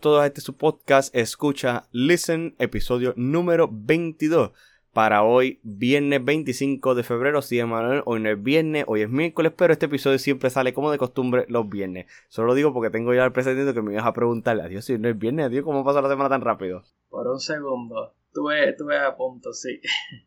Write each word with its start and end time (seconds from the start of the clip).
Todos 0.00 0.22
a 0.22 0.26
este 0.26 0.40
su 0.40 0.56
podcast 0.56 1.14
Escucha 1.14 1.84
Listen, 1.92 2.54
episodio 2.58 3.12
número 3.16 3.68
22. 3.70 4.52
Para 4.94 5.24
hoy, 5.24 5.60
viernes 5.62 6.24
25 6.24 6.94
de 6.94 7.02
febrero, 7.02 7.42
sí, 7.42 7.62
Manuel, 7.62 8.02
hoy 8.06 8.20
no 8.20 8.30
es 8.30 8.42
viernes, 8.42 8.84
hoy 8.86 9.02
es 9.02 9.10
miércoles, 9.10 9.52
pero 9.54 9.74
este 9.74 9.86
episodio 9.86 10.18
siempre 10.18 10.48
sale 10.48 10.72
como 10.72 10.90
de 10.90 10.96
costumbre 10.96 11.44
los 11.48 11.68
viernes. 11.68 12.06
Solo 12.28 12.48
lo 12.48 12.54
digo 12.54 12.72
porque 12.72 12.88
tengo 12.88 13.12
ya 13.12 13.26
el 13.26 13.32
presentito 13.32 13.74
que 13.74 13.82
me 13.82 13.92
ibas 13.92 14.06
a 14.06 14.14
preguntarle, 14.14 14.62
adiós, 14.62 14.86
si 14.86 14.96
no 14.96 15.06
es 15.06 15.18
viernes, 15.18 15.46
adiós, 15.46 15.64
¿cómo 15.64 15.84
pasa 15.84 16.00
la 16.00 16.08
semana 16.08 16.30
tan 16.30 16.40
rápido? 16.40 16.82
Por 17.10 17.28
un 17.28 17.38
segundo, 17.38 18.14
tuve, 18.32 18.72
tuve 18.72 18.98
a 18.98 19.14
punto, 19.14 19.52
sí. 19.52 19.80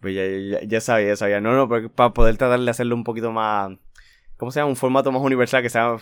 Pues 0.00 0.14
ya, 0.14 0.60
ya, 0.68 0.80
sabía, 0.80 1.08
ya 1.08 1.16
sabía. 1.16 1.40
No, 1.40 1.56
no, 1.56 1.68
pero 1.68 1.90
para 1.90 2.12
poder 2.12 2.36
tratar 2.36 2.60
de 2.60 2.70
hacerlo 2.70 2.94
un 2.94 3.02
poquito 3.02 3.32
más, 3.32 3.76
¿cómo 4.36 4.52
se 4.52 4.60
llama? 4.60 4.68
Un 4.68 4.76
formato 4.76 5.10
más 5.10 5.22
universal 5.22 5.62
que 5.62 5.70
sea 5.70 5.96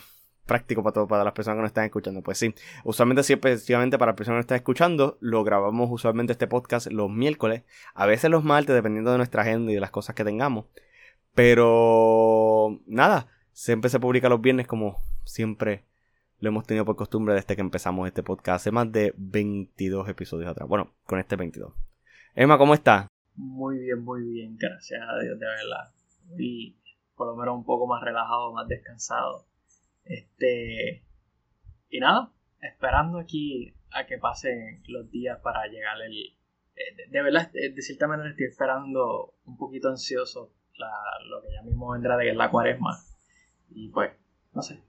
práctico 0.46 0.82
para, 0.82 0.94
todo, 0.94 1.08
para 1.08 1.24
las 1.24 1.32
personas 1.32 1.56
que 1.58 1.62
nos 1.62 1.70
están 1.70 1.84
escuchando. 1.84 2.22
Pues 2.22 2.38
sí, 2.38 2.54
usualmente 2.84 3.22
sí, 3.22 3.34
específicamente 3.34 3.98
para 3.98 4.12
las 4.12 4.16
personas 4.16 4.36
que 4.36 4.38
nos 4.38 4.44
están 4.44 4.56
escuchando, 4.56 5.18
lo 5.20 5.44
grabamos 5.44 5.88
usualmente 5.90 6.32
este 6.32 6.46
podcast 6.46 6.90
los 6.90 7.10
miércoles, 7.10 7.62
a 7.94 8.06
veces 8.06 8.30
los 8.30 8.44
martes, 8.44 8.74
dependiendo 8.74 9.12
de 9.12 9.18
nuestra 9.18 9.42
agenda 9.42 9.70
y 9.70 9.74
de 9.74 9.80
las 9.80 9.90
cosas 9.90 10.14
que 10.14 10.24
tengamos. 10.24 10.66
Pero 11.34 12.80
nada, 12.86 13.28
siempre 13.52 13.90
se 13.90 14.00
publica 14.00 14.28
los 14.28 14.40
viernes 14.40 14.66
como 14.66 15.00
siempre 15.24 15.84
lo 16.40 16.48
hemos 16.48 16.66
tenido 16.66 16.84
por 16.84 16.96
costumbre 16.96 17.34
desde 17.34 17.54
que 17.54 17.60
empezamos 17.60 18.08
este 18.08 18.24
podcast, 18.24 18.56
hace 18.56 18.72
más 18.72 18.90
de 18.90 19.14
22 19.16 20.08
episodios 20.08 20.50
atrás. 20.50 20.68
Bueno, 20.68 20.90
con 21.06 21.20
este 21.20 21.36
22. 21.36 21.72
Emma, 22.34 22.58
¿cómo 22.58 22.74
estás? 22.74 23.06
Muy 23.36 23.78
bien, 23.78 24.02
muy 24.02 24.22
bien, 24.24 24.56
gracias 24.58 25.00
a 25.00 25.22
Dios, 25.22 25.38
de 25.38 25.46
verdad. 25.46 25.92
Y 26.36 26.74
por 27.14 27.28
lo 27.28 27.36
menos 27.36 27.54
un 27.54 27.64
poco 27.64 27.86
más 27.86 28.02
relajado, 28.02 28.52
más 28.52 28.66
descansado 28.66 29.46
este. 30.04 31.04
Y 31.88 32.00
nada, 32.00 32.32
esperando 32.60 33.18
aquí 33.18 33.74
a 33.90 34.06
que 34.06 34.18
pasen 34.18 34.82
los 34.88 35.10
días 35.10 35.38
para 35.42 35.66
llegar 35.66 36.00
el. 36.02 36.36
Eh, 36.74 37.08
de, 37.10 37.22
verdad, 37.22 37.50
eh, 37.54 37.72
de 37.72 37.82
cierta 37.82 38.06
manera 38.06 38.30
estoy 38.30 38.46
esperando 38.46 39.34
un 39.44 39.56
poquito 39.58 39.88
ansioso 39.88 40.54
lo 41.28 41.42
que 41.42 41.52
ya 41.52 41.62
mismo 41.62 41.92
vendrá 41.92 42.16
de 42.16 42.34
la 42.34 42.50
cuaresma. 42.50 42.98
Y 43.70 43.88
pues, 43.88 44.12
no 44.52 44.62
sé. 44.62 44.82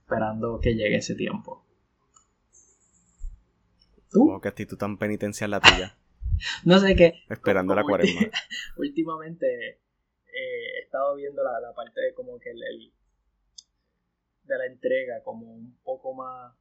Esperando 0.00 0.60
que 0.60 0.74
llegue 0.74 0.96
ese 0.96 1.14
tiempo. 1.14 1.66
¿Tú? 4.10 4.38
qué 4.42 4.48
actitud 4.48 4.76
tan 4.76 4.98
penitencial 4.98 5.50
la 5.50 5.60
tuya. 5.60 5.96
no 6.64 6.78
sé 6.78 6.94
qué. 6.96 7.14
Esperando 7.28 7.74
la 7.74 7.82
cuaresma. 7.82 8.20
Últimamente 8.76 9.46
eh, 9.70 10.78
he 10.78 10.82
estado 10.84 11.16
viendo 11.16 11.42
la, 11.42 11.60
la 11.60 11.72
parte 11.74 12.00
de 12.00 12.14
como 12.14 12.38
que 12.38 12.50
el 12.50 12.92
de 14.52 14.58
la 14.58 14.66
entrega 14.66 15.22
como 15.22 15.46
un 15.46 15.78
poco 15.82 16.14
más 16.14 16.54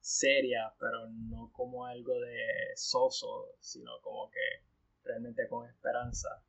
seria, 0.00 0.72
pero 0.78 1.08
no 1.08 1.50
como 1.52 1.86
algo 1.86 2.18
de 2.20 2.36
soso, 2.76 3.56
sino 3.60 3.90
como 4.02 4.30
que 4.30 4.64
realmente 5.04 5.46
con 5.48 5.68
esperanza. 5.68 6.42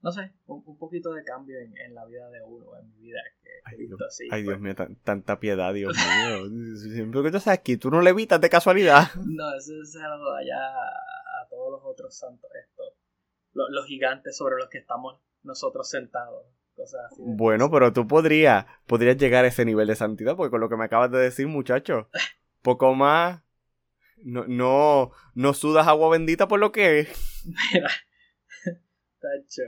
No 0.00 0.10
sé, 0.10 0.32
un, 0.46 0.78
poquito 0.78 1.12
de 1.12 1.22
cambio 1.22 1.60
en, 1.60 1.94
la 1.94 2.04
vida 2.06 2.28
de 2.30 2.42
uno, 2.42 2.76
en 2.76 2.88
mi 2.88 3.02
vida, 3.02 3.20
que 3.40 3.50
ay, 3.64 3.74
he 3.74 3.78
visto 3.78 4.04
así. 4.04 4.28
Ay, 4.32 4.42
Dios 4.42 4.58
mío, 4.58 4.74
tanta 5.04 5.38
piedad, 5.38 5.72
Dios 5.72 5.94
mío. 5.94 6.76
Siempre 6.76 7.22
que 7.22 7.30
tú 7.30 7.38
sabes 7.38 7.60
aquí, 7.60 7.76
tú 7.76 7.88
no 7.88 8.02
le 8.02 8.10
evitas 8.10 8.40
de 8.40 8.50
casualidad. 8.50 9.10
No, 9.24 9.54
eso 9.56 9.80
es 9.80 9.96
algo 9.96 10.32
allá 10.32 10.58
a 10.58 11.48
todos 11.48 11.70
los 11.70 11.82
otros 11.84 12.16
santos, 12.16 12.50
esto. 12.68 12.82
los 13.52 13.86
gigantes 13.86 14.36
sobre 14.36 14.56
los 14.56 14.68
que 14.68 14.78
estamos 14.78 15.20
nosotros 15.44 15.88
sentados. 15.88 16.46
Bueno, 17.18 17.70
pero 17.70 17.92
tú 17.92 18.06
podrías, 18.06 18.66
podrías 18.86 19.16
llegar 19.16 19.44
a 19.44 19.48
ese 19.48 19.64
nivel 19.64 19.88
de 19.88 19.96
santidad, 19.96 20.36
porque 20.36 20.50
con 20.50 20.60
lo 20.60 20.68
que 20.68 20.76
me 20.76 20.84
acabas 20.84 21.10
de 21.10 21.18
decir, 21.18 21.46
muchacho, 21.46 22.08
poco 22.62 22.94
más. 22.94 23.42
No, 24.24 24.44
no, 24.46 25.10
no 25.34 25.52
sudas 25.52 25.88
agua 25.88 26.10
bendita 26.10 26.46
por 26.46 26.60
lo 26.60 26.70
que 26.70 27.00
es. 27.00 27.44
Mira, 27.44 27.90
tacho. 29.20 29.62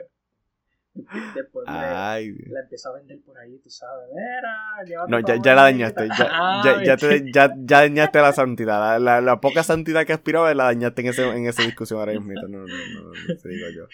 Después 1.34 1.64
Ay. 1.66 2.36
la 2.46 2.60
empezó 2.60 2.90
a 2.90 2.98
vender 2.98 3.18
por 3.26 3.36
ahí, 3.36 3.58
tú 3.58 3.68
sabes. 3.68 4.06
Mira, 4.14 5.06
no, 5.08 5.18
ya, 5.18 5.42
ya 5.42 5.54
la 5.56 5.62
dañaste. 5.62 6.08
Ya, 6.16 6.62
ya, 6.64 6.84
ya, 6.84 6.96
te, 6.96 7.32
ya, 7.32 7.52
ya, 7.56 7.80
dañaste 7.80 8.20
la 8.20 8.32
santidad. 8.32 9.00
La, 9.00 9.20
la, 9.20 9.40
poca 9.40 9.64
santidad 9.64 10.06
que 10.06 10.12
aspiraba 10.12 10.54
la 10.54 10.64
dañaste 10.64 11.02
en, 11.02 11.08
ese, 11.08 11.28
en 11.28 11.46
esa 11.46 11.62
discusión 11.62 11.98
ahora 11.98 12.12
mismo. 12.12 12.32
No, 12.34 12.48
no, 12.48 12.58
no, 12.58 12.66
no, 12.66 13.08
no, 13.08 13.36
te 13.42 13.48
digo 13.48 13.66
yo. 13.74 13.88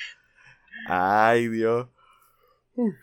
Ay, 0.88 1.48
Dios. 1.48 1.88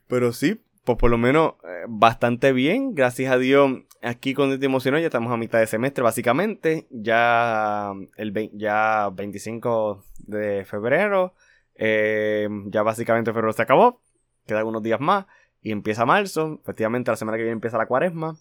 Pero 0.08 0.34
sí, 0.34 0.62
pues 0.84 0.98
por 0.98 1.12
lo 1.12 1.18
menos 1.18 1.56
eh, 1.64 1.86
bastante 1.88 2.54
bien. 2.54 2.96
Gracias 2.96 3.32
a 3.32 3.38
Dios, 3.38 3.72
aquí 4.02 4.34
con 4.34 4.58
te 4.60 4.66
emocionó, 4.66 4.98
ya 5.00 5.08
estamos 5.08 5.32
a 5.32 5.38
mitad 5.38 5.60
de 5.60 5.68
semestre, 5.68 6.04
básicamente. 6.04 6.88
Ya 6.90 7.94
el 8.16 8.50
ya 8.54 9.10
25 9.14 10.04
de 10.20 10.66
febrero. 10.66 11.34
Eh, 11.76 12.48
ya 12.68 12.84
básicamente 12.84 13.34
febrero 13.34 13.54
se 13.54 13.62
acabó. 13.62 14.02
Quedan 14.46 14.66
unos 14.66 14.84
días 14.84 15.00
más. 15.00 15.26
Y 15.62 15.72
empieza 15.72 16.06
marzo. 16.06 16.60
Efectivamente, 16.64 17.12
la 17.12 17.18
semana 17.18 17.38
que 17.38 17.44
viene 17.44 17.54
empieza 17.54 17.78
la 17.78 17.88
cuaresma. 17.88 18.38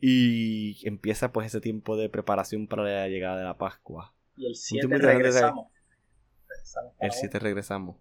Y 0.00 0.86
empieza 0.86 1.32
pues 1.32 1.46
ese 1.46 1.60
tiempo 1.60 1.96
de 1.96 2.08
preparación 2.08 2.66
para 2.66 2.82
la 2.82 3.08
llegada 3.08 3.38
de 3.38 3.44
la 3.44 3.56
Pascua. 3.56 4.12
Y 4.36 4.46
el 4.46 4.54
7 4.54 4.86
regresamos. 4.98 5.68
El 7.00 7.12
7 7.12 7.38
regresamos. 7.38 7.96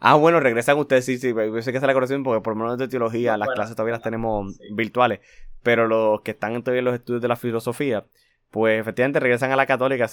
Ah, 0.00 0.14
bueno, 0.14 0.40
regresan 0.40 0.78
ustedes, 0.78 1.04
sí, 1.04 1.18
sí. 1.18 1.32
Yo 1.34 1.62
sé 1.62 1.72
que 1.72 1.78
es 1.78 1.84
la 1.84 1.92
corrección 1.92 2.22
porque 2.22 2.42
por 2.42 2.56
lo 2.56 2.64
menos 2.64 2.78
de 2.78 2.88
teología 2.88 3.36
las 3.36 3.48
clases 3.50 3.76
todavía 3.76 3.94
las 3.94 4.02
tenemos 4.02 4.58
virtuales. 4.72 5.20
Pero 5.62 5.86
los 5.86 6.22
que 6.22 6.32
están 6.32 6.60
todavía 6.62 6.80
en 6.80 6.84
los 6.86 6.94
estudios 6.94 7.22
de 7.22 7.28
la 7.28 7.36
filosofía, 7.36 8.06
pues 8.50 8.80
efectivamente 8.80 9.20
regresan 9.20 9.52
a 9.52 9.56
la 9.56 9.66
católica. 9.66 10.08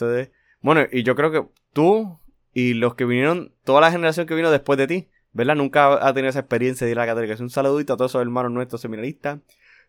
Bueno, 0.61 0.85
y 0.91 1.03
yo 1.03 1.15
creo 1.15 1.31
que 1.31 1.45
tú 1.73 2.19
y 2.53 2.73
los 2.73 2.95
que 2.95 3.05
vinieron, 3.05 3.53
toda 3.63 3.81
la 3.81 3.91
generación 3.91 4.25
que 4.25 4.35
vino 4.35 4.51
después 4.51 4.77
de 4.77 4.87
ti, 4.87 5.09
¿verdad? 5.33 5.55
Nunca 5.55 6.05
ha 6.05 6.13
tenido 6.13 6.29
esa 6.29 6.39
experiencia 6.39 6.85
de 6.85 6.91
ir 6.91 6.99
a 6.99 7.03
la 7.03 7.07
católica. 7.07 7.33
Es 7.33 7.39
un 7.39 7.49
saludito 7.49 7.93
a 7.93 7.97
todos 7.97 8.11
esos 8.11 8.21
hermanos 8.21 8.51
nuestros 8.51 8.81
seminaristas. 8.81 9.39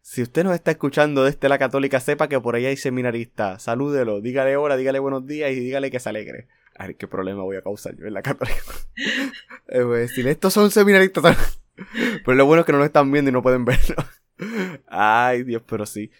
Si 0.03 0.23
usted 0.23 0.45
nos 0.45 0.55
está 0.55 0.71
escuchando 0.71 1.25
desde 1.25 1.49
la 1.49 1.59
católica, 1.59 2.01
sepa 2.01 2.29
que 2.29 2.41
por 2.41 2.55
ahí 2.55 2.67
hay 2.67 2.77
seminaristas. 2.77 3.63
Salúdelo, 3.63 4.21
dígale 4.21 4.57
hola, 4.57 4.77
dígale 4.77 4.99
buenos 4.99 5.27
días 5.27 5.51
y 5.51 5.61
dígale 5.61 5.91
que 5.91 6.01
se 6.01 6.09
alegre. 6.09 6.49
A 6.81 6.87
ver 6.87 6.97
qué 6.97 7.07
problema 7.07 7.43
voy 7.43 7.59
a 7.59 7.63
causar 7.63 7.95
yo 7.95 8.07
en 8.07 8.15
la 8.15 8.23
católica. 8.23 8.59
eh, 9.69 9.83
voy 9.83 9.99
a 9.99 10.01
decir, 10.01 10.27
estos 10.27 10.55
son 10.55 10.71
seminaristas. 10.71 11.61
pero 12.25 12.35
lo 12.39 12.47
bueno 12.47 12.61
es 12.61 12.67
que 12.67 12.73
no 12.73 12.79
lo 12.79 12.87
están 12.87 13.13
viendo 13.13 13.29
y 13.29 13.33
no 13.35 13.43
pueden 13.43 13.67
verlo. 13.67 13.97
Ay, 14.89 15.43
Dios, 15.43 15.63
pero 15.67 15.85
sí. 15.85 16.11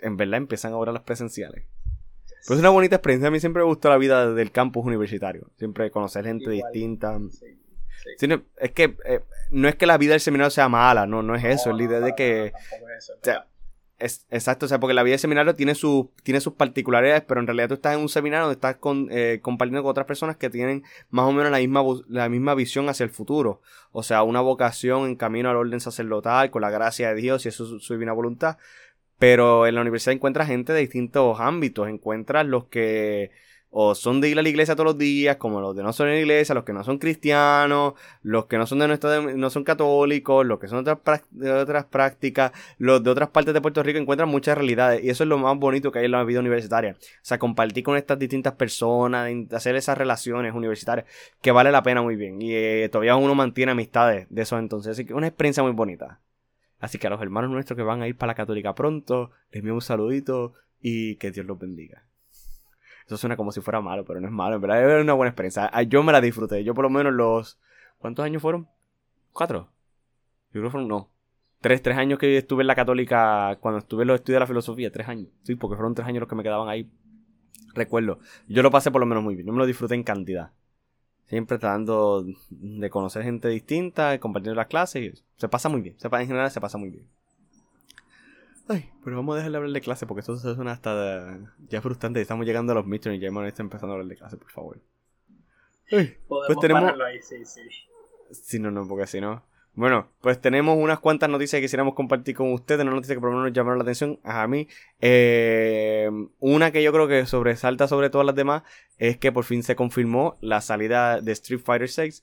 En 0.00 0.18
verdad 0.18 0.36
empiezan 0.36 0.74
ahora 0.74 0.92
las 0.92 1.00
presenciales. 1.04 1.64
Pues 2.46 2.58
es 2.58 2.58
una 2.58 2.68
bonita 2.68 2.96
experiencia. 2.96 3.28
A 3.28 3.30
mí 3.30 3.40
siempre 3.40 3.62
me 3.62 3.68
gustó 3.68 3.88
la 3.88 3.96
vida 3.96 4.34
del 4.34 4.52
campus 4.52 4.84
universitario. 4.84 5.48
Siempre 5.56 5.90
conocer 5.90 6.26
gente 6.26 6.50
distinta. 6.50 7.18
es 8.58 8.70
que 8.72 8.94
eh, 9.06 9.20
no 9.50 9.66
es 9.66 9.76
que 9.76 9.86
la 9.86 9.96
vida 9.96 10.10
del 10.10 10.20
seminario 10.20 10.50
sea 10.50 10.68
mala, 10.68 11.06
no, 11.06 11.22
no 11.22 11.34
es 11.36 11.44
eso. 11.44 11.70
es 11.70 11.76
la 11.76 11.82
idea 11.84 12.00
de 12.00 12.14
que 12.14 12.52
exacto, 14.30 14.66
o 14.66 14.68
sea, 14.68 14.80
porque 14.80 14.94
la 14.94 15.02
vida 15.02 15.12
de 15.12 15.18
seminario 15.18 15.54
tiene, 15.54 15.74
tiene 16.22 16.40
sus 16.40 16.52
particularidades, 16.54 17.22
pero 17.22 17.40
en 17.40 17.46
realidad 17.46 17.68
tú 17.68 17.74
estás 17.74 17.94
en 17.94 18.00
un 18.00 18.08
seminario 18.08 18.46
donde 18.46 18.54
estás 18.54 18.76
con, 18.76 19.08
eh, 19.10 19.40
compartiendo 19.42 19.82
con 19.82 19.90
otras 19.90 20.06
personas 20.06 20.36
que 20.36 20.50
tienen 20.50 20.84
más 21.10 21.26
o 21.26 21.32
menos 21.32 21.50
la 21.50 21.58
misma, 21.58 21.82
la 22.08 22.28
misma 22.28 22.54
visión 22.54 22.88
hacia 22.88 23.04
el 23.04 23.10
futuro. 23.10 23.60
O 23.92 24.02
sea, 24.02 24.22
una 24.22 24.40
vocación 24.40 25.06
en 25.06 25.16
camino 25.16 25.50
al 25.50 25.56
orden 25.56 25.80
sacerdotal, 25.80 26.50
con 26.50 26.62
la 26.62 26.70
gracia 26.70 27.08
de 27.08 27.20
Dios 27.20 27.44
y 27.44 27.48
eso 27.48 27.76
es 27.76 27.82
su 27.82 27.92
divina 27.94 28.12
voluntad. 28.12 28.58
Pero 29.18 29.66
en 29.66 29.76
la 29.76 29.80
universidad 29.82 30.14
encuentras 30.14 30.48
gente 30.48 30.72
de 30.72 30.80
distintos 30.80 31.38
ámbitos, 31.38 31.88
encuentras 31.88 32.46
los 32.46 32.64
que 32.66 33.30
o 33.74 33.94
son 33.94 34.20
de 34.20 34.28
ir 34.28 34.38
a 34.38 34.42
la 34.42 34.48
iglesia 34.50 34.76
todos 34.76 34.84
los 34.84 34.98
días, 34.98 35.36
como 35.36 35.58
los 35.62 35.74
de 35.74 35.82
no 35.82 35.94
son 35.94 36.08
en 36.08 36.14
la 36.16 36.20
iglesia, 36.20 36.54
los 36.54 36.64
que 36.64 36.74
no 36.74 36.84
son 36.84 36.98
cristianos, 36.98 37.94
los 38.22 38.44
que 38.44 38.58
no 38.58 38.66
son 38.66 38.80
de 38.80 38.86
nuestra, 38.86 39.20
no 39.22 39.48
son 39.48 39.64
católicos, 39.64 40.44
los 40.44 40.58
que 40.58 40.68
son 40.68 40.84
de 40.84 40.90
otras, 40.90 41.86
prácticas, 41.86 42.52
los 42.76 43.02
de 43.02 43.08
otras 43.08 43.30
partes 43.30 43.54
de 43.54 43.62
Puerto 43.62 43.82
Rico 43.82 43.98
encuentran 43.98 44.28
muchas 44.28 44.58
realidades 44.58 45.02
y 45.02 45.08
eso 45.08 45.24
es 45.24 45.28
lo 45.28 45.38
más 45.38 45.58
bonito 45.58 45.90
que 45.90 46.00
hay 46.00 46.04
en 46.04 46.10
la 46.10 46.22
vida 46.22 46.40
universitaria. 46.40 46.96
O 47.00 47.20
sea, 47.22 47.38
compartir 47.38 47.82
con 47.82 47.96
estas 47.96 48.18
distintas 48.18 48.52
personas, 48.52 49.32
hacer 49.52 49.74
esas 49.74 49.96
relaciones 49.96 50.54
universitarias 50.54 51.06
que 51.40 51.50
vale 51.50 51.72
la 51.72 51.82
pena 51.82 52.02
muy 52.02 52.14
bien 52.14 52.42
y 52.42 52.54
eh, 52.54 52.90
todavía 52.92 53.16
uno 53.16 53.34
mantiene 53.34 53.72
amistades 53.72 54.26
de 54.28 54.42
eso 54.42 54.58
entonces, 54.58 54.92
así 54.92 55.06
que 55.06 55.14
una 55.14 55.28
experiencia 55.28 55.62
muy 55.62 55.72
bonita. 55.72 56.20
Así 56.78 56.98
que 56.98 57.06
a 57.06 57.10
los 57.10 57.22
hermanos 57.22 57.50
nuestros 57.50 57.74
que 57.74 57.84
van 57.84 58.02
a 58.02 58.08
ir 58.08 58.18
para 58.18 58.32
la 58.32 58.34
católica 58.34 58.74
pronto, 58.74 59.30
les 59.50 59.60
envío 59.60 59.72
un 59.72 59.80
saludito 59.80 60.52
y 60.78 61.16
que 61.16 61.30
Dios 61.30 61.46
los 61.46 61.58
bendiga. 61.58 62.04
Eso 63.12 63.18
suena 63.18 63.36
como 63.36 63.52
si 63.52 63.60
fuera 63.60 63.82
malo, 63.82 64.06
pero 64.06 64.22
no 64.22 64.26
es 64.26 64.32
malo. 64.32 64.54
En 64.54 64.62
verdad 64.62 64.82
era 64.82 65.02
una 65.02 65.12
buena 65.12 65.28
experiencia. 65.28 65.68
Ah, 65.70 65.82
yo 65.82 66.02
me 66.02 66.12
la 66.12 66.20
disfruté. 66.22 66.64
Yo 66.64 66.72
por 66.72 66.84
lo 66.84 66.88
menos 66.88 67.12
los... 67.12 67.60
¿Cuántos 67.98 68.24
años 68.24 68.40
fueron? 68.40 68.68
¿Cuatro? 69.34 69.68
Yo 70.46 70.60
creo 70.60 70.64
que 70.64 70.70
fueron... 70.70 70.88
No. 70.88 71.10
Tres, 71.60 71.82
tres 71.82 71.98
años 71.98 72.18
que 72.18 72.38
estuve 72.38 72.62
en 72.62 72.68
la 72.68 72.74
católica 72.74 73.58
cuando 73.60 73.80
estuve 73.80 74.04
en 74.04 74.08
los 74.08 74.14
estudios 74.14 74.36
de 74.36 74.40
la 74.40 74.46
filosofía. 74.46 74.90
Tres 74.90 75.08
años. 75.08 75.28
Sí, 75.42 75.56
porque 75.56 75.76
fueron 75.76 75.94
tres 75.94 76.08
años 76.08 76.20
los 76.20 76.28
que 76.30 76.34
me 76.36 76.42
quedaban 76.42 76.70
ahí. 76.70 76.90
Recuerdo. 77.74 78.18
Yo 78.48 78.62
lo 78.62 78.70
pasé 78.70 78.90
por 78.90 79.00
lo 79.00 79.06
menos 79.06 79.22
muy 79.22 79.34
bien. 79.34 79.46
Yo 79.46 79.52
me 79.52 79.58
lo 79.58 79.66
disfruté 79.66 79.94
en 79.94 80.04
cantidad. 80.04 80.52
Siempre 81.26 81.58
tratando 81.58 82.24
de 82.48 82.88
conocer 82.88 83.24
gente 83.24 83.48
distinta, 83.48 84.18
compartiendo 84.20 84.56
las 84.56 84.68
clases. 84.68 85.22
Se 85.36 85.50
pasa 85.50 85.68
muy 85.68 85.82
bien. 85.82 86.00
Se, 86.00 86.08
en 86.08 86.26
general 86.26 86.50
se 86.50 86.62
pasa 86.62 86.78
muy 86.78 86.88
bien. 86.88 87.06
Ay, 88.72 88.90
pero 89.04 89.16
vamos 89.16 89.34
a 89.34 89.36
dejar 89.36 89.50
de 89.50 89.56
hablar 89.58 89.72
de 89.72 89.80
clase 89.82 90.06
porque 90.06 90.20
esto 90.20 90.38
se 90.38 90.54
suena 90.54 90.72
hasta 90.72 91.38
ya 91.68 91.82
frustrante. 91.82 92.22
Estamos 92.22 92.46
llegando 92.46 92.72
a 92.72 92.76
los 92.76 92.86
midterms 92.86 93.18
y 93.18 93.20
ya 93.20 93.28
hemos 93.28 93.46
está 93.46 93.62
empezando 93.62 93.92
a 93.92 93.96
hablar 93.96 94.08
de 94.08 94.16
clase, 94.16 94.38
por 94.38 94.50
favor. 94.50 94.80
Ay, 95.90 96.16
Podemos 96.26 96.46
pues 96.46 96.58
tenemos... 96.60 97.00
ahí, 97.00 97.20
sí, 97.20 97.44
sí. 97.44 97.60
Sí, 98.30 98.58
no, 98.58 98.70
no, 98.70 98.88
porque 98.88 99.06
si 99.06 99.20
no... 99.20 99.44
Bueno, 99.74 100.08
pues 100.20 100.40
tenemos 100.40 100.76
unas 100.78 101.00
cuantas 101.00 101.28
noticias 101.30 101.58
que 101.58 101.64
quisiéramos 101.64 101.94
compartir 101.94 102.34
con 102.34 102.52
ustedes, 102.52 102.82
una 102.82 102.92
noticia 102.92 103.14
que 103.14 103.20
por 103.20 103.30
lo 103.30 103.36
menos 103.36 103.50
nos 103.50 103.56
llamaron 103.56 103.78
la 103.78 103.82
atención 103.82 104.20
a 104.22 104.46
mí. 104.46 104.68
Eh, 105.00 106.10
una 106.40 106.70
que 106.70 106.82
yo 106.82 106.92
creo 106.92 107.08
que 107.08 107.24
sobresalta 107.26 107.88
sobre 107.88 108.10
todas 108.10 108.26
las 108.26 108.34
demás 108.34 108.62
es 108.98 109.16
que 109.16 109.32
por 109.32 109.44
fin 109.44 109.62
se 109.62 109.76
confirmó 109.76 110.36
la 110.40 110.60
salida 110.60 111.20
de 111.20 111.32
Street 111.32 111.60
Fighter 111.62 111.88
VI. 111.88 112.22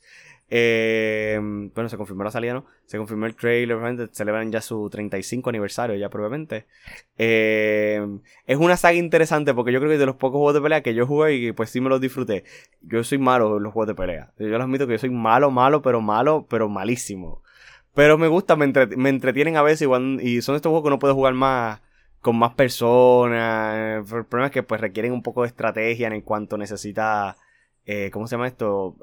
Eh, 0.51 1.39
bueno, 1.75 1.89
se 1.89 1.97
confirmó 1.97 2.23
la 2.23 2.31
salida, 2.31 2.53
¿no? 2.53 2.65
Se 2.85 2.97
confirmó 2.97 3.27
el 3.27 3.35
trailer, 3.35 3.77
obviamente 3.77 4.13
celebran 4.13 4.51
ya 4.51 4.61
su 4.61 4.89
35 4.89 5.49
aniversario, 5.49 5.95
ya 5.95 6.09
probablemente. 6.09 6.65
Eh, 7.17 8.05
es 8.45 8.57
una 8.57 8.75
saga 8.75 8.95
interesante 8.95 9.53
porque 9.53 9.71
yo 9.71 9.79
creo 9.79 9.91
que 9.91 9.97
de 9.97 10.05
los 10.07 10.15
pocos 10.15 10.37
juegos 10.37 10.55
de 10.55 10.61
pelea 10.61 10.81
que 10.81 10.95
yo 10.95 11.05
jugué 11.05 11.35
y 11.35 11.51
pues 11.51 11.69
sí 11.69 11.81
me 11.81 11.89
los 11.89 12.01
disfruté. 12.01 12.45
Yo 12.81 13.03
soy 13.03 13.19
malo 13.19 13.57
en 13.57 13.63
los 13.63 13.73
juegos 13.73 13.87
de 13.87 13.95
pelea. 13.95 14.33
Yo 14.39 14.47
les 14.47 14.59
admito 14.59 14.87
que 14.87 14.93
yo 14.93 14.99
soy 14.99 15.11
malo, 15.11 15.51
malo, 15.51 15.81
pero 15.81 16.01
malo, 16.01 16.47
pero 16.49 16.67
malísimo. 16.67 17.43
Pero 17.93 18.17
me 18.17 18.27
gusta, 18.27 18.55
me, 18.55 18.65
entretienen 19.09 19.57
a 19.57 19.61
veces 19.61 19.87
y 20.21 20.41
son 20.41 20.55
estos 20.55 20.69
juegos 20.69 20.83
que 20.83 20.87
uno 20.87 20.99
puede 20.99 21.13
jugar 21.13 21.33
más 21.33 21.81
con 22.21 22.37
más 22.37 22.53
personas. 22.55 23.99
El 24.09 24.25
problema 24.25 24.47
es 24.47 24.51
que 24.51 24.63
pues 24.63 24.81
requieren 24.81 25.11
un 25.13 25.23
poco 25.23 25.43
de 25.43 25.49
estrategia 25.49 26.07
en 26.07 26.21
cuanto 26.21 26.57
necesita... 26.57 27.37
Eh, 27.85 28.11
¿Cómo 28.11 28.27
se 28.27 28.35
llama 28.35 28.47
esto? 28.47 28.95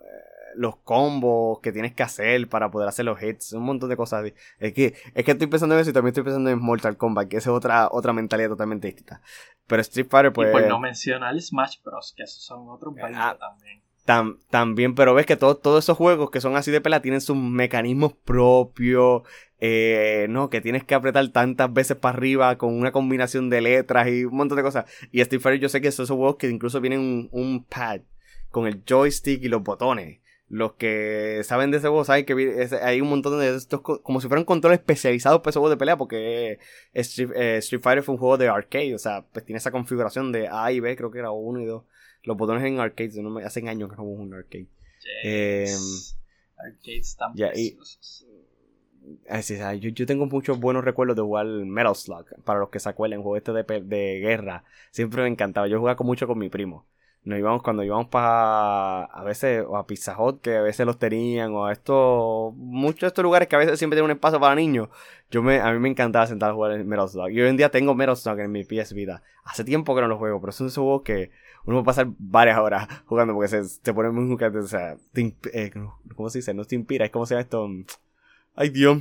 Los 0.56 0.76
combos 0.76 1.60
que 1.60 1.72
tienes 1.72 1.94
que 1.94 2.02
hacer 2.02 2.48
para 2.48 2.70
poder 2.70 2.88
hacer 2.88 3.04
los 3.04 3.22
hits, 3.22 3.52
un 3.52 3.64
montón 3.64 3.88
de 3.88 3.96
cosas. 3.96 4.32
Es 4.58 4.72
que, 4.72 4.94
es 5.14 5.24
que 5.24 5.30
estoy 5.30 5.46
pensando 5.46 5.74
en 5.74 5.80
eso 5.80 5.90
y 5.90 5.92
también 5.92 6.10
estoy 6.10 6.24
pensando 6.24 6.50
en 6.50 6.58
Mortal 6.58 6.96
Kombat, 6.96 7.28
que 7.28 7.36
es 7.36 7.46
otra, 7.46 7.88
otra 7.90 8.12
mentalidad 8.12 8.50
totalmente 8.50 8.88
distinta. 8.88 9.20
Pero 9.66 9.82
Street 9.82 10.06
Fighter, 10.08 10.32
pues. 10.32 10.48
Y 10.48 10.52
pues 10.52 10.68
no 10.68 10.78
menciona 10.78 11.30
el 11.30 11.40
Smash 11.40 11.76
Bros, 11.84 12.14
que 12.16 12.22
esos 12.22 12.42
son 12.42 12.68
otros 12.68 12.94
ah, 13.02 13.36
también. 13.38 14.38
también, 14.50 14.94
pero 14.94 15.14
ves 15.14 15.26
que 15.26 15.36
todos 15.36 15.84
esos 15.84 15.96
juegos 15.96 16.30
que 16.30 16.40
son 16.40 16.56
así 16.56 16.70
de 16.70 16.80
pelea 16.80 17.02
tienen 17.02 17.20
sus 17.20 17.36
mecanismos 17.36 18.14
propios, 18.14 19.22
eh, 19.58 20.26
no, 20.30 20.50
que 20.50 20.60
tienes 20.60 20.84
que 20.84 20.94
apretar 20.94 21.26
tantas 21.28 21.72
veces 21.72 21.96
para 21.96 22.16
arriba 22.16 22.56
con 22.56 22.74
una 22.74 22.92
combinación 22.92 23.50
de 23.50 23.60
letras 23.60 24.08
y 24.08 24.24
un 24.24 24.36
montón 24.36 24.56
de 24.56 24.62
cosas. 24.62 24.84
Y 25.10 25.20
Street 25.20 25.40
Fighter 25.40 25.60
yo 25.60 25.68
sé 25.68 25.80
que 25.80 25.88
esos 25.88 26.08
juegos 26.08 26.36
que 26.36 26.48
incluso 26.48 26.80
vienen 26.80 27.00
un, 27.00 27.28
un 27.32 27.64
pad 27.64 28.00
con 28.50 28.66
el 28.66 28.82
joystick 28.84 29.42
y 29.42 29.48
los 29.48 29.62
botones 29.62 30.20
los 30.48 30.74
que 30.74 31.40
saben 31.42 31.70
de 31.72 31.78
ese 31.78 31.88
juego 31.88 32.04
saben 32.04 32.24
que 32.24 32.68
hay 32.80 33.00
un 33.00 33.08
montón 33.08 33.40
de 33.40 33.56
estos 33.56 33.80
como 33.80 34.20
si 34.20 34.28
fueran 34.28 34.44
controles 34.44 34.78
especializados 34.78 35.40
para 35.40 35.50
ese 35.50 35.58
juego 35.58 35.70
de 35.70 35.76
pelea 35.76 35.96
porque 35.96 36.60
Street, 36.94 37.30
eh, 37.34 37.56
Street, 37.58 37.82
Fighter 37.82 38.04
fue 38.04 38.14
un 38.14 38.20
juego 38.20 38.38
de 38.38 38.48
arcade 38.48 38.94
o 38.94 38.98
sea 38.98 39.24
pues 39.32 39.44
tiene 39.44 39.58
esa 39.58 39.72
configuración 39.72 40.30
de 40.30 40.48
A 40.48 40.70
y 40.70 40.78
B 40.78 40.94
creo 40.96 41.10
que 41.10 41.18
era 41.18 41.30
uno 41.30 41.60
y 41.60 41.66
dos. 41.66 41.84
Los 42.22 42.36
botones 42.36 42.64
en 42.64 42.80
arcade 42.80 43.22
no 43.22 43.30
me, 43.30 43.44
hacen 43.44 43.68
años 43.68 43.88
que 43.88 43.96
no 43.96 44.02
juego 44.02 44.22
un 44.22 44.34
arcade. 44.34 44.68
Eh, 45.24 45.66
arcades 46.56 47.16
tan 47.16 47.34
yo, 49.78 49.88
yo, 49.90 50.06
tengo 50.06 50.26
muchos 50.26 50.58
buenos 50.58 50.84
recuerdos 50.84 51.16
de 51.16 51.22
jugar 51.22 51.46
Metal 51.46 51.94
Slug 51.94 52.26
para 52.44 52.60
los 52.60 52.70
que 52.70 52.80
se 52.80 52.88
acuerdan 52.88 53.22
juego 53.22 53.36
este 53.36 53.52
de, 53.52 53.62
de 53.82 54.18
guerra 54.20 54.64
siempre 54.90 55.22
me 55.22 55.28
encantaba 55.28 55.68
yo 55.68 55.78
jugaba 55.78 56.02
mucho 56.04 56.26
con 56.26 56.38
mi 56.38 56.48
primo 56.48 56.86
nos 57.26 57.40
íbamos 57.40 57.60
cuando 57.60 57.82
íbamos 57.82 58.06
para 58.06 59.02
a 59.02 59.24
veces 59.24 59.64
o 59.66 59.76
a 59.76 59.84
Pizza 59.84 60.16
que 60.40 60.56
a 60.56 60.62
veces 60.62 60.86
los 60.86 60.96
tenían 60.96 61.52
o 61.54 61.66
a 61.66 61.72
estos 61.72 62.54
muchos 62.54 63.00
de 63.00 63.06
estos 63.08 63.24
lugares 63.24 63.48
que 63.48 63.56
a 63.56 63.58
veces 63.58 63.80
siempre 63.80 63.96
tienen 63.96 64.12
un 64.12 64.16
espacio 64.16 64.38
para 64.38 64.54
niños 64.54 64.88
yo 65.28 65.42
me 65.42 65.58
a 65.58 65.72
mí 65.72 65.80
me 65.80 65.88
encantaba 65.88 66.28
sentar 66.28 66.50
a 66.50 66.54
jugar 66.54 66.72
en 66.72 66.86
Metal 66.86 67.08
Slug. 67.08 67.30
Y 67.30 67.40
hoy 67.40 67.48
en 67.48 67.56
día 67.56 67.68
tengo 67.68 67.96
Metal 67.96 68.16
Slug 68.16 68.38
en 68.38 68.52
mi 68.52 68.62
PS 68.62 68.92
Vida 68.92 69.24
hace 69.42 69.64
tiempo 69.64 69.94
que 69.96 70.02
no 70.02 70.08
lo 70.08 70.18
juego 70.18 70.40
pero 70.40 70.50
es 70.50 70.60
un 70.60 70.70
juego 70.70 71.02
que 71.02 71.32
uno 71.64 71.82
puede 71.82 71.84
pasar 71.84 72.06
varias 72.16 72.58
horas 72.58 72.86
jugando 73.06 73.34
porque 73.34 73.48
se, 73.48 73.64
se 73.64 73.92
pone 73.92 74.10
muy 74.10 74.32
o 74.32 74.62
sea 74.62 74.96
eh, 75.14 75.72
¿cómo 76.14 76.30
se 76.30 76.38
dice? 76.38 76.54
no 76.54 76.64
te 76.64 76.76
inspira 76.76 77.06
es 77.06 77.10
como 77.10 77.26
sea 77.26 77.40
esto 77.40 77.68
ay 78.54 78.68
Dios 78.68 78.98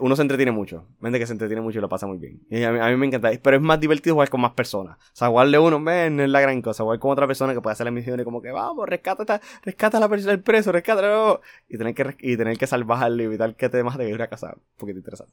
uno 0.00 0.14
se 0.14 0.22
entretiene 0.22 0.52
mucho. 0.52 0.86
Mente 1.00 1.18
que 1.18 1.26
se 1.26 1.32
entretiene 1.32 1.62
mucho 1.62 1.78
y 1.78 1.80
lo 1.80 1.88
pasa 1.88 2.06
muy 2.06 2.18
bien. 2.18 2.40
A 2.64 2.90
mí, 2.90 2.96
me 2.96 3.06
encanta. 3.06 3.30
Pero 3.42 3.56
es 3.56 3.62
más 3.62 3.80
divertido 3.80 4.14
jugar 4.14 4.28
con 4.28 4.40
más 4.40 4.52
personas. 4.52 4.98
O 4.98 5.10
sea, 5.14 5.28
jugarle 5.28 5.58
uno, 5.58 5.82
ven, 5.82 6.16
no 6.16 6.22
es 6.22 6.28
la 6.28 6.40
gran 6.40 6.60
cosa. 6.60 6.82
Jugar 6.82 6.98
con 6.98 7.10
otra 7.12 7.26
persona 7.26 7.54
que 7.54 7.60
puede 7.60 7.72
hacer 7.72 7.86
las 7.86 7.94
misiones 7.94 8.24
como 8.24 8.42
que 8.42 8.50
vamos, 8.50 8.86
rescata, 8.86 9.40
rescata 9.62 9.96
a 9.96 10.00
la 10.00 10.08
persona, 10.08 10.32
el 10.32 10.40
preso, 10.40 10.70
rescátalo. 10.70 11.40
Y 11.68 11.78
tener 11.78 11.94
que, 11.94 12.16
y 12.20 12.36
tener 12.36 12.58
que 12.58 12.66
salvarlo 12.66 13.22
y 13.22 13.26
evitar 13.26 13.56
que 13.56 13.68
te 13.70 13.82
de 13.82 14.10
ir 14.10 14.20
a 14.20 14.28
casa. 14.28 14.54
Un 14.54 14.62
poquito 14.76 14.98
interesante. 14.98 15.32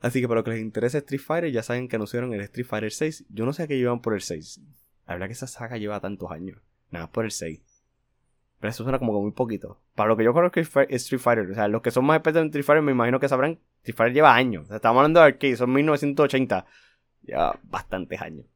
Así 0.00 0.20
que 0.20 0.28
para 0.28 0.40
lo 0.40 0.44
que 0.44 0.52
les 0.52 0.60
interese 0.60 0.98
Street 0.98 1.20
Fighter, 1.20 1.50
ya 1.50 1.62
saben 1.62 1.88
que 1.88 1.96
anunciaron 1.96 2.32
el 2.32 2.40
Street 2.42 2.66
Fighter 2.66 2.92
6. 2.92 3.26
Yo 3.28 3.44
no 3.44 3.52
sé 3.52 3.64
a 3.64 3.66
qué 3.66 3.76
llevan 3.76 4.00
por 4.00 4.14
el 4.14 4.22
6. 4.22 4.60
La 5.06 5.14
verdad 5.14 5.26
que 5.26 5.32
esa 5.34 5.46
saga 5.46 5.76
lleva 5.76 6.00
tantos 6.00 6.30
años. 6.30 6.58
Nada, 6.90 7.10
por 7.10 7.24
el 7.24 7.30
6. 7.30 7.60
Pero 8.64 8.70
eso 8.70 8.82
suena 8.82 8.98
como 8.98 9.12
que 9.12 9.20
muy 9.20 9.32
poquito. 9.32 9.78
Para 9.94 10.08
lo 10.08 10.16
que 10.16 10.24
yo 10.24 10.32
que 10.50 10.60
es 10.60 10.74
Street 10.88 11.20
Fighter. 11.20 11.50
O 11.50 11.54
sea, 11.54 11.68
los 11.68 11.82
que 11.82 11.90
son 11.90 12.06
más 12.06 12.16
expertos 12.16 12.40
en 12.40 12.46
Street 12.46 12.64
Fighter 12.64 12.82
me 12.82 12.92
imagino 12.92 13.20
que 13.20 13.28
sabrán. 13.28 13.60
Street 13.82 13.94
Fighter 13.94 14.14
lleva 14.14 14.34
años. 14.34 14.64
O 14.64 14.66
sea, 14.68 14.76
estamos 14.76 15.00
hablando 15.00 15.20
de 15.20 15.26
arcade, 15.26 15.56
son 15.56 15.70
1980. 15.70 16.64
Lleva 17.24 17.60
bastantes 17.64 18.22
años. 18.22 18.46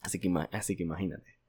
Así 0.00 0.20
que, 0.20 0.32
así 0.52 0.76
que 0.76 0.84
imagínate. 0.84 1.40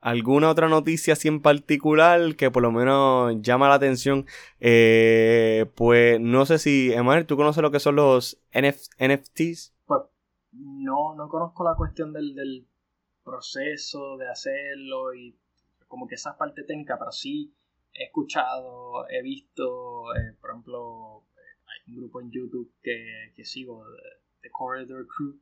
¿Alguna 0.00 0.50
otra 0.50 0.68
noticia 0.68 1.12
así 1.12 1.28
en 1.28 1.40
particular 1.40 2.34
que 2.34 2.50
por 2.50 2.64
lo 2.64 2.72
menos 2.72 3.40
llama 3.40 3.68
la 3.68 3.76
atención? 3.76 4.26
Eh, 4.58 5.66
pues 5.76 6.18
no 6.20 6.44
sé 6.44 6.58
si, 6.58 6.92
Emanuel, 6.92 7.26
¿tú 7.26 7.36
conoces 7.36 7.62
lo 7.62 7.70
que 7.70 7.78
son 7.78 7.94
los 7.94 8.42
NFTs? 8.52 9.76
Pues 9.86 10.00
no, 10.50 11.14
no 11.14 11.28
conozco 11.28 11.62
la 11.62 11.76
cuestión 11.76 12.12
del, 12.12 12.34
del 12.34 12.66
proceso 13.22 14.16
de 14.16 14.28
hacerlo 14.28 15.14
y 15.14 15.38
como 15.92 16.08
que 16.08 16.14
esa 16.14 16.38
parte 16.38 16.64
técnica, 16.64 16.98
pero 16.98 17.12
sí 17.12 17.54
he 17.92 18.04
escuchado, 18.04 19.06
he 19.10 19.20
visto, 19.20 20.16
eh, 20.16 20.34
por 20.40 20.48
ejemplo, 20.48 21.24
hay 21.66 21.92
un 21.92 22.00
grupo 22.00 22.22
en 22.22 22.30
YouTube 22.30 22.72
que, 22.82 23.30
que 23.36 23.44
sigo, 23.44 23.84
The 24.40 24.50
Corridor 24.50 25.06
Crew, 25.06 25.38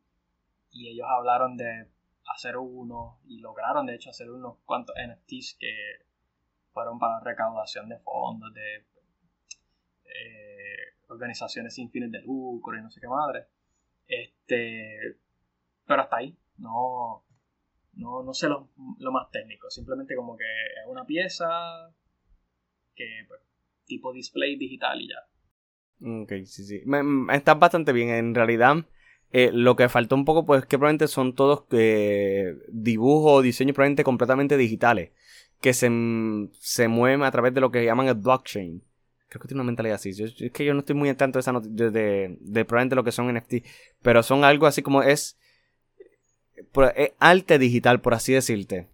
y 0.72 0.88
ellos 0.88 1.06
hablaron 1.08 1.56
de 1.56 1.86
hacer 2.34 2.56
uno 2.56 3.20
y 3.26 3.38
lograron 3.38 3.86
de 3.86 3.94
hecho 3.94 4.10
hacer 4.10 4.28
unos 4.28 4.58
cuantos 4.64 4.96
NFTs 4.96 5.56
que 5.60 5.72
fueron 6.72 6.98
para 6.98 7.20
recaudación 7.20 7.88
de 7.88 8.00
fondos 8.00 8.52
de 8.52 8.78
eh, 10.04 10.96
organizaciones 11.06 11.76
sin 11.76 11.92
fines 11.92 12.10
de 12.10 12.22
lucro 12.22 12.76
y 12.76 12.82
no 12.82 12.90
sé 12.90 13.00
qué 13.00 13.06
madre. 13.06 13.46
Este, 14.08 15.16
pero 15.86 16.02
hasta 16.02 16.16
ahí, 16.16 16.36
no, 16.58 17.22
no, 18.00 18.22
no 18.22 18.32
sé 18.32 18.48
lo, 18.48 18.68
más 19.12 19.30
técnico, 19.30 19.70
simplemente 19.70 20.16
como 20.16 20.36
que 20.36 20.44
es 20.44 20.88
una 20.88 21.04
pieza 21.04 21.46
que 22.94 23.24
pues, 23.28 23.40
tipo 23.84 24.12
display 24.12 24.56
digital 24.56 25.00
y 25.00 25.08
ya. 25.08 26.22
Ok, 26.22 26.32
sí, 26.46 26.64
sí. 26.64 26.82
está 27.32 27.54
bastante 27.54 27.92
bien. 27.92 28.08
En 28.08 28.34
realidad, 28.34 28.86
eh, 29.32 29.50
lo 29.52 29.76
que 29.76 29.88
faltó 29.88 30.14
un 30.14 30.24
poco, 30.24 30.46
pues, 30.46 30.64
que 30.64 30.78
probablemente 30.78 31.08
son 31.08 31.34
todos 31.34 31.64
eh, 31.72 32.54
dibujos 32.68 33.32
o 33.32 33.42
diseños 33.42 33.74
probablemente 33.74 34.04
completamente 34.04 34.56
digitales. 34.56 35.10
Que 35.60 35.74
se, 35.74 35.90
se 36.58 36.88
mueven 36.88 37.22
a 37.22 37.30
través 37.30 37.52
de 37.52 37.60
lo 37.60 37.70
que 37.70 37.84
llaman 37.84 38.08
el 38.08 38.14
blockchain. 38.14 38.82
Creo 39.28 39.42
que 39.42 39.46
tiene 39.48 39.60
una 39.60 39.66
mentalidad 39.66 39.96
así. 39.96 40.10
es 40.10 40.52
que 40.52 40.64
yo 40.64 40.72
no 40.72 40.80
estoy 40.80 40.96
muy 40.96 41.10
atento 41.10 41.38
de, 41.38 41.40
esa 41.40 41.52
de, 41.52 41.90
de, 41.90 42.38
de 42.40 42.64
probablemente 42.64 42.96
lo 42.96 43.04
que 43.04 43.12
son 43.12 43.32
NFT. 43.32 43.66
Pero 44.00 44.22
son 44.22 44.42
algo 44.42 44.66
así 44.66 44.80
como 44.80 45.02
es 45.02 45.38
arte 47.18 47.58
digital, 47.58 48.00
por 48.00 48.14
así 48.14 48.32
decirte. 48.32 48.88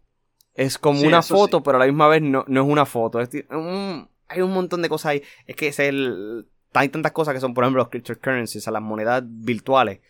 Es 0.54 0.78
como 0.78 1.02
una 1.02 1.22
foto, 1.22 1.62
pero 1.62 1.76
a 1.76 1.80
la 1.80 1.86
misma 1.86 2.08
vez 2.08 2.22
no, 2.22 2.44
no 2.48 2.62
es 2.62 2.68
una 2.68 2.86
foto. 2.86 3.18
hay 3.18 4.40
un 4.40 4.52
montón 4.52 4.82
de 4.82 4.88
cosas 4.88 5.10
ahí. 5.10 5.22
Es 5.46 5.54
que 5.56 5.68
es 5.68 5.78
el, 5.78 6.46
hay 6.72 6.88
tantas 6.88 7.12
cosas 7.12 7.34
que 7.34 7.40
son, 7.40 7.54
por 7.54 7.64
ejemplo, 7.64 7.82
los 7.82 7.88
cryptocurrencies, 7.88 8.66
las 8.66 8.82
monedas 8.82 9.22
virtuales. 9.24 10.00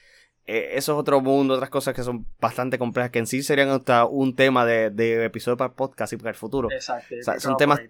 Eh, 0.46 0.70
eso 0.74 0.92
es 0.92 0.98
otro 0.98 1.20
mundo, 1.20 1.54
otras 1.54 1.70
cosas 1.70 1.94
que 1.94 2.02
son 2.02 2.26
bastante 2.40 2.78
complejas, 2.78 3.10
que 3.10 3.18
en 3.18 3.26
sí 3.26 3.42
serían 3.42 3.68
hasta 3.68 4.04
un 4.04 4.36
tema 4.36 4.64
de, 4.64 4.90
de 4.90 5.24
episodio 5.24 5.56
para 5.56 5.74
podcast 5.74 6.12
y 6.12 6.16
para 6.16 6.30
el 6.30 6.36
futuro. 6.36 6.70
Exacto. 6.70 7.16
son 7.38 7.56
temas... 7.56 7.80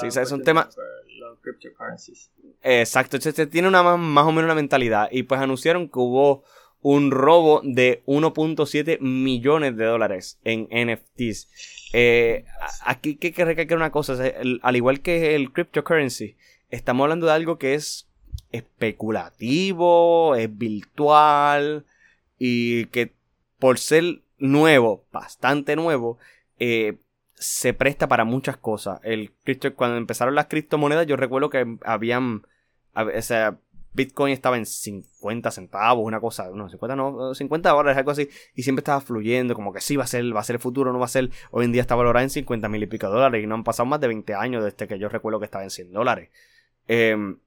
sí, 0.00 0.10
son 0.10 0.42
temas... 0.42 0.76
Los 1.18 1.40
cryptocurrencies. 1.40 2.30
Exacto, 2.62 3.16
entonces 3.16 3.48
tiene 3.50 3.68
una 3.68 3.82
más 3.82 4.24
o 4.26 4.32
menos 4.32 4.44
una 4.44 4.54
mentalidad. 4.54 5.08
Y 5.10 5.22
pues 5.22 5.40
anunciaron 5.40 5.88
que 5.88 5.98
hubo 5.98 6.44
un 6.82 7.10
robo 7.10 7.60
de 7.64 8.02
1.7 8.06 9.00
millones 9.00 9.76
de 9.76 9.84
dólares 9.84 10.38
en 10.44 10.68
NFTs. 10.70 11.48
Eh, 11.92 12.44
aquí 12.84 13.18
hay 13.20 13.32
que 13.32 13.44
recalcar 13.44 13.76
una 13.76 13.90
cosa, 13.90 14.16
al 14.62 14.76
igual 14.76 15.00
que 15.00 15.34
el 15.34 15.52
cryptocurrency, 15.52 16.36
estamos 16.70 17.04
hablando 17.04 17.26
de 17.26 17.32
algo 17.32 17.58
que 17.58 17.74
es 17.74 18.08
especulativo, 18.52 20.34
es 20.36 20.56
virtual 20.56 21.84
y 22.38 22.86
que 22.86 23.12
por 23.58 23.78
ser 23.78 24.22
nuevo, 24.38 25.04
bastante 25.12 25.76
nuevo, 25.76 26.18
eh, 26.58 26.98
se 27.34 27.72
presta 27.72 28.08
para 28.08 28.24
muchas 28.24 28.56
cosas. 28.56 29.00
El 29.02 29.32
cuando 29.76 29.96
empezaron 29.96 30.34
las 30.34 30.46
criptomonedas, 30.46 31.06
yo 31.06 31.16
recuerdo 31.16 31.50
que 31.50 31.76
habían, 31.84 32.42
o 32.94 33.22
sea, 33.22 33.58
Bitcoin 33.98 34.32
estaba 34.32 34.56
en 34.56 34.64
50 34.64 35.50
centavos, 35.50 36.06
una 36.06 36.20
cosa, 36.20 36.48
no, 36.54 36.68
50 36.68 36.94
no, 36.96 37.34
50 37.34 37.70
dólares, 37.70 37.98
algo 37.98 38.12
así, 38.12 38.28
y 38.54 38.62
siempre 38.62 38.80
estaba 38.80 39.00
fluyendo, 39.00 39.54
como 39.54 39.72
que 39.72 39.80
sí 39.80 39.96
va 39.96 40.04
a 40.04 40.06
ser, 40.06 40.34
va 40.34 40.40
a 40.40 40.44
ser 40.44 40.56
el 40.56 40.60
futuro, 40.60 40.92
no 40.92 41.00
va 41.00 41.06
a 41.06 41.08
ser, 41.08 41.30
hoy 41.50 41.64
en 41.64 41.72
día 41.72 41.82
está 41.82 41.96
valorado 41.96 42.22
en 42.22 42.30
50 42.30 42.68
mil 42.68 42.82
y 42.82 42.86
pico 42.86 43.08
dólares, 43.08 43.42
y 43.42 43.46
no 43.48 43.56
han 43.56 43.64
pasado 43.64 43.86
más 43.86 44.00
de 44.00 44.06
20 44.06 44.34
años 44.34 44.64
desde 44.64 44.86
que 44.86 44.98
yo 44.98 45.08
recuerdo 45.08 45.40
que 45.40 45.46
estaba 45.46 45.64
en 45.64 45.70
100 45.70 45.92
dólares. 45.92 46.30
Em, 46.86 47.38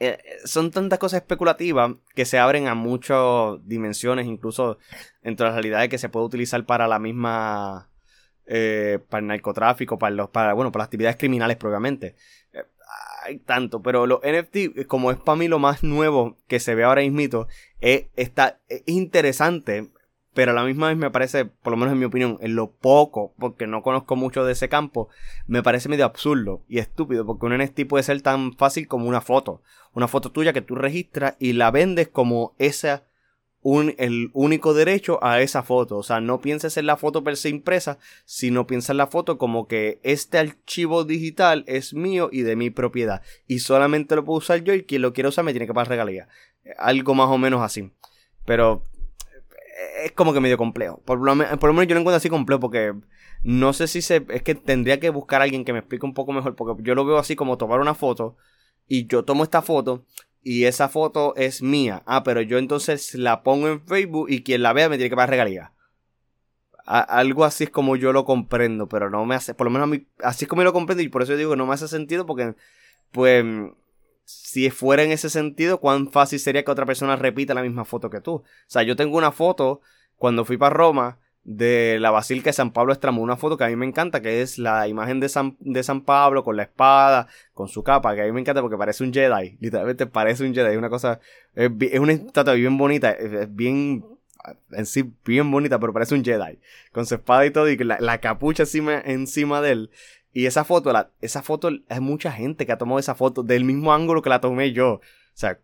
eh, 0.00 0.18
son 0.44 0.72
tantas 0.72 0.98
cosas 0.98 1.22
especulativas 1.22 1.92
que 2.16 2.24
se 2.24 2.38
abren 2.38 2.66
a 2.66 2.74
muchas 2.74 3.56
dimensiones, 3.64 4.26
incluso 4.26 4.78
entre 5.22 5.46
las 5.46 5.54
realidades 5.54 5.88
que 5.88 5.98
se 5.98 6.08
puede 6.08 6.26
utilizar 6.26 6.66
para 6.66 6.88
la 6.88 6.98
misma 6.98 7.88
eh, 8.46 8.98
para 9.08 9.20
el 9.20 9.26
narcotráfico, 9.28 9.98
para 9.98 10.14
los, 10.14 10.28
para, 10.28 10.52
bueno, 10.52 10.70
para 10.70 10.82
las 10.82 10.86
actividades 10.88 11.16
criminales 11.16 11.56
propiamente. 11.56 12.16
Eh, 13.24 13.30
hay 13.30 13.38
tanto, 13.38 13.82
pero 13.82 14.06
los 14.06 14.20
NFT, 14.20 14.86
como 14.86 15.10
es 15.10 15.18
para 15.18 15.36
mí 15.36 15.48
lo 15.48 15.58
más 15.58 15.82
nuevo 15.82 16.36
que 16.46 16.60
se 16.60 16.74
ve 16.74 16.84
ahora 16.84 17.02
mismo, 17.02 17.46
es, 17.80 18.06
está, 18.16 18.60
es 18.68 18.82
interesante, 18.86 19.90
pero 20.34 20.50
a 20.50 20.54
la 20.54 20.64
misma 20.64 20.88
vez 20.88 20.96
me 20.96 21.10
parece, 21.10 21.44
por 21.44 21.70
lo 21.70 21.76
menos 21.76 21.92
en 21.92 22.00
mi 22.00 22.04
opinión, 22.04 22.38
en 22.40 22.56
lo 22.56 22.72
poco, 22.72 23.34
porque 23.38 23.66
no 23.66 23.82
conozco 23.82 24.16
mucho 24.16 24.44
de 24.44 24.52
ese 24.52 24.68
campo, 24.68 25.08
me 25.46 25.62
parece 25.62 25.88
medio 25.88 26.04
absurdo 26.04 26.64
y 26.68 26.78
estúpido, 26.78 27.24
porque 27.24 27.46
un 27.46 27.56
NFT 27.56 27.86
puede 27.88 28.02
ser 28.02 28.20
tan 28.22 28.52
fácil 28.54 28.88
como 28.88 29.08
una 29.08 29.20
foto. 29.20 29.62
Una 29.92 30.08
foto 30.08 30.32
tuya 30.32 30.52
que 30.52 30.60
tú 30.60 30.74
registras 30.74 31.36
y 31.38 31.52
la 31.52 31.70
vendes 31.70 32.08
como 32.08 32.54
esa 32.58 33.04
un, 33.64 33.94
el 33.96 34.30
único 34.34 34.74
derecho 34.74 35.18
a 35.24 35.40
esa 35.40 35.62
foto. 35.62 35.96
O 35.96 36.02
sea, 36.02 36.20
no 36.20 36.40
pienses 36.40 36.76
en 36.76 36.86
la 36.86 36.98
foto 36.98 37.24
per 37.24 37.36
se 37.36 37.48
impresa, 37.48 37.98
sino 38.26 38.66
piensa 38.66 38.92
en 38.92 38.98
la 38.98 39.06
foto 39.06 39.38
como 39.38 39.66
que 39.66 40.00
este 40.02 40.38
archivo 40.38 41.04
digital 41.04 41.64
es 41.66 41.94
mío 41.94 42.28
y 42.30 42.42
de 42.42 42.56
mi 42.56 42.68
propiedad. 42.68 43.22
Y 43.48 43.60
solamente 43.60 44.14
lo 44.16 44.24
puedo 44.24 44.38
usar 44.38 44.62
yo 44.62 44.74
y 44.74 44.84
quien 44.84 45.00
lo 45.00 45.14
quiera 45.14 45.30
usar 45.30 45.44
me 45.44 45.52
tiene 45.52 45.66
que 45.66 45.72
pagar 45.72 45.88
regalía. 45.88 46.28
Algo 46.78 47.14
más 47.14 47.30
o 47.30 47.38
menos 47.38 47.62
así. 47.62 47.90
Pero 48.44 48.84
es 50.04 50.12
como 50.12 50.34
que 50.34 50.40
medio 50.40 50.58
complejo. 50.58 51.00
Por 51.06 51.18
lo, 51.20 51.34
menos 51.34 51.58
yo 51.58 51.94
lo 51.94 52.00
encuentro 52.00 52.16
así 52.16 52.28
complejo 52.28 52.60
porque 52.60 52.92
no 53.42 53.72
sé 53.72 53.88
si 53.88 54.02
se... 54.02 54.26
Es 54.28 54.42
que 54.42 54.54
tendría 54.54 55.00
que 55.00 55.08
buscar 55.08 55.40
a 55.40 55.44
alguien 55.44 55.64
que 55.64 55.72
me 55.72 55.78
explique 55.78 56.04
un 56.04 56.12
poco 56.12 56.32
mejor 56.32 56.54
porque 56.54 56.82
yo 56.82 56.94
lo 56.94 57.06
veo 57.06 57.16
así 57.16 57.34
como 57.34 57.56
tomar 57.56 57.80
una 57.80 57.94
foto 57.94 58.36
y 58.86 59.06
yo 59.06 59.24
tomo 59.24 59.42
esta 59.42 59.62
foto 59.62 60.04
y 60.44 60.66
esa 60.66 60.88
foto 60.88 61.34
es 61.36 61.62
mía. 61.62 62.02
Ah, 62.06 62.22
pero 62.22 62.42
yo 62.42 62.58
entonces 62.58 63.14
la 63.14 63.42
pongo 63.42 63.68
en 63.68 63.84
Facebook 63.86 64.28
y 64.30 64.42
quien 64.42 64.62
la 64.62 64.74
vea 64.74 64.88
me 64.88 64.96
tiene 64.96 65.10
que 65.10 65.16
pagar 65.16 65.30
regalía. 65.30 65.72
algo 66.86 67.44
así 67.44 67.64
es 67.64 67.70
como 67.70 67.96
yo 67.96 68.12
lo 68.12 68.24
comprendo, 68.26 68.88
pero 68.88 69.10
no 69.10 69.24
me 69.24 69.34
hace, 69.34 69.54
por 69.54 69.66
lo 69.66 69.70
menos 69.70 69.84
a 69.84 69.90
mí, 69.90 70.06
así 70.22 70.44
es 70.44 70.48
como 70.48 70.62
yo 70.62 70.66
lo 70.66 70.72
comprendo 70.74 71.02
y 71.02 71.08
por 71.08 71.22
eso 71.22 71.36
digo 71.36 71.52
que 71.52 71.56
no 71.56 71.66
me 71.66 71.74
hace 71.74 71.88
sentido 71.88 72.26
porque, 72.26 72.54
pues, 73.10 73.44
si 74.24 74.70
fuera 74.70 75.02
en 75.02 75.12
ese 75.12 75.30
sentido, 75.30 75.80
cuán 75.80 76.10
fácil 76.10 76.38
sería 76.38 76.64
que 76.64 76.70
otra 76.70 76.86
persona 76.86 77.16
repita 77.16 77.54
la 77.54 77.62
misma 77.62 77.84
foto 77.84 78.10
que 78.10 78.20
tú. 78.20 78.34
O 78.36 78.44
sea, 78.66 78.82
yo 78.82 78.96
tengo 78.96 79.16
una 79.16 79.32
foto 79.32 79.80
cuando 80.16 80.44
fui 80.44 80.56
para 80.58 80.74
Roma 80.74 81.18
de 81.44 81.98
la 82.00 82.10
Basílica 82.10 82.48
de 82.48 82.54
San 82.54 82.72
Pablo 82.72 82.92
Estramó, 82.92 83.22
una 83.22 83.36
foto 83.36 83.56
que 83.56 83.64
a 83.64 83.68
mí 83.68 83.76
me 83.76 83.86
encanta, 83.86 84.22
que 84.22 84.40
es 84.40 84.58
la 84.58 84.88
imagen 84.88 85.20
de 85.20 85.28
San, 85.28 85.56
de 85.60 85.82
San 85.82 86.00
Pablo 86.00 86.42
con 86.42 86.56
la 86.56 86.64
espada, 86.64 87.28
con 87.52 87.68
su 87.68 87.82
capa, 87.82 88.14
que 88.14 88.22
a 88.22 88.24
mí 88.24 88.32
me 88.32 88.40
encanta 88.40 88.62
porque 88.62 88.78
parece 88.78 89.04
un 89.04 89.12
Jedi, 89.12 89.58
literalmente 89.60 90.06
parece 90.06 90.44
un 90.44 90.54
Jedi, 90.54 90.72
es 90.72 90.78
una 90.78 90.88
cosa, 90.88 91.20
es, 91.54 92.00
una 92.00 92.12
estatua 92.12 92.54
bien 92.54 92.78
bonita, 92.78 93.10
es, 93.12 93.54
bien, 93.54 94.04
en 94.72 94.86
sí, 94.86 95.12
bien 95.24 95.50
bonita, 95.50 95.78
pero 95.78 95.92
parece 95.92 96.14
un 96.14 96.24
Jedi, 96.24 96.58
con 96.92 97.04
su 97.04 97.14
espada 97.14 97.44
y 97.44 97.50
todo, 97.50 97.68
y 97.68 97.76
la, 97.76 97.98
la 98.00 98.18
capucha 98.18 98.62
encima, 98.62 99.00
encima 99.04 99.60
de 99.60 99.72
él. 99.72 99.90
Y 100.32 100.46
esa 100.46 100.64
foto, 100.64 100.92
la, 100.92 101.10
esa 101.20 101.42
foto, 101.42 101.70
hay 101.88 102.00
mucha 102.00 102.32
gente 102.32 102.66
que 102.66 102.72
ha 102.72 102.78
tomado 102.78 102.98
esa 102.98 103.14
foto 103.14 103.44
del 103.44 103.64
mismo 103.64 103.92
ángulo 103.92 104.20
que 104.20 104.30
la 104.30 104.40
tomé 104.40 104.72
yo. 104.72 104.94
O 104.94 105.00
sea, 105.34 105.60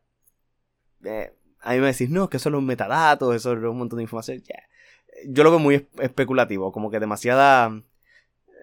eh, 1.04 1.32
a 1.60 1.72
mí 1.72 1.80
me 1.80 1.88
decís, 1.88 2.08
no, 2.08 2.30
que 2.30 2.36
eso 2.36 2.50
es 2.50 2.52
los 2.52 2.62
metadatos, 2.62 3.34
eso 3.34 3.52
es 3.52 3.58
un 3.58 3.78
montón 3.78 3.96
de 3.96 4.04
información. 4.04 4.40
Yeah 4.42 4.69
yo 5.26 5.44
lo 5.44 5.50
veo 5.50 5.58
muy 5.58 5.86
especulativo, 5.98 6.72
como 6.72 6.90
que 6.90 7.00
demasiada... 7.00 7.82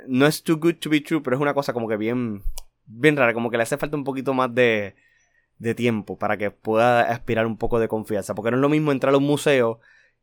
No 0.07 0.25
es 0.25 0.43
too 0.43 0.57
good 0.57 0.75
to 0.75 0.89
be 0.89 1.01
true, 1.01 1.21
pero 1.21 1.35
es 1.35 1.41
una 1.41 1.53
cosa 1.53 1.73
como 1.73 1.87
que 1.87 1.97
bien, 1.97 2.41
bien 2.85 3.17
rara, 3.17 3.33
como 3.33 3.49
que 3.49 3.57
le 3.57 3.63
hace 3.63 3.77
falta 3.77 3.97
un 3.97 4.03
poquito 4.03 4.33
más 4.33 4.53
de, 4.53 4.95
de 5.57 5.75
tiempo 5.75 6.17
para 6.17 6.37
que 6.37 6.51
pueda 6.51 7.01
aspirar 7.01 7.45
un 7.45 7.57
poco 7.57 7.79
de 7.79 7.87
confianza, 7.87 8.35
porque 8.35 8.51
no 8.51 8.57
es 8.57 8.61
lo 8.61 8.69
mismo 8.69 8.91
entrar 8.91 9.13
a 9.13 9.17
un 9.17 9.25
museo 9.25 9.79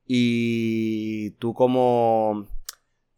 y 0.06 1.30
tú 1.32 1.54
como 1.54 2.48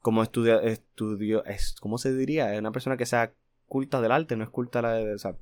como 0.00 0.22
estudio, 0.22 0.60
estudio 0.60 1.44
es, 1.44 1.76
¿cómo 1.80 1.98
se 1.98 2.14
diría? 2.14 2.52
Una 2.58 2.72
persona 2.72 2.96
que 2.96 3.06
sea 3.06 3.32
culta 3.66 4.00
del 4.00 4.12
arte, 4.12 4.36
no 4.36 4.44
es 4.44 4.50
culta 4.50 4.80
la 4.82 4.94
de, 4.94 5.14
o 5.14 5.18
sea, 5.18 5.36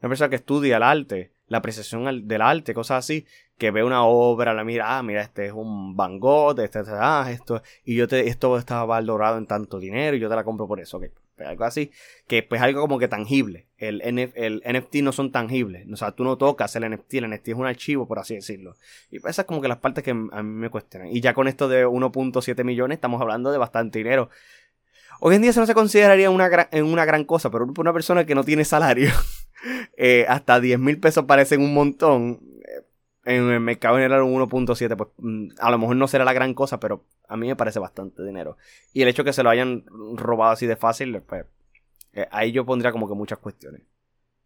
una 0.00 0.08
persona 0.08 0.30
que 0.30 0.36
estudia 0.36 0.76
el 0.78 0.82
arte 0.82 1.34
la 1.46 1.58
apreciación 1.58 2.26
del 2.26 2.42
arte, 2.42 2.74
cosas 2.74 3.04
así, 3.04 3.26
que 3.58 3.70
ve 3.70 3.84
una 3.84 4.04
obra, 4.04 4.52
la 4.54 4.64
mira, 4.64 4.98
ah, 4.98 5.02
mira, 5.02 5.22
este 5.22 5.46
es 5.46 5.52
un 5.52 5.96
Van 5.96 6.18
Gogh, 6.18 6.58
este, 6.60 6.80
este, 6.80 6.92
ah, 6.94 7.28
esto, 7.30 7.62
y 7.84 7.94
yo 7.94 8.08
te, 8.08 8.28
esto 8.28 8.58
está 8.58 8.84
valorado 8.84 9.38
en 9.38 9.46
tanto 9.46 9.78
dinero 9.78 10.16
y 10.16 10.20
yo 10.20 10.28
te 10.28 10.36
la 10.36 10.44
compro 10.44 10.66
por 10.66 10.80
eso, 10.80 10.98
ok. 10.98 11.04
Pues 11.36 11.48
algo 11.48 11.64
así, 11.64 11.90
que 12.28 12.44
pues 12.44 12.62
algo 12.62 12.80
como 12.80 12.98
que 12.98 13.08
tangible. 13.08 13.66
El, 13.76 14.00
el 14.02 14.62
NFT 14.64 14.96
no 15.02 15.10
son 15.10 15.32
tangibles. 15.32 15.84
O 15.92 15.96
sea, 15.96 16.12
tú 16.12 16.22
no 16.22 16.38
tocas 16.38 16.76
el 16.76 16.88
NFT, 16.88 17.14
el 17.14 17.30
NFT 17.30 17.48
es 17.48 17.54
un 17.54 17.66
archivo, 17.66 18.06
por 18.06 18.20
así 18.20 18.36
decirlo. 18.36 18.76
Y 19.10 19.18
pues 19.18 19.32
esas 19.32 19.44
como 19.44 19.60
que 19.60 19.66
las 19.66 19.78
partes 19.78 20.04
que 20.04 20.12
a 20.12 20.14
mí 20.14 20.28
me 20.32 20.70
cuestionan. 20.70 21.08
Y 21.08 21.20
ya 21.20 21.34
con 21.34 21.48
esto 21.48 21.68
de 21.68 21.86
1.7 21.86 22.62
millones 22.62 22.96
estamos 22.96 23.20
hablando 23.20 23.50
de 23.50 23.58
bastante 23.58 23.98
dinero. 23.98 24.30
Hoy 25.20 25.34
en 25.34 25.42
día 25.42 25.50
eso 25.50 25.60
no 25.60 25.66
se 25.66 25.74
consideraría 25.74 26.30
una 26.30 26.48
gran, 26.48 26.68
una 26.84 27.04
gran 27.04 27.24
cosa, 27.24 27.50
pero 27.50 27.66
una 27.78 27.92
persona 27.92 28.24
que 28.24 28.36
no 28.36 28.44
tiene 28.44 28.64
salario 28.64 29.10
eh, 29.96 30.26
hasta 30.28 30.60
10 30.60 30.78
mil 30.78 31.00
pesos 31.00 31.24
parecen 31.24 31.62
un 31.62 31.74
montón. 31.74 32.53
Eh, 33.24 33.36
en 33.36 33.50
el 33.50 33.60
mercado 33.60 33.96
general 33.96 34.22
un 34.22 34.40
1.7, 34.40 34.96
pues 34.96 35.10
mm, 35.18 35.48
a 35.58 35.70
lo 35.70 35.78
mejor 35.78 35.96
no 35.96 36.08
será 36.08 36.24
la 36.24 36.32
gran 36.32 36.54
cosa, 36.54 36.80
pero 36.80 37.04
a 37.28 37.36
mí 37.36 37.46
me 37.46 37.56
parece 37.56 37.78
bastante 37.78 38.24
dinero. 38.24 38.56
Y 38.92 39.02
el 39.02 39.08
hecho 39.08 39.24
que 39.24 39.32
se 39.32 39.42
lo 39.42 39.50
hayan 39.50 39.84
robado 40.14 40.52
así 40.52 40.66
de 40.66 40.76
fácil, 40.76 41.22
pues 41.22 41.46
eh, 42.12 42.28
ahí 42.30 42.52
yo 42.52 42.64
pondría 42.64 42.92
como 42.92 43.08
que 43.08 43.14
muchas 43.14 43.38
cuestiones. 43.38 43.82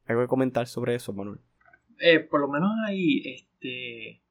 ¿Algo 0.07 0.23
que 0.23 0.29
comentar 0.29 0.67
sobre 0.67 0.95
eso, 0.95 1.13
Manuel? 1.13 1.41
por 2.31 2.41
lo 2.41 2.49
menos 2.49 2.71
ahí, 2.87 3.23
este... 3.25 4.23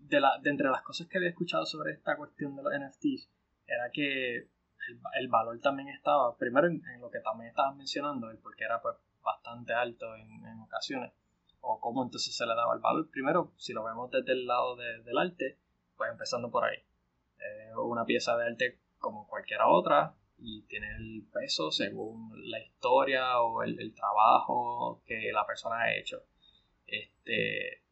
De, 0.00 0.20
la, 0.20 0.38
de 0.42 0.50
entre 0.50 0.68
las 0.70 0.82
cosas 0.82 1.06
que 1.06 1.18
había 1.18 1.28
escuchado 1.28 1.66
sobre 1.66 1.92
esta 1.92 2.16
cuestión 2.16 2.56
de 2.56 2.62
los 2.62 2.72
NFTs, 2.72 3.28
era 3.66 3.90
que 3.92 4.48
el, 5.18 5.28
valor 5.28 5.58
también 5.60 5.88
estaba, 5.88 6.36
primero 6.36 6.66
en, 6.66 6.82
lo 7.00 7.10
que 7.10 7.20
también 7.20 7.50
estabas 7.50 7.76
mencionando, 7.76 8.30
el 8.30 8.38
porque 8.38 8.64
era 8.64 8.80
pues, 8.80 8.96
bastante 9.22 9.72
alto 9.72 10.14
en, 10.16 10.60
ocasiones, 10.60 11.12
o 11.70 11.80
cómo 11.80 12.02
entonces 12.02 12.34
se 12.34 12.46
le 12.46 12.54
daba 12.54 12.74
el 12.74 12.80
valor. 12.80 13.10
Primero, 13.10 13.52
si 13.58 13.74
lo 13.74 13.84
vemos 13.84 14.10
desde 14.10 14.32
el 14.32 14.46
lado 14.46 14.74
del 14.76 15.18
arte, 15.18 15.58
pues 15.96 16.10
empezando 16.10 16.50
por 16.50 16.64
ahí. 16.64 16.78
una 17.76 18.04
pieza 18.04 18.36
de 18.36 18.46
arte 18.46 18.80
como 18.98 19.28
cualquier 19.28 19.60
otra 19.62 20.14
y 20.38 20.62
tiene 20.62 20.96
el 20.96 21.26
peso 21.32 21.70
según 21.70 22.32
la 22.50 22.58
historia 22.60 23.40
o 23.40 23.62
el, 23.62 23.94
trabajo 23.94 25.02
que 25.04 25.30
la 25.30 25.46
persona 25.46 25.82
ha 25.82 25.96
hecho. 25.96 26.22
Este, 26.86 27.82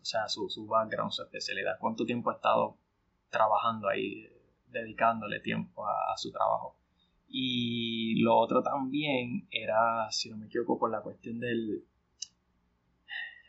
o 0.00 0.04
sea, 0.04 0.28
su, 0.28 0.48
su 0.48 0.66
background, 0.66 1.10
su 1.10 1.22
especialidad, 1.22 1.78
cuánto 1.80 2.04
tiempo 2.04 2.30
ha 2.30 2.34
estado 2.34 2.78
trabajando 3.28 3.88
ahí 3.88 4.28
dedicándole 4.68 5.40
tiempo 5.40 5.84
a, 5.84 6.16
su 6.16 6.30
trabajo. 6.30 6.76
Y 7.28 8.22
lo 8.22 8.36
otro 8.36 8.62
también 8.62 9.48
era, 9.50 10.10
si 10.12 10.30
no 10.30 10.36
me 10.36 10.46
equivoco, 10.46 10.78
por 10.78 10.92
la 10.92 11.02
cuestión 11.02 11.40
del 11.40 11.84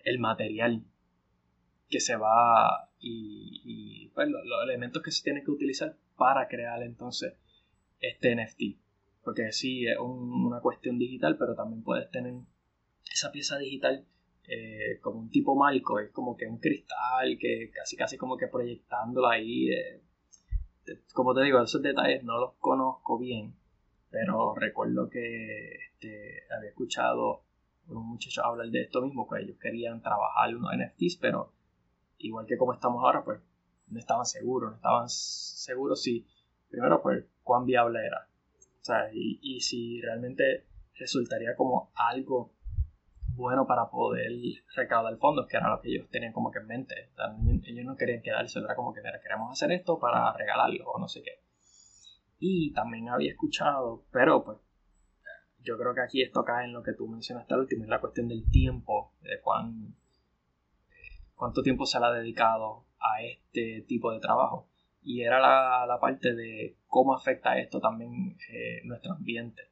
el 0.08 0.20
material 0.20 0.84
que 1.90 2.00
se 2.00 2.16
va 2.16 2.90
y, 3.00 4.10
pues, 4.14 4.28
los, 4.30 4.42
elementos 4.64 5.02
que 5.02 5.12
se 5.12 5.24
tienen 5.24 5.44
que 5.44 5.52
utilizar 5.52 5.96
para 6.18 6.48
crear 6.48 6.82
entonces 6.84 7.34
este 8.00 8.36
NFT. 8.36 8.80
Porque 9.24 9.52
sí, 9.52 9.86
es 9.86 9.98
una 10.00 10.60
cuestión 10.62 10.98
digital, 10.98 11.38
pero 11.38 11.56
también 11.56 11.84
puedes 11.84 12.10
tener 12.12 12.34
esa 13.12 13.32
pieza 13.32 13.58
digital 13.58 14.06
eh, 14.48 15.00
como 15.02 15.20
un 15.20 15.30
tipo 15.30 15.56
marco, 15.56 16.00
es 16.00 16.12
como 16.12 16.38
que 16.38 16.48
un 16.48 16.60
cristal 16.60 17.38
que 17.40 17.70
casi 17.74 17.98
casi 17.98 18.18
como 18.18 18.38
que 18.38 18.48
proyectándolo 18.48 19.28
ahí 19.28 19.70
eh, 19.70 20.02
como 21.14 21.34
te 21.34 21.44
digo, 21.44 21.62
esos 21.62 21.82
detalles 21.82 22.24
no 22.24 22.40
los 22.40 22.54
conozco 22.60 23.18
bien, 23.18 23.54
pero 24.10 24.56
recuerdo 24.56 25.10
que 25.10 25.76
este, 25.90 26.44
había 26.56 26.70
escuchado 26.70 27.44
a 27.90 27.94
un 27.94 28.08
muchacho 28.08 28.44
hablar 28.44 28.68
de 28.70 28.82
esto 28.82 29.02
mismo, 29.02 29.28
que 29.28 29.42
ellos 29.42 29.58
querían 29.60 30.02
trabajar 30.02 30.56
unos 30.56 30.72
NFTs, 30.76 31.18
pero 31.18 31.54
igual 32.18 32.46
que 32.46 32.58
como 32.58 32.74
estamos 32.74 33.04
ahora, 33.04 33.24
pues 33.24 33.42
no 33.88 34.00
estaban 34.00 34.26
seguros, 34.26 34.72
no 34.72 34.76
estaban 34.76 35.10
seguros 35.10 36.02
si, 36.02 36.28
primero, 36.70 37.02
pues 37.02 37.26
cuán 37.44 37.66
viable 37.66 38.06
era. 38.06 38.28
O 38.82 38.86
sea, 38.88 39.10
y, 39.14 39.40
y 39.42 39.62
si 39.62 40.02
realmente 40.02 40.68
resultaría 40.96 41.56
como 41.56 41.92
algo 41.96 42.54
bueno 43.38 43.68
para 43.68 43.90
poder 43.90 44.32
recaudar 44.76 45.16
fondos, 45.18 45.48
que 45.48 45.58
era 45.58 45.70
lo 45.70 45.80
que 45.80 45.90
ellos 45.90 46.10
tenían 46.10 46.34
como 46.34 46.52
que 46.52 46.60
en 46.60 46.68
mente. 46.68 46.96
ellos 47.64 47.86
no 47.86 47.96
querían 47.96 48.22
quedarse, 48.22 48.60
era 48.60 48.76
como 48.76 48.94
que, 48.94 49.02
queremos 49.24 49.52
hacer 49.52 49.72
esto 49.72 50.00
para 50.00 50.34
regalarlo 50.34 50.90
o 50.90 51.00
no 51.00 51.08
sé 51.08 51.22
qué. 51.22 51.44
Y 52.40 52.74
también 52.74 53.10
había 53.10 53.32
escuchado, 53.32 54.04
pero 54.12 54.44
pues 54.44 54.58
yo 55.68 55.78
creo 55.78 55.94
que 55.94 56.02
aquí 56.02 56.22
esto 56.22 56.46
cae 56.46 56.66
en 56.66 56.74
lo 56.74 56.82
que 56.82 56.94
tú 56.94 57.08
mencionaste 57.08 57.54
al 57.54 57.62
último, 57.62 57.84
es 57.84 57.90
la 57.90 58.00
cuestión 58.00 58.30
del 58.30 58.50
tiempo, 58.50 59.14
de 59.22 59.42
cuán, 59.42 59.96
cuánto 61.36 61.62
tiempo 61.62 61.86
se 61.86 62.00
le 62.00 62.06
ha 62.06 62.12
dedicado 62.12 62.86
a 63.00 63.22
este 63.22 63.82
tipo 63.82 64.12
de 64.14 64.22
trabajo. 64.22 64.70
Y 65.02 65.22
era 65.24 65.40
la, 65.40 66.00
parte 66.00 66.34
de 66.34 66.78
cómo 66.88 67.14
afecta 67.14 67.58
esto 67.60 67.82
también 67.82 68.38
eh, 68.50 68.82
nuestro 68.86 69.14
ambiente. 69.14 69.64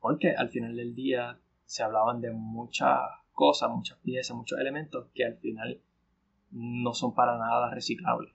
Porque 0.00 0.34
al 0.34 0.48
final 0.48 0.74
del 0.74 0.94
día 0.94 1.40
se 1.64 1.84
hablaban 1.84 2.20
de 2.20 2.32
muchas 2.32 2.98
cosas, 3.32 3.70
muchas 3.70 3.98
piezas, 3.98 4.36
muchos 4.36 4.58
elementos 4.58 5.08
que 5.14 5.24
al 5.24 5.36
final 5.36 5.80
no 6.50 6.92
son 6.92 7.14
para 7.14 7.38
nada 7.38 7.72
reciclables. 7.72 8.32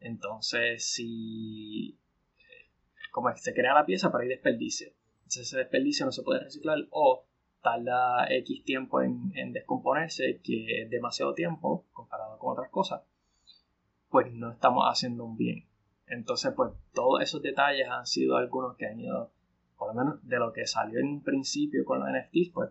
Entonces, 0.00 0.84
si 0.84 1.98
eh, 2.36 2.70
como 3.12 3.34
se 3.36 3.54
crea 3.54 3.74
la 3.74 3.86
pieza 3.86 4.10
para 4.10 4.24
ir 4.24 4.30
desperdicio, 4.30 4.95
ese 5.28 5.58
desperdicio 5.58 6.06
no 6.06 6.12
se 6.12 6.22
puede 6.22 6.40
reciclar 6.40 6.78
o 6.90 7.26
tarda 7.62 8.26
X 8.30 8.62
tiempo 8.64 9.02
en, 9.02 9.52
descomponerse, 9.52 10.40
que 10.42 10.82
es 10.82 10.90
demasiado 10.90 11.34
tiempo 11.34 11.84
comparado 11.92 12.38
con 12.38 12.52
otras 12.52 12.70
cosas, 12.70 13.02
pues 14.08 14.32
no 14.32 14.52
estamos 14.52 14.84
haciendo 14.86 15.24
un 15.24 15.36
bien. 15.36 15.66
Entonces, 16.06 16.52
pues 16.54 16.72
todos 16.94 17.20
esos 17.22 17.42
detalles 17.42 17.88
han 17.88 18.06
sido 18.06 18.36
algunos 18.36 18.76
que 18.76 18.86
han 18.86 19.00
ido, 19.00 19.32
por 19.76 19.88
lo 19.88 20.00
menos 20.00 20.28
de 20.28 20.38
lo 20.38 20.52
que 20.52 20.66
salió 20.66 21.00
en 21.00 21.22
principio 21.22 21.84
con 21.84 21.98
los 21.98 22.08
NFTs, 22.08 22.50
pues 22.54 22.70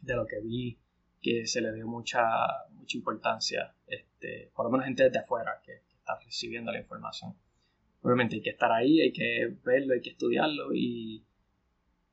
de 0.00 0.16
lo 0.16 0.26
que 0.26 0.40
vi 0.40 0.78
que 1.20 1.46
se 1.46 1.60
le 1.60 1.74
dio 1.74 1.86
mucha, 1.86 2.24
mucha 2.72 2.96
importancia, 2.96 3.74
este, 3.86 4.50
por 4.54 4.64
lo 4.64 4.70
menos 4.70 4.86
gente 4.86 5.04
desde 5.04 5.18
afuera 5.18 5.60
que, 5.62 5.82
que 5.86 5.96
está 5.96 6.18
recibiendo 6.18 6.72
la 6.72 6.80
información. 6.80 7.34
Obviamente 8.00 8.36
hay 8.36 8.42
que 8.42 8.50
estar 8.50 8.72
ahí, 8.72 9.00
hay 9.00 9.12
que 9.12 9.54
verlo, 9.64 9.94
hay 9.94 10.00
que 10.00 10.10
estudiarlo 10.10 10.74
y 10.74 11.24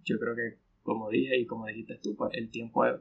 yo 0.03 0.20
creo 0.20 0.36
que, 0.36 0.60
como 0.84 1.10
dije 1.10 1.38
y 1.38 1.46
como 1.46 1.67
dijiste 1.67 2.00
tú, 2.01 2.15
pues 2.15 2.31
el 2.34 2.50
tiempo 2.50 2.86
es 2.86 2.96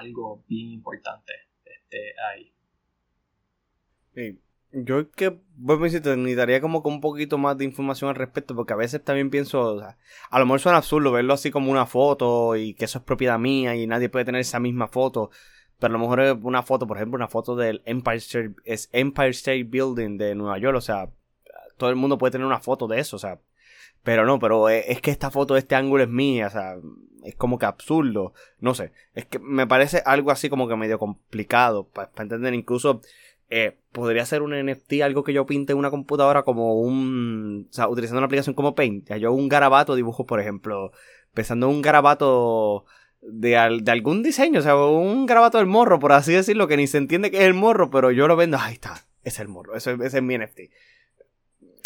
algo 0.00 0.44
bien 0.48 0.70
importante 0.70 1.32
este, 1.64 2.14
ahí. 2.30 2.52
Sí. 4.14 4.38
Yo 4.74 5.00
es 5.00 5.08
que, 5.14 5.28
vos 5.56 5.78
me 5.78 5.90
necesitaría 5.90 6.62
como 6.62 6.82
que 6.82 6.88
un 6.88 7.02
poquito 7.02 7.36
más 7.36 7.58
de 7.58 7.66
información 7.66 8.08
al 8.08 8.16
respecto, 8.16 8.56
porque 8.56 8.72
a 8.72 8.76
veces 8.76 9.04
también 9.04 9.28
pienso, 9.28 9.74
o 9.74 9.78
sea, 9.78 9.98
a 10.30 10.38
lo 10.38 10.46
mejor 10.46 10.60
suena 10.60 10.78
absurdo 10.78 11.12
verlo 11.12 11.34
así 11.34 11.50
como 11.50 11.70
una 11.70 11.84
foto 11.84 12.56
y 12.56 12.72
que 12.72 12.86
eso 12.86 12.98
es 12.98 13.04
propiedad 13.04 13.38
mía 13.38 13.76
y 13.76 13.86
nadie 13.86 14.08
puede 14.08 14.24
tener 14.24 14.40
esa 14.40 14.60
misma 14.60 14.88
foto, 14.88 15.30
pero 15.78 15.90
a 15.90 15.98
lo 15.98 15.98
mejor 15.98 16.20
es 16.20 16.36
una 16.42 16.62
foto, 16.62 16.86
por 16.86 16.96
ejemplo, 16.96 17.16
una 17.16 17.28
foto 17.28 17.54
del 17.54 17.82
Empire 17.84 18.16
State, 18.16 18.54
es 18.64 18.88
Empire 18.92 19.28
State 19.30 19.64
Building 19.64 20.16
de 20.16 20.34
Nueva 20.34 20.56
York, 20.58 20.78
o 20.78 20.80
sea, 20.80 21.10
todo 21.76 21.90
el 21.90 21.96
mundo 21.96 22.16
puede 22.16 22.30
tener 22.30 22.46
una 22.46 22.60
foto 22.60 22.86
de 22.88 22.98
eso, 22.98 23.16
o 23.16 23.18
sea, 23.18 23.40
pero 24.04 24.26
no, 24.26 24.38
pero 24.38 24.68
es 24.68 25.00
que 25.00 25.10
esta 25.10 25.30
foto 25.30 25.54
de 25.54 25.60
este 25.60 25.74
ángulo 25.76 26.02
es 26.02 26.08
mía, 26.08 26.48
o 26.48 26.50
sea, 26.50 26.76
es 27.24 27.34
como 27.36 27.58
que 27.58 27.66
absurdo. 27.66 28.32
No 28.58 28.74
sé, 28.74 28.92
es 29.14 29.26
que 29.26 29.38
me 29.38 29.66
parece 29.66 30.02
algo 30.04 30.30
así 30.30 30.48
como 30.48 30.68
que 30.68 30.76
medio 30.76 30.98
complicado 30.98 31.88
para 31.88 32.10
entender. 32.18 32.54
Incluso 32.54 33.00
eh, 33.48 33.76
podría 33.92 34.26
ser 34.26 34.42
un 34.42 34.52
NFT, 34.52 35.02
algo 35.02 35.22
que 35.22 35.32
yo 35.32 35.46
pinte 35.46 35.72
en 35.72 35.78
una 35.78 35.90
computadora 35.90 36.42
como 36.42 36.80
un. 36.80 37.68
O 37.70 37.72
sea, 37.72 37.88
utilizando 37.88 38.18
una 38.18 38.26
aplicación 38.26 38.54
como 38.54 38.74
Paint. 38.74 39.08
Ya 39.08 39.16
yo 39.18 39.32
un 39.32 39.48
garabato 39.48 39.94
dibujo, 39.94 40.26
por 40.26 40.40
ejemplo, 40.40 40.92
pensando 41.32 41.68
en 41.68 41.76
un 41.76 41.82
garabato 41.82 42.84
de, 43.20 43.50
de 43.82 43.90
algún 43.92 44.22
diseño, 44.24 44.58
o 44.60 44.62
sea, 44.62 44.76
un 44.76 45.26
garabato 45.26 45.58
del 45.58 45.68
morro, 45.68 46.00
por 46.00 46.12
así 46.12 46.32
decirlo, 46.32 46.66
que 46.66 46.76
ni 46.76 46.88
se 46.88 46.98
entiende 46.98 47.30
que 47.30 47.38
es 47.38 47.44
el 47.44 47.54
morro, 47.54 47.90
pero 47.90 48.10
yo 48.10 48.26
lo 48.26 48.34
vendo. 48.36 48.58
Ahí 48.58 48.74
está, 48.74 49.06
es 49.22 49.38
el 49.38 49.48
morro, 49.48 49.76
ese, 49.76 49.92
ese 49.92 50.18
es 50.18 50.22
mi 50.22 50.36
NFT 50.36 50.60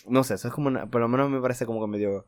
no 0.08 0.24
sé, 0.24 0.34
eso 0.34 0.48
es 0.48 0.54
como, 0.54 0.70
por 0.90 1.00
lo 1.00 1.08
menos 1.08 1.30
me 1.30 1.40
parece 1.40 1.66
como 1.66 1.80
que 1.80 1.90
medio 1.90 2.26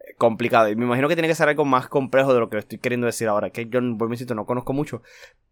eh, 0.00 0.14
complicado. 0.16 0.68
Y 0.68 0.76
me 0.76 0.84
imagino 0.84 1.08
que 1.08 1.16
tiene 1.16 1.28
que 1.28 1.34
ser 1.34 1.48
algo 1.48 1.64
más 1.64 1.88
complejo 1.88 2.34
de 2.34 2.40
lo 2.40 2.48
que 2.48 2.58
estoy 2.58 2.78
queriendo 2.78 3.06
decir 3.06 3.28
ahora. 3.28 3.50
Que 3.50 3.66
yo, 3.66 3.80
por 3.98 4.08
mi 4.08 4.16
no 4.34 4.46
conozco 4.46 4.72
mucho. 4.72 5.02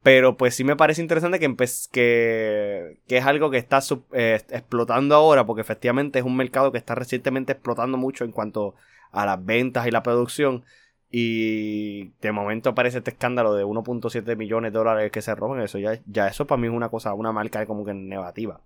Pero 0.02 0.36
pues 0.36 0.54
sí 0.54 0.64
me 0.64 0.76
parece 0.76 1.02
interesante 1.02 1.38
que, 1.38 1.54
que, 1.92 3.00
que 3.06 3.16
es 3.16 3.24
algo 3.24 3.50
que 3.50 3.58
está 3.58 3.80
eh, 4.12 4.40
explotando 4.50 5.14
ahora. 5.14 5.46
Porque 5.46 5.62
efectivamente 5.62 6.18
es 6.18 6.24
un 6.24 6.36
mercado 6.36 6.72
que 6.72 6.78
está 6.78 6.94
recientemente 6.94 7.52
explotando 7.52 7.98
mucho 7.98 8.24
en 8.24 8.32
cuanto 8.32 8.74
a 9.12 9.26
las 9.26 9.44
ventas 9.44 9.86
y 9.86 9.90
la 9.90 10.02
producción. 10.02 10.64
Y 11.10 12.10
de 12.20 12.32
momento 12.32 12.70
aparece 12.70 12.98
este 12.98 13.12
escándalo 13.12 13.54
de 13.54 13.64
1.7 13.64 14.36
millones 14.36 14.72
de 14.72 14.78
dólares 14.78 15.12
que 15.12 15.22
se 15.22 15.34
roban. 15.34 15.60
Eso 15.60 15.78
ya, 15.78 16.00
ya 16.06 16.28
eso 16.28 16.46
para 16.46 16.60
mí 16.60 16.66
es 16.66 16.72
una 16.72 16.88
cosa, 16.88 17.14
una 17.14 17.32
marca 17.32 17.64
como 17.66 17.84
que 17.84 17.94
negativa. 17.94 18.60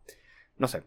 No 0.56 0.66
sé 0.66 0.82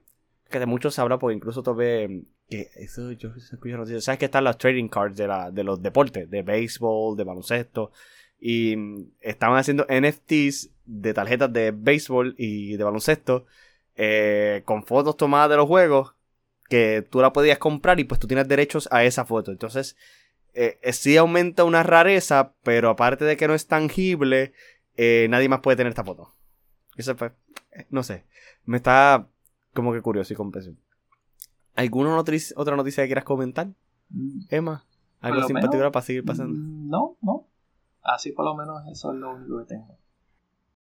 que 0.52 0.60
de 0.60 0.66
muchos 0.66 0.94
se 0.94 1.02
habla 1.02 1.18
porque 1.18 1.36
incluso 1.36 1.64
tuve 1.64 2.26
que 2.50 2.70
eso 2.76 3.12
yo 3.14 3.30
escucho 3.30 3.78
noticias. 3.78 4.04
Sabes 4.04 4.20
que 4.20 4.26
están 4.26 4.44
las 4.44 4.58
trading 4.58 4.90
cards 4.90 5.18
de, 5.18 5.28
la, 5.28 5.50
de 5.52 5.64
los 5.64 5.82
deportes, 5.82 6.30
de 6.30 6.44
béisbol, 6.44 7.18
de 7.18 7.24
baloncesto. 7.24 7.92
Y 8.40 8.76
estaban 9.22 9.58
haciendo 9.58 9.86
NFTs 9.88 10.72
de 10.86 11.14
tarjetas 11.14 11.54
de 11.54 11.72
béisbol 11.72 12.36
y 12.38 12.76
de 12.76 12.84
baloncesto 12.84 13.46
eh, 13.96 14.64
con 14.66 14.84
fotos 14.84 15.16
tomadas 15.16 15.50
de 15.50 15.58
los 15.58 15.68
juegos 15.68 16.16
que 16.70 17.06
tú 17.10 17.22
la 17.22 17.34
podías 17.34 17.58
comprar 17.58 18.00
y 18.00 18.04
pues 18.04 18.20
tú 18.20 18.28
tienes 18.28 18.48
derechos 18.48 18.88
a 18.92 19.04
esa 19.04 19.26
foto. 19.26 19.52
Entonces, 19.52 19.96
eh, 20.54 20.80
eh, 20.82 20.94
sí 20.94 21.18
aumenta 21.18 21.64
una 21.64 21.84
rareza, 21.84 22.54
pero 22.64 22.90
aparte 22.90 23.26
de 23.26 23.38
que 23.38 23.48
no 23.48 23.54
es 23.54 23.68
tangible, 23.68 24.54
nadie 24.98 25.50
más 25.50 25.62
puede 25.62 25.78
tener 25.78 25.92
esta 25.92 26.04
foto. 26.04 26.36
Eso 26.98 27.16
fue, 27.16 27.32
no 27.90 28.04
sé, 28.04 28.26
me 28.66 28.78
está 28.78 29.28
como 29.74 29.94
que 29.94 30.02
curioso 30.02 30.34
y 30.34 30.36
comprensión. 30.36 30.78
¿Alguna 31.76 32.18
otra 32.18 32.76
noticia 32.76 33.04
que 33.04 33.08
quieras 33.08 33.24
comentar? 33.24 33.68
Mm. 34.10 34.42
Emma, 34.50 34.86
algo 35.22 35.44
simpático 35.44 35.92
para 35.92 36.06
seguir 36.06 36.26
pasando. 36.26 36.54
Mm, 36.54 36.90
no, 36.90 37.18
no. 37.22 37.48
Así 38.04 38.32
por 38.32 38.46
lo 38.46 38.56
menos 38.56 38.82
eso 38.92 39.14
es 39.14 39.20
lo 39.20 39.36
único 39.36 39.60
que 39.60 39.66
tengo. 39.66 39.98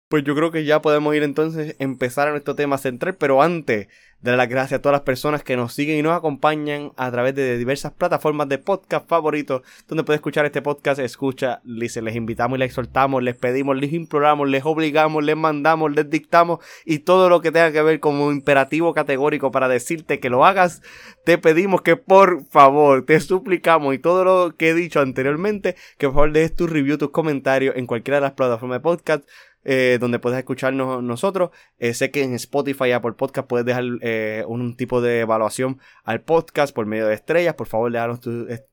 Pues 0.08 0.24
yo 0.24 0.34
creo 0.34 0.50
que 0.50 0.64
ya 0.64 0.80
podemos 0.80 1.14
ir 1.14 1.22
entonces 1.22 1.76
a 1.78 1.84
empezar 1.84 2.28
a 2.28 2.30
nuestro 2.30 2.54
tema 2.54 2.78
central, 2.78 3.16
pero 3.16 3.42
antes 3.42 3.88
de 4.22 4.36
las 4.36 4.48
gracias 4.48 4.78
a 4.78 4.82
todas 4.82 4.94
las 4.94 5.02
personas 5.02 5.44
que 5.44 5.54
nos 5.54 5.74
siguen 5.74 5.98
y 5.98 6.02
nos 6.02 6.16
acompañan 6.16 6.92
a 6.96 7.10
través 7.10 7.34
de 7.34 7.56
diversas 7.58 7.92
plataformas 7.92 8.48
de 8.48 8.56
podcast 8.58 9.06
favoritos, 9.06 9.62
donde 9.86 10.04
puedes 10.04 10.18
escuchar 10.18 10.46
este 10.46 10.62
podcast, 10.62 10.98
escucha, 10.98 11.60
les, 11.62 11.94
les 11.96 12.16
invitamos 12.16 12.56
y 12.56 12.60
les 12.60 12.70
exhortamos, 12.70 13.22
les 13.22 13.36
pedimos, 13.36 13.76
les 13.76 13.92
imploramos, 13.92 14.48
les 14.48 14.64
obligamos, 14.64 15.22
les 15.22 15.36
mandamos, 15.36 15.94
les 15.94 16.08
dictamos 16.08 16.60
y 16.86 17.00
todo 17.00 17.28
lo 17.28 17.42
que 17.42 17.52
tenga 17.52 17.70
que 17.70 17.82
ver 17.82 18.00
como 18.00 18.32
imperativo 18.32 18.94
categórico 18.94 19.52
para 19.52 19.68
decirte 19.68 20.20
que 20.20 20.30
lo 20.30 20.46
hagas, 20.46 20.80
te 21.24 21.36
pedimos 21.36 21.82
que 21.82 21.96
por 21.96 22.44
favor, 22.46 23.04
te 23.04 23.20
suplicamos 23.20 23.94
y 23.94 23.98
todo 23.98 24.24
lo 24.24 24.56
que 24.56 24.70
he 24.70 24.74
dicho 24.74 25.00
anteriormente, 25.00 25.76
que 25.98 26.06
por 26.06 26.14
favor 26.14 26.32
dejes 26.32 26.56
tu 26.56 26.66
review, 26.66 26.96
tus 26.96 27.10
comentarios 27.10 27.76
en 27.76 27.86
cualquiera 27.86 28.16
de 28.16 28.22
las 28.22 28.32
plataformas 28.32 28.78
de 28.78 28.80
podcast 28.80 29.28
eh, 29.64 29.98
donde 30.00 30.18
puedes 30.18 30.38
escucharnos 30.38 31.02
nosotros. 31.02 31.50
Eh, 31.78 31.94
sé 31.94 32.10
que 32.10 32.22
en 32.22 32.34
Spotify, 32.34 32.92
Apple 32.92 33.12
Podcast 33.12 33.48
puedes 33.48 33.66
dejar 33.66 33.84
eh, 34.00 34.44
un 34.46 34.76
tipo 34.76 35.00
de 35.00 35.20
evaluación 35.20 35.80
al 36.04 36.22
podcast 36.22 36.74
por 36.74 36.86
medio 36.86 37.06
de 37.06 37.14
estrellas. 37.14 37.54
Por 37.54 37.66
favor, 37.66 37.92
déjanos, 37.92 38.20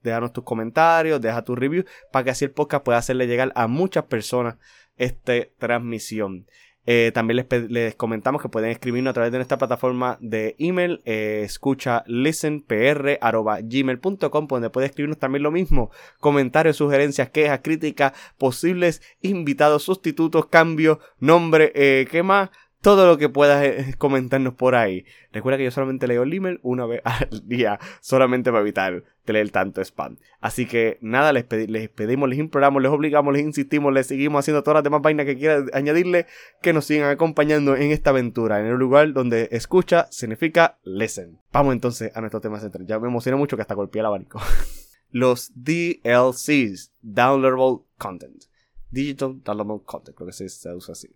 déjanos 0.04 0.34
tus 0.34 0.43
comentarios, 0.43 1.21
deja 1.21 1.43
tu 1.43 1.56
review 1.56 1.86
para 2.12 2.24
que 2.24 2.32
así 2.32 2.45
el 2.45 2.52
podcast 2.52 2.84
pueda 2.84 2.98
hacerle 2.98 3.28
llegar 3.28 3.52
a 3.56 3.67
muchas 3.67 4.06
personas 4.06 4.56
esta 4.98 5.34
transmisión. 5.58 6.45
Eh, 6.86 7.12
también 7.13 7.45
les, 7.69 7.95
comentamos 7.95 8.41
que 8.41 8.48
pueden 8.50 8.69
escribirnos 8.69 9.12
a 9.12 9.13
través 9.13 9.32
de 9.32 9.38
nuestra 9.39 9.58
plataforma 9.58 10.17
de 10.21 10.56
email, 10.60 11.02
eh, 11.06 11.41
escucha 11.43 12.04
listenpr.gmail.com, 12.08 14.48
donde 14.48 14.69
pueden 14.69 14.89
escribirnos 14.89 15.17
también 15.17 15.43
lo 15.43 15.52
mismo, 15.52 15.91
comentarios, 16.19 16.78
sugerencias, 16.78 17.30
quejas, 17.30 17.60
críticas, 17.63 18.13
posibles 18.38 19.02
invitados, 19.21 19.84
sustitutos, 19.84 20.48
cambios, 20.48 21.00
nombre, 21.19 21.71
eh, 21.76 22.08
¿qué 22.10 22.24
más? 22.24 22.50
Todo 22.82 23.08
lo 23.08 23.18
que 23.18 23.30
puedas 23.30 23.64
eh, 23.64 23.96
comentarnos 23.98 24.54
por 24.54 24.76
ahí. 24.76 25.06
Recuerda 25.32 25.58
que 25.58 25.64
yo 25.64 25.72
solamente 25.72 26.08
leo 26.08 26.24
el 26.24 26.34
email 26.34 26.60
una 26.62 26.86
vez 26.86 27.02
al 27.04 27.48
día, 27.48 27.80
solamente 28.02 28.52
para 28.52 28.62
evitar 28.62 29.04
leer 29.34 29.50
tanto 29.50 29.82
spam. 29.82 30.18
Así 30.40 30.66
que 30.66 30.98
nada, 31.02 31.34
les, 31.34 31.46
les, 31.52 31.90
pedimos, 31.90 32.30
les 32.30 32.40
imploramos, 32.40 32.82
les 32.82 32.92
obligamos, 32.92 33.34
les 33.34 33.44
insistimos, 33.44 33.94
les 33.94 34.08
seguimos 34.08 34.40
haciendo 34.40 34.64
todas 34.64 34.76
las 34.76 34.84
demás 34.84 35.02
vainas 35.02 35.26
que 35.26 35.38
quieran 35.38 35.68
añadirle, 35.74 36.28
que 36.62 36.74
nos 36.74 36.86
sigan 36.86 37.10
acompañando 37.10 37.76
en 37.76 37.92
esta 37.92 38.12
aventura, 38.12 38.60
en 38.60 38.68
el 38.68 38.76
lugar 38.76 39.14
donde 39.14 39.50
escucha 39.52 40.08
significa 40.12 40.78
listen. 40.84 41.40
Vamos 41.52 41.74
entonces 41.74 42.16
a 42.16 42.22
nuestro 42.22 42.42
tema 42.42 42.60
central. 42.60 42.86
Ya 42.86 43.00
me 43.00 43.08
emociona 43.08 43.38
mucho 43.38 43.56
que 43.56 43.62
hasta 43.62 43.74
golpeé 43.74 44.02
el 44.02 44.06
abanico. 44.06 44.40
Los 45.10 45.52
DLCs, 45.56 46.92
Downloadable 47.02 47.86
Content. 47.98 48.44
Digital 48.92 49.42
Downloadable 49.44 49.86
Content, 49.86 50.16
creo 50.16 50.28
que 50.28 50.34
se, 50.34 50.74
usa 50.74 50.92
así. 50.92 51.10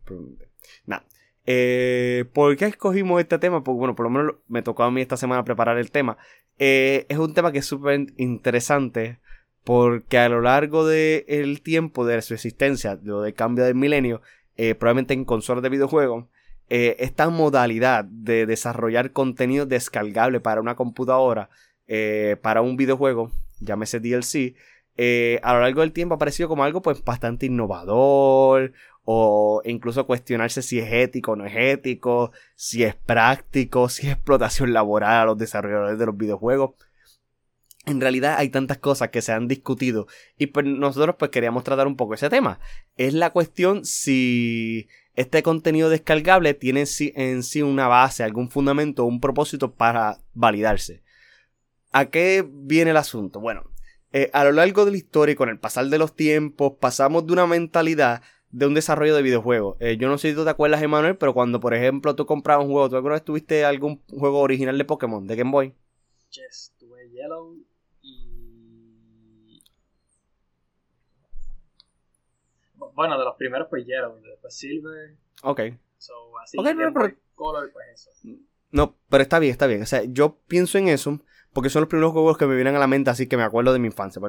Nada. 0.85 1.05
Eh, 1.45 2.25
¿Por 2.33 2.55
qué 2.57 2.65
escogimos 2.65 3.19
este 3.19 3.39
tema? 3.39 3.63
Porque, 3.63 3.79
bueno, 3.79 3.95
por 3.95 4.05
lo 4.05 4.09
menos 4.09 4.35
me 4.47 4.61
tocó 4.61 4.83
a 4.83 4.91
mí 4.91 5.01
esta 5.01 5.17
semana 5.17 5.43
preparar 5.43 5.77
el 5.77 5.91
tema. 5.91 6.17
Eh, 6.57 7.05
es 7.09 7.17
un 7.17 7.33
tema 7.33 7.51
que 7.51 7.59
es 7.59 7.65
súper 7.65 8.07
interesante 8.17 9.19
porque 9.63 10.17
a 10.17 10.29
lo 10.29 10.41
largo 10.41 10.85
del 10.85 11.61
tiempo 11.61 12.05
de 12.05 12.21
su 12.21 12.33
existencia, 12.33 12.99
lo 13.03 13.21
de 13.21 13.33
cambio 13.33 13.65
del 13.65 13.75
milenio, 13.75 14.21
eh, 14.57 14.75
probablemente 14.75 15.13
en 15.13 15.25
consolas 15.25 15.63
de 15.63 15.69
videojuegos, 15.69 16.25
esta 16.71 17.29
modalidad 17.29 18.05
de 18.05 18.45
desarrollar 18.45 19.11
contenido 19.11 19.65
descargable 19.65 20.39
para 20.39 20.61
una 20.61 20.75
computadora, 20.75 21.49
para 22.41 22.61
un 22.61 22.77
videojuego, 22.77 23.31
llámese 23.59 23.99
DLC, 23.99 24.55
a 25.41 25.53
lo 25.53 25.61
largo 25.61 25.81
del 25.81 25.93
tiempo 25.93 26.13
ha 26.15 26.19
parecido 26.19 26.47
como 26.47 26.63
algo 26.63 26.83
pues 26.83 27.03
bastante 27.03 27.47
innovador 27.47 28.73
o 29.11 29.63
incluso 29.65 30.05
cuestionarse 30.05 30.61
si 30.61 30.77
es 30.77 30.93
ético 30.93 31.31
o 31.31 31.35
no 31.35 31.43
es 31.47 31.55
ético, 31.55 32.31
si 32.53 32.83
es 32.83 32.93
práctico, 32.93 33.89
si 33.89 34.05
es 34.05 34.13
explotación 34.13 34.71
laboral 34.71 35.21
a 35.21 35.25
los 35.25 35.37
desarrolladores 35.39 35.97
de 35.97 36.05
los 36.05 36.15
videojuegos. 36.15 36.75
En 37.87 37.99
realidad 37.99 38.35
hay 38.37 38.49
tantas 38.49 38.77
cosas 38.77 39.09
que 39.09 39.23
se 39.23 39.31
han 39.31 39.47
discutido 39.47 40.05
y 40.37 40.45
pues 40.45 40.67
nosotros 40.67 41.15
pues 41.17 41.31
queríamos 41.31 41.63
tratar 41.63 41.87
un 41.87 41.95
poco 41.95 42.13
ese 42.13 42.29
tema. 42.29 42.59
Es 42.97 43.15
la 43.15 43.31
cuestión 43.31 43.83
si 43.83 44.87
este 45.15 45.41
contenido 45.41 45.89
descargable 45.89 46.53
tiene 46.53 46.83
en 46.99 47.41
sí 47.41 47.61
una 47.63 47.87
base, 47.87 48.23
algún 48.23 48.51
fundamento, 48.51 49.05
un 49.05 49.19
propósito 49.19 49.73
para 49.73 50.19
validarse. 50.35 51.01
¿A 51.91 52.11
qué 52.11 52.47
viene 52.47 52.91
el 52.91 52.97
asunto? 52.97 53.39
Bueno, 53.39 53.63
eh, 54.13 54.29
a 54.33 54.43
lo 54.43 54.51
largo 54.51 54.85
de 54.85 54.91
la 54.91 54.97
historia 54.97 55.33
y 55.33 55.35
con 55.35 55.49
el 55.49 55.57
pasar 55.57 55.87
de 55.87 55.97
los 55.97 56.15
tiempos, 56.15 56.73
pasamos 56.79 57.25
de 57.25 57.33
una 57.33 57.47
mentalidad 57.47 58.21
de 58.51 58.65
un 58.65 58.73
desarrollo 58.73 59.15
de 59.15 59.21
videojuegos. 59.21 59.77
Eh, 59.79 59.97
yo 59.97 60.07
no 60.07 60.17
sé 60.17 60.29
si 60.29 60.35
tú 60.35 60.43
te 60.43 60.49
acuerdas, 60.49 60.81
Emanuel, 60.81 61.17
pero 61.17 61.33
cuando, 61.33 61.59
por 61.59 61.73
ejemplo, 61.73 62.15
tú 62.15 62.25
comprabas 62.25 62.65
un 62.65 62.71
juego, 62.71 62.89
¿tú 62.89 62.95
alguna 62.95 63.15
vez 63.15 63.23
tuviste 63.23 63.65
algún 63.65 64.01
juego 64.07 64.39
original 64.39 64.77
de 64.77 64.85
Pokémon, 64.85 65.25
de 65.27 65.35
Game 65.35 65.51
Boy? 65.51 65.75
Yes, 66.31 66.73
tuve 66.77 67.09
Yellow 67.09 67.57
y... 68.01 69.61
Bueno, 72.93 73.17
de 73.17 73.25
los 73.25 73.35
primeros 73.37 73.67
pues 73.69 73.85
Yellow, 73.85 74.19
después 74.21 74.55
Silver. 74.55 75.15
Ok. 75.43 75.61
So, 75.97 76.13
así, 76.39 76.57
okay, 76.59 76.73
pero... 76.75 76.93
Color, 77.35 77.71
pues 77.71 77.85
eso. 77.93 78.09
No, 78.71 78.97
pero 79.09 79.23
está 79.23 79.39
bien, 79.39 79.51
está 79.51 79.65
bien. 79.65 79.81
O 79.81 79.85
sea, 79.85 80.03
yo 80.03 80.37
pienso 80.47 80.77
en 80.77 80.89
eso 80.89 81.19
porque 81.53 81.69
son 81.69 81.81
los 81.81 81.89
primeros 81.89 82.11
juegos 82.11 82.37
que 82.37 82.45
me 82.45 82.55
vienen 82.55 82.75
a 82.75 82.79
la 82.79 82.87
mente, 82.87 83.09
así 83.09 83.27
que 83.27 83.37
me 83.37 83.43
acuerdo 83.43 83.73
de 83.73 83.79
mi 83.79 83.87
infancia. 83.87 84.21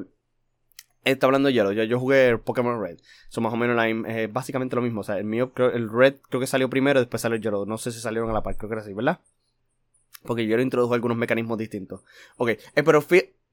Está 1.05 1.27
hablando 1.27 1.49
de 1.49 1.55
Yellow, 1.55 1.73
yo, 1.73 1.85
yo 1.85 1.99
jugué 1.99 2.37
Pokémon 2.39 2.81
Red. 2.81 2.99
Son 3.29 3.43
más 3.43 3.53
o 3.53 3.57
menos 3.57 3.77
la, 3.77 4.29
básicamente 4.29 4.77
lo 4.77 4.83
mismo. 4.83 5.01
O 5.01 5.05
sea, 5.05 5.19
el 5.19 5.25
mío, 5.25 5.53
el 5.57 5.91
Red 5.91 6.17
creo 6.29 6.41
que 6.41 6.47
salió 6.47 6.69
primero, 6.69 7.01
después 7.01 7.23
salió 7.23 7.37
el 7.37 7.43
Yellow. 7.43 7.67
No 7.67 7.79
sé 7.79 7.93
si 7.93 8.01
salieron 8.01 8.31
a 8.31 8.33
la 8.33 8.43
par, 8.43 8.57
creo 8.57 8.69
que 8.69 8.75
era 8.75 8.83
así, 8.83 8.93
¿verdad? 8.93 9.21
Porque 10.23 10.47
Yellow 10.47 10.63
introdujo 10.63 10.95
algunos 10.95 11.17
mecanismos 11.17 11.59
distintos. 11.59 12.03
Ok, 12.37 12.51
eh, 12.51 12.83
pero, 12.85 13.05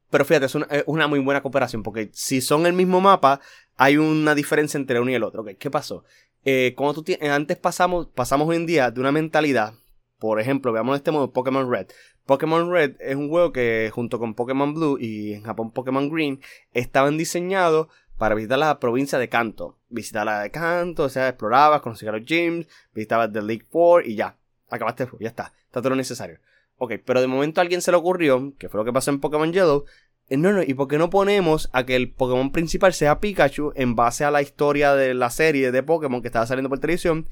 pero 0.10 0.26
fíjate, 0.26 0.46
es 0.46 0.56
una, 0.86 1.08
muy 1.08 1.20
buena 1.20 1.42
cooperación, 1.42 1.84
porque 1.84 2.10
si 2.14 2.42
son 2.42 2.66
el 2.66 2.74
mismo 2.74 3.02
mapa, 3.02 3.40
hay 3.78 3.98
una 3.98 4.36
diferencia 4.36 4.78
entre 4.78 5.00
uno 5.00 5.12
y 5.12 5.16
el 5.16 5.24
otro. 5.24 5.42
Ok, 5.42 5.52
¿qué 5.58 5.70
pasó? 5.70 6.04
Eh, 6.44 6.76
tú 6.78 7.04
antes 7.30 7.58
pasamos, 7.58 8.08
pasamos 8.08 8.48
hoy 8.48 8.58
en 8.58 8.66
día 8.66 8.92
de 8.92 9.00
una 9.00 9.12
mentalidad, 9.12 9.74
por 10.20 10.40
ejemplo, 10.40 10.72
veamos 10.72 10.96
este 10.96 11.12
modo 11.12 11.32
Pokémon 11.32 11.70
Red. 11.70 11.88
Pokémon 12.28 12.70
Red 12.70 12.98
es 13.00 13.16
un 13.16 13.30
juego 13.30 13.54
que 13.54 13.90
junto 13.94 14.20
con 14.20 14.36
Pokémon 14.36 14.74
Blue 14.74 14.98
y 15.00 15.34
en 15.34 15.44
Japón 15.44 15.72
Pokémon 15.72 16.10
Green 16.10 16.42
estaban 16.74 17.18
diseñados 17.18 17.88
para 18.18 18.36
visitar 18.36 18.60
la 18.60 18.80
provincia 18.80 19.18
de 19.18 19.30
Kanto. 19.30 19.78
Visitar 19.88 20.26
la 20.26 20.42
de 20.42 20.52
Kanto, 20.52 21.06
o 21.06 21.10
sea, 21.10 21.30
explorabas, 21.30 21.82
conocías 21.82 22.14
los 22.14 22.26
gyms, 22.26 22.68
visitabas 22.94 23.32
The 23.32 23.42
League 23.42 23.66
4 23.70 24.10
y 24.10 24.16
ya. 24.16 24.36
Acabaste 24.70 25.04
el 25.04 25.10
juego, 25.10 25.24
ya 25.24 25.30
está. 25.30 25.54
Está 25.66 25.80
todo 25.80 25.92
lo 25.92 25.96
necesario. 25.96 26.40
Ok, 26.78 26.96
pero 27.06 27.22
de 27.22 27.28
momento 27.28 27.62
a 27.62 27.64
alguien 27.64 27.82
se 27.82 27.92
le 27.92 27.98
ocurrió, 27.98 28.54
que 28.58 28.68
fue 28.68 28.78
lo 28.78 28.86
que 28.86 28.92
pasó 28.92 29.10
en 29.10 29.22
Pokémon 29.22 29.54
Yellow, 29.54 29.86
eh, 30.28 30.36
no, 30.36 30.52
no, 30.52 30.62
¿y 30.62 30.74
por 30.74 30.90
qué 30.90 30.98
no 30.98 31.10
ponemos 31.10 31.70
a 31.72 31.86
que 31.86 31.96
el 31.96 32.12
Pokémon 32.12 32.52
principal 32.52 32.94
sea 32.94 33.22
Pikachu 33.22 33.72
en 33.76 33.96
base 33.96 34.26
a 34.26 34.32
la 34.32 34.42
historia 34.42 34.94
de 34.96 35.14
la 35.14 35.30
serie 35.30 35.72
de 35.72 35.82
Pokémon 35.82 36.22
que 36.22 36.28
estaba 36.28 36.46
saliendo 36.46 36.68
por 36.68 36.80
televisión? 36.80 37.30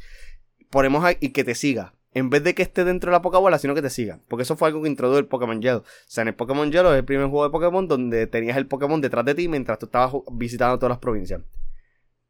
Ponemos 0.69 1.03
ahí 1.03 1.17
y 1.19 1.29
que 1.29 1.43
te 1.43 1.53
siga 1.53 1.93
en 2.15 2.29
vez 2.29 2.43
de 2.43 2.55
que 2.55 2.63
esté 2.63 2.85
dentro 2.85 3.11
de 3.11 3.17
la 3.17 3.21
Pokébola, 3.21 3.59
sino 3.59 3.75
que 3.75 3.81
te 3.81 3.89
siga. 3.89 4.21
Porque 4.29 4.43
eso 4.43 4.55
fue 4.55 4.69
algo 4.69 4.81
que 4.81 4.87
introdujo 4.87 5.19
el 5.19 5.27
Pokémon 5.27 5.61
Yellow. 5.61 5.81
O 5.81 5.85
sea, 6.07 6.21
en 6.21 6.29
el 6.29 6.33
Pokémon 6.33 6.71
Yellow 6.71 6.93
es 6.93 6.99
el 6.99 7.05
primer 7.05 7.27
juego 7.27 7.43
de 7.43 7.49
Pokémon 7.51 7.87
donde 7.89 8.25
tenías 8.25 8.55
el 8.55 8.67
Pokémon 8.67 9.01
detrás 9.01 9.25
de 9.25 9.35
ti 9.35 9.49
mientras 9.49 9.77
tú 9.79 9.87
estabas 9.87 10.13
visitando 10.31 10.79
todas 10.79 10.91
las 10.91 10.99
provincias. 10.99 11.41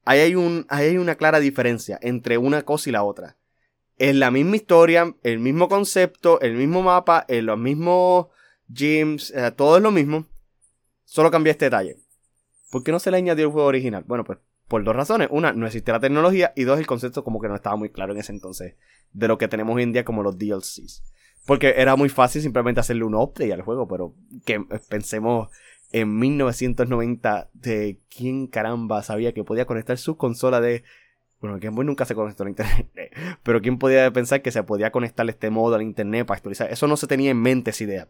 Ahí 0.04 0.22
hay, 0.22 0.36
un, 0.36 0.66
ahí 0.70 0.88
hay 0.88 0.98
una 0.98 1.16
clara 1.16 1.40
diferencia 1.40 2.00
entre 2.02 2.40
una 2.40 2.64
cosa 2.64 2.90
y 2.90 2.94
la 2.94 3.04
otra. 3.04 3.38
Es 3.98 4.16
la 4.16 4.32
misma 4.32 4.56
historia, 4.56 5.16
el 5.22 5.38
mismo 5.38 5.70
concepto, 5.70 6.42
el 6.42 6.56
mismo 6.56 6.82
mapa, 6.82 7.24
en 7.28 7.46
los 7.46 7.58
mismos 7.58 8.28
gyms, 8.68 9.32
eh, 9.36 9.52
todo 9.56 9.78
es 9.78 9.84
lo 9.84 9.92
mismo. 9.92 10.26
Solo 11.04 11.30
cambia 11.30 11.52
este 11.52 11.66
detalle. 11.66 11.98
¿Por 12.72 12.84
qué 12.84 12.92
no 12.92 13.00
se 13.00 13.12
le 13.12 13.18
añadió 13.18 13.46
el 13.46 13.52
juego 13.52 13.68
original? 13.68 14.04
Bueno, 14.08 14.24
pues 14.24 14.40
por 14.68 14.84
dos 14.84 14.96
razones. 14.96 15.28
Una, 15.32 15.54
no 15.54 15.66
existe 15.66 15.92
la 15.92 16.00
tecnología. 16.00 16.54
Y 16.56 16.64
dos, 16.64 16.80
el 16.80 16.88
concepto 16.88 17.24
como 17.24 17.40
que 17.40 17.48
no 17.48 17.56
estaba 17.56 17.76
muy 17.76 17.90
claro 17.90 18.14
en 18.14 18.20
ese 18.20 18.32
entonces 18.32 18.76
de 19.14 19.28
lo 19.28 19.38
que 19.38 19.48
tenemos 19.48 19.76
hoy 19.76 19.84
en 19.84 19.94
día 19.94 20.06
como 20.06 20.24
los 20.24 20.38
DLCs. 20.38 21.04
Porque 21.46 21.76
era 21.78 21.96
muy 21.96 22.10
fácil 22.10 22.42
simplemente 22.42 22.80
hacerle 22.80 23.04
un 23.04 23.16
update 23.16 23.54
al 23.54 23.62
juego, 23.62 23.88
pero 23.88 24.16
que 24.46 24.60
pensemos 24.90 25.50
en 25.92 26.18
1990 26.18 27.50
de 27.54 28.00
quién 28.10 28.48
caramba 28.48 29.04
sabía 29.04 29.34
que 29.34 29.44
podía 29.44 29.66
conectar 29.66 29.98
su 29.98 30.18
consola 30.18 30.60
de... 30.60 30.84
Bueno, 31.40 31.60
Game 31.60 31.76
Boy 31.76 31.86
nunca 31.86 32.06
se 32.06 32.16
conectó 32.16 32.44
a 32.44 32.50
internet, 32.50 32.90
pero 33.44 33.62
quién 33.62 33.78
podía 33.78 34.12
pensar 34.12 34.42
que 34.42 34.52
se 34.52 34.64
podía 34.64 34.92
conectar 34.92 35.30
este 35.30 35.52
modo 35.52 35.76
al 35.76 35.84
internet 35.84 36.26
para 36.26 36.38
actualizar. 36.38 36.72
Eso 36.72 36.88
no 36.88 36.98
se 36.98 37.08
tenía 37.08 37.32
en 37.32 37.42
mente 37.42 37.70
esa 37.70 37.84
idea. 37.84 38.10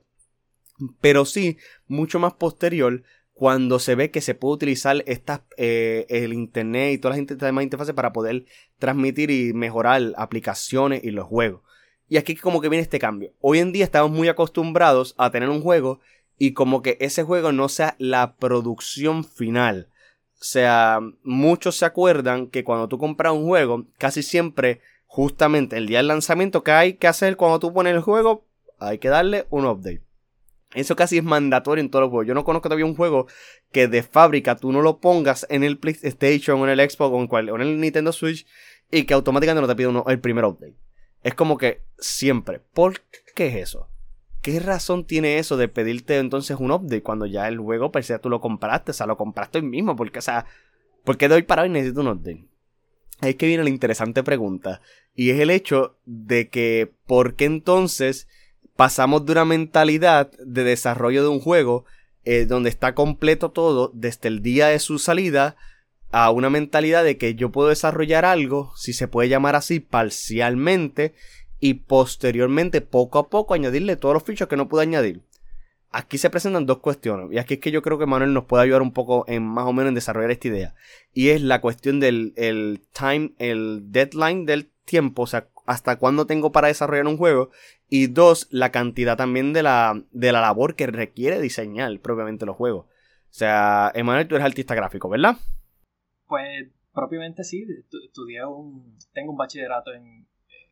Pero 1.01 1.25
sí, 1.25 1.57
mucho 1.87 2.19
más 2.19 2.33
posterior, 2.33 3.03
cuando 3.35 3.79
se 3.79 3.95
ve 3.95 4.11
que 4.11 4.21
se 4.21 4.33
puede 4.33 4.55
utilizar 4.55 5.03
estas, 5.07 5.41
eh, 5.57 6.05
el 6.07 6.31
internet 6.31 6.93
y 6.93 6.97
todas 6.97 7.17
las 7.17 7.37
demás 7.37 7.65
interfaces 7.65 7.93
para 7.93 8.13
poder 8.13 8.45
transmitir 8.79 9.29
y 9.29 9.53
mejorar 9.53 10.13
aplicaciones 10.15 11.03
y 11.03 11.11
los 11.11 11.27
juegos. 11.27 11.61
Y 12.07 12.15
aquí 12.15 12.35
como 12.35 12.61
que 12.61 12.69
viene 12.69 12.81
este 12.81 12.97
cambio. 12.97 13.33
Hoy 13.41 13.59
en 13.59 13.73
día 13.73 13.83
estamos 13.83 14.09
muy 14.09 14.29
acostumbrados 14.29 15.15
a 15.17 15.31
tener 15.31 15.49
un 15.49 15.61
juego 15.61 15.99
y 16.37 16.53
como 16.53 16.81
que 16.81 16.97
ese 17.01 17.23
juego 17.23 17.51
no 17.51 17.67
sea 17.67 17.95
la 17.99 18.37
producción 18.37 19.25
final. 19.25 19.89
O 20.39 20.43
sea, 20.45 21.01
muchos 21.23 21.75
se 21.75 21.85
acuerdan 21.85 22.47
que 22.47 22.63
cuando 22.63 22.87
tú 22.87 22.97
compras 22.97 23.33
un 23.33 23.45
juego, 23.45 23.85
casi 23.97 24.23
siempre, 24.23 24.79
justamente 25.07 25.75
el 25.75 25.87
día 25.87 25.97
del 25.97 26.07
lanzamiento, 26.07 26.63
que 26.63 26.71
hay 26.71 26.93
que 26.93 27.07
hacer 27.07 27.35
cuando 27.35 27.59
tú 27.59 27.73
pones 27.73 27.95
el 27.95 28.01
juego? 28.01 28.45
Hay 28.79 28.97
que 28.99 29.09
darle 29.09 29.45
un 29.49 29.65
update. 29.65 30.04
Eso 30.75 30.95
casi 30.95 31.17
es 31.17 31.23
mandatorio 31.23 31.81
en 31.81 31.89
todos 31.89 32.03
los 32.03 32.09
juegos. 32.09 32.27
Yo 32.27 32.33
no 32.33 32.43
conozco 32.43 32.69
todavía 32.69 32.85
un 32.85 32.95
juego 32.95 33.27
que 33.71 33.87
de 33.87 34.03
fábrica 34.03 34.57
tú 34.57 34.71
no 34.71 34.81
lo 34.81 34.99
pongas 34.99 35.47
en 35.49 35.63
el 35.63 35.77
PlayStation 35.77 36.59
o 36.59 36.67
en 36.67 36.77
el 36.77 36.89
Xbox 36.89 37.31
o 37.31 37.39
en, 37.39 37.61
el 37.61 37.79
Nintendo 37.79 38.11
Switch 38.11 38.45
y 38.91 39.03
que 39.03 39.13
automáticamente 39.13 39.61
no 39.61 39.67
te 39.67 39.75
pida 39.75 40.03
el 40.07 40.19
primer 40.19 40.45
update. 40.45 40.75
Es 41.23 41.33
como 41.33 41.57
que 41.57 41.81
siempre. 41.97 42.59
¿Por 42.59 43.01
qué 43.33 43.47
es 43.47 43.55
eso? 43.55 43.89
¿Qué 44.41 44.59
razón 44.59 45.07
tiene 45.07 45.39
eso 45.39 45.57
de 45.57 45.67
pedirte 45.67 46.17
entonces 46.17 46.57
un 46.59 46.71
update 46.71 47.01
cuando 47.01 47.25
ya 47.25 47.47
el 47.47 47.57
juego, 47.57 47.91
per 47.91 48.03
se, 48.03 48.19
tú 48.19 48.29
lo 48.29 48.41
compraste? 48.41 48.91
O 48.91 48.93
sea, 48.93 49.07
lo 49.07 49.17
compraste 49.17 49.57
hoy 49.57 49.63
mismo. 49.63 49.95
Porque, 49.95 50.19
o 50.19 50.21
sea, 50.21 50.45
¿por 51.03 51.17
qué 51.17 51.27
doy 51.27 51.41
parado 51.41 51.65
y 51.65 51.71
necesito 51.71 52.01
un 52.01 52.09
update? 52.09 52.45
Ahí 53.21 53.31
es 53.31 53.35
que 53.37 53.47
viene 53.47 53.63
la 53.63 53.69
interesante 53.69 54.23
pregunta. 54.23 54.81
Y 55.15 55.31
es 55.31 55.39
el 55.39 55.49
hecho 55.49 55.97
de 56.05 56.49
que, 56.49 56.91
¿por 57.07 57.35
qué 57.35 57.45
entonces 57.45 58.27
pasamos 58.75 59.25
de 59.25 59.31
una 59.31 59.45
mentalidad 59.45 60.31
de 60.39 60.63
desarrollo 60.63 61.23
de 61.23 61.29
un 61.29 61.39
juego 61.39 61.85
eh, 62.23 62.45
donde 62.45 62.69
está 62.69 62.95
completo 62.95 63.51
todo 63.51 63.91
desde 63.93 64.27
el 64.27 64.41
día 64.41 64.67
de 64.67 64.79
su 64.79 64.99
salida 64.99 65.55
a 66.11 66.31
una 66.31 66.49
mentalidad 66.49 67.03
de 67.03 67.17
que 67.17 67.35
yo 67.35 67.51
puedo 67.51 67.69
desarrollar 67.69 68.25
algo, 68.25 68.71
si 68.75 68.93
se 68.93 69.07
puede 69.07 69.29
llamar 69.29 69.55
así, 69.55 69.79
parcialmente 69.79 71.13
y 71.59 71.75
posteriormente 71.75 72.81
poco 72.81 73.19
a 73.19 73.29
poco 73.29 73.53
añadirle 73.53 73.95
todos 73.95 74.13
los 74.13 74.23
fichos 74.23 74.47
que 74.47 74.57
no 74.57 74.67
pude 74.67 74.83
añadir. 74.83 75.21
Aquí 75.91 76.17
se 76.17 76.29
presentan 76.29 76.65
dos 76.65 76.79
cuestiones 76.79 77.31
y 77.31 77.37
aquí 77.37 77.55
es 77.55 77.59
que 77.59 77.71
yo 77.71 77.81
creo 77.81 77.97
que 77.97 78.05
Manuel 78.05 78.33
nos 78.33 78.45
puede 78.45 78.63
ayudar 78.63 78.81
un 78.81 78.91
poco 78.91 79.23
en 79.27 79.43
más 79.43 79.65
o 79.65 79.73
menos 79.73 79.89
en 79.89 79.95
desarrollar 79.95 80.31
esta 80.31 80.49
idea 80.49 80.75
y 81.13 81.29
es 81.29 81.41
la 81.41 81.61
cuestión 81.61 82.01
del 82.01 82.33
el 82.35 82.81
time, 82.91 83.31
el 83.39 83.91
deadline 83.91 84.45
del 84.45 84.69
tiempo, 84.83 85.21
o 85.21 85.27
sea, 85.27 85.47
hasta 85.65 85.97
cuándo 85.97 86.25
tengo 86.25 86.51
para 86.51 86.67
desarrollar 86.67 87.07
un 87.07 87.17
juego 87.17 87.51
y 87.89 88.07
dos, 88.07 88.47
la 88.51 88.71
cantidad 88.71 89.17
también 89.17 89.53
de 89.53 89.63
la, 89.63 90.01
de 90.11 90.31
la 90.31 90.41
labor 90.41 90.75
que 90.75 90.87
requiere 90.87 91.41
diseñar 91.41 91.99
propiamente 91.99 92.45
los 92.45 92.55
juegos. 92.55 92.85
O 92.85 93.37
sea, 93.37 93.91
Emanuel, 93.95 94.27
tú 94.27 94.35
eres 94.35 94.45
artista 94.45 94.75
gráfico, 94.75 95.09
¿verdad? 95.09 95.35
Pues 96.27 96.69
propiamente 96.93 97.43
sí, 97.43 97.65
estudié 98.05 98.45
un, 98.45 98.97
tengo 99.13 99.31
un 99.31 99.37
bachillerato 99.37 99.93
en 99.93 100.25
eh, 100.49 100.71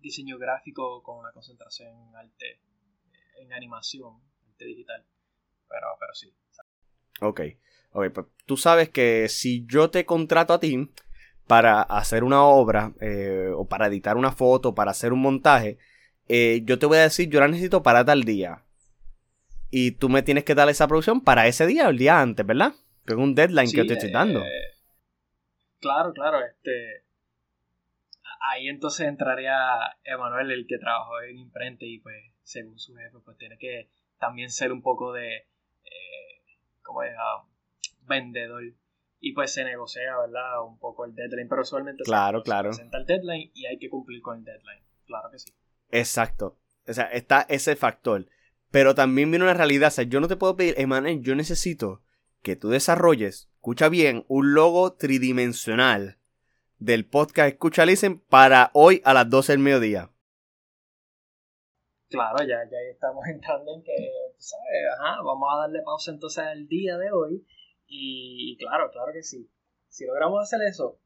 diseño 0.00 0.38
gráfico 0.38 1.02
con 1.02 1.18
una 1.18 1.32
concentración 1.32 1.90
en 2.08 2.16
arte, 2.16 2.50
eh, 2.52 3.42
en 3.42 3.52
animación, 3.52 4.14
arte 4.48 4.64
digital, 4.64 5.04
pero, 5.68 5.86
pero 6.00 6.14
sí. 6.14 6.32
Ok, 7.20 7.40
ok, 7.92 8.10
pues 8.14 8.26
tú 8.46 8.56
sabes 8.56 8.88
que 8.88 9.28
si 9.28 9.66
yo 9.66 9.90
te 9.90 10.06
contrato 10.06 10.54
a 10.54 10.60
ti 10.60 10.88
para 11.48 11.80
hacer 11.82 12.22
una 12.22 12.44
obra 12.44 12.92
eh, 13.00 13.50
o 13.56 13.66
para 13.66 13.86
editar 13.86 14.16
una 14.16 14.30
foto, 14.30 14.74
para 14.74 14.92
hacer 14.92 15.12
un 15.12 15.20
montaje, 15.20 15.78
eh, 16.28 16.60
yo 16.64 16.78
te 16.78 16.86
voy 16.86 16.98
a 16.98 17.02
decir, 17.02 17.30
yo 17.30 17.40
la 17.40 17.48
necesito 17.48 17.82
para 17.82 18.04
tal 18.04 18.22
día. 18.22 18.62
Y 19.70 19.92
tú 19.92 20.08
me 20.10 20.22
tienes 20.22 20.44
que 20.44 20.54
dar 20.54 20.68
esa 20.68 20.86
producción 20.86 21.22
para 21.22 21.46
ese 21.46 21.66
día 21.66 21.86
o 21.86 21.90
el 21.90 21.98
día 21.98 22.20
antes, 22.20 22.46
¿verdad? 22.46 22.74
Que 23.06 23.14
es 23.14 23.18
un 23.18 23.34
deadline 23.34 23.72
que 23.72 23.84
te 23.84 23.94
estoy 23.94 24.12
dando. 24.12 24.40
Eh, 24.40 24.74
claro, 25.80 26.12
claro, 26.12 26.38
este. 26.44 27.04
Ahí 28.50 28.68
entonces 28.68 29.06
entraría 29.08 29.56
Emanuel, 30.04 30.50
el 30.50 30.66
que 30.66 30.78
trabajó 30.78 31.20
en 31.22 31.38
imprenta 31.38 31.84
y 31.84 31.98
pues, 31.98 32.16
según 32.42 32.78
su 32.78 32.94
jefe, 32.94 33.18
pues 33.24 33.36
tiene 33.38 33.58
que 33.58 33.90
también 34.18 34.50
ser 34.50 34.70
un 34.70 34.82
poco 34.82 35.12
de. 35.12 35.36
Eh, 35.36 36.42
¿Cómo 36.82 37.02
es? 37.02 37.14
Ah, 37.18 37.44
vendedor. 38.02 38.62
Y 39.20 39.32
pues 39.32 39.52
se 39.52 39.64
negocia, 39.64 40.16
¿verdad? 40.18 40.64
Un 40.64 40.78
poco 40.78 41.04
el 41.04 41.14
deadline, 41.14 41.48
pero 41.48 41.62
usualmente 41.62 42.04
claro, 42.04 42.38
se, 42.38 42.44
claro. 42.44 42.70
presenta 42.70 42.98
el 42.98 43.06
deadline 43.06 43.50
y 43.54 43.66
hay 43.66 43.78
que 43.78 43.88
cumplir 43.88 44.22
con 44.22 44.38
el 44.38 44.44
deadline. 44.44 44.84
Claro 45.06 45.30
que 45.30 45.38
sí. 45.38 45.52
Exacto. 45.90 46.58
O 46.86 46.92
sea, 46.92 47.04
está 47.06 47.46
ese 47.48 47.76
factor. 47.76 48.26
Pero 48.70 48.94
también 48.94 49.30
viene 49.30 49.44
una 49.44 49.54
realidad. 49.54 49.88
O 49.88 49.90
sea, 49.90 50.04
yo 50.04 50.20
no 50.20 50.28
te 50.28 50.36
puedo 50.36 50.56
pedir, 50.56 50.74
Emanuel, 50.78 51.22
yo 51.22 51.34
necesito 51.34 52.02
que 52.42 52.56
tú 52.56 52.68
desarrolles, 52.68 53.50
escucha 53.54 53.88
bien, 53.88 54.24
un 54.28 54.54
logo 54.54 54.92
tridimensional 54.94 56.18
del 56.78 57.06
podcast 57.06 57.48
Escucha 57.48 57.84
Listen 57.84 58.20
para 58.20 58.70
hoy 58.72 59.02
a 59.04 59.14
las 59.14 59.28
12 59.28 59.52
del 59.52 59.58
mediodía. 59.58 60.10
Claro, 62.08 62.38
ya, 62.40 62.58
ya 62.70 62.78
estamos 62.90 63.26
entrando 63.32 63.74
en 63.74 63.82
que, 63.82 63.92
¿sabes? 64.38 64.64
Ajá, 64.98 65.22
vamos 65.22 65.48
a 65.52 65.60
darle 65.62 65.82
pausa 65.82 66.10
entonces 66.12 66.44
al 66.44 66.66
día 66.68 66.96
de 66.96 67.10
hoy. 67.10 67.44
Y, 67.88 68.56
claro, 68.58 68.90
claro 68.90 69.12
que 69.12 69.22
sí. 69.22 69.50
Si 69.88 70.06
logramos 70.06 70.42
hacer 70.42 70.60
eso, 70.68 70.98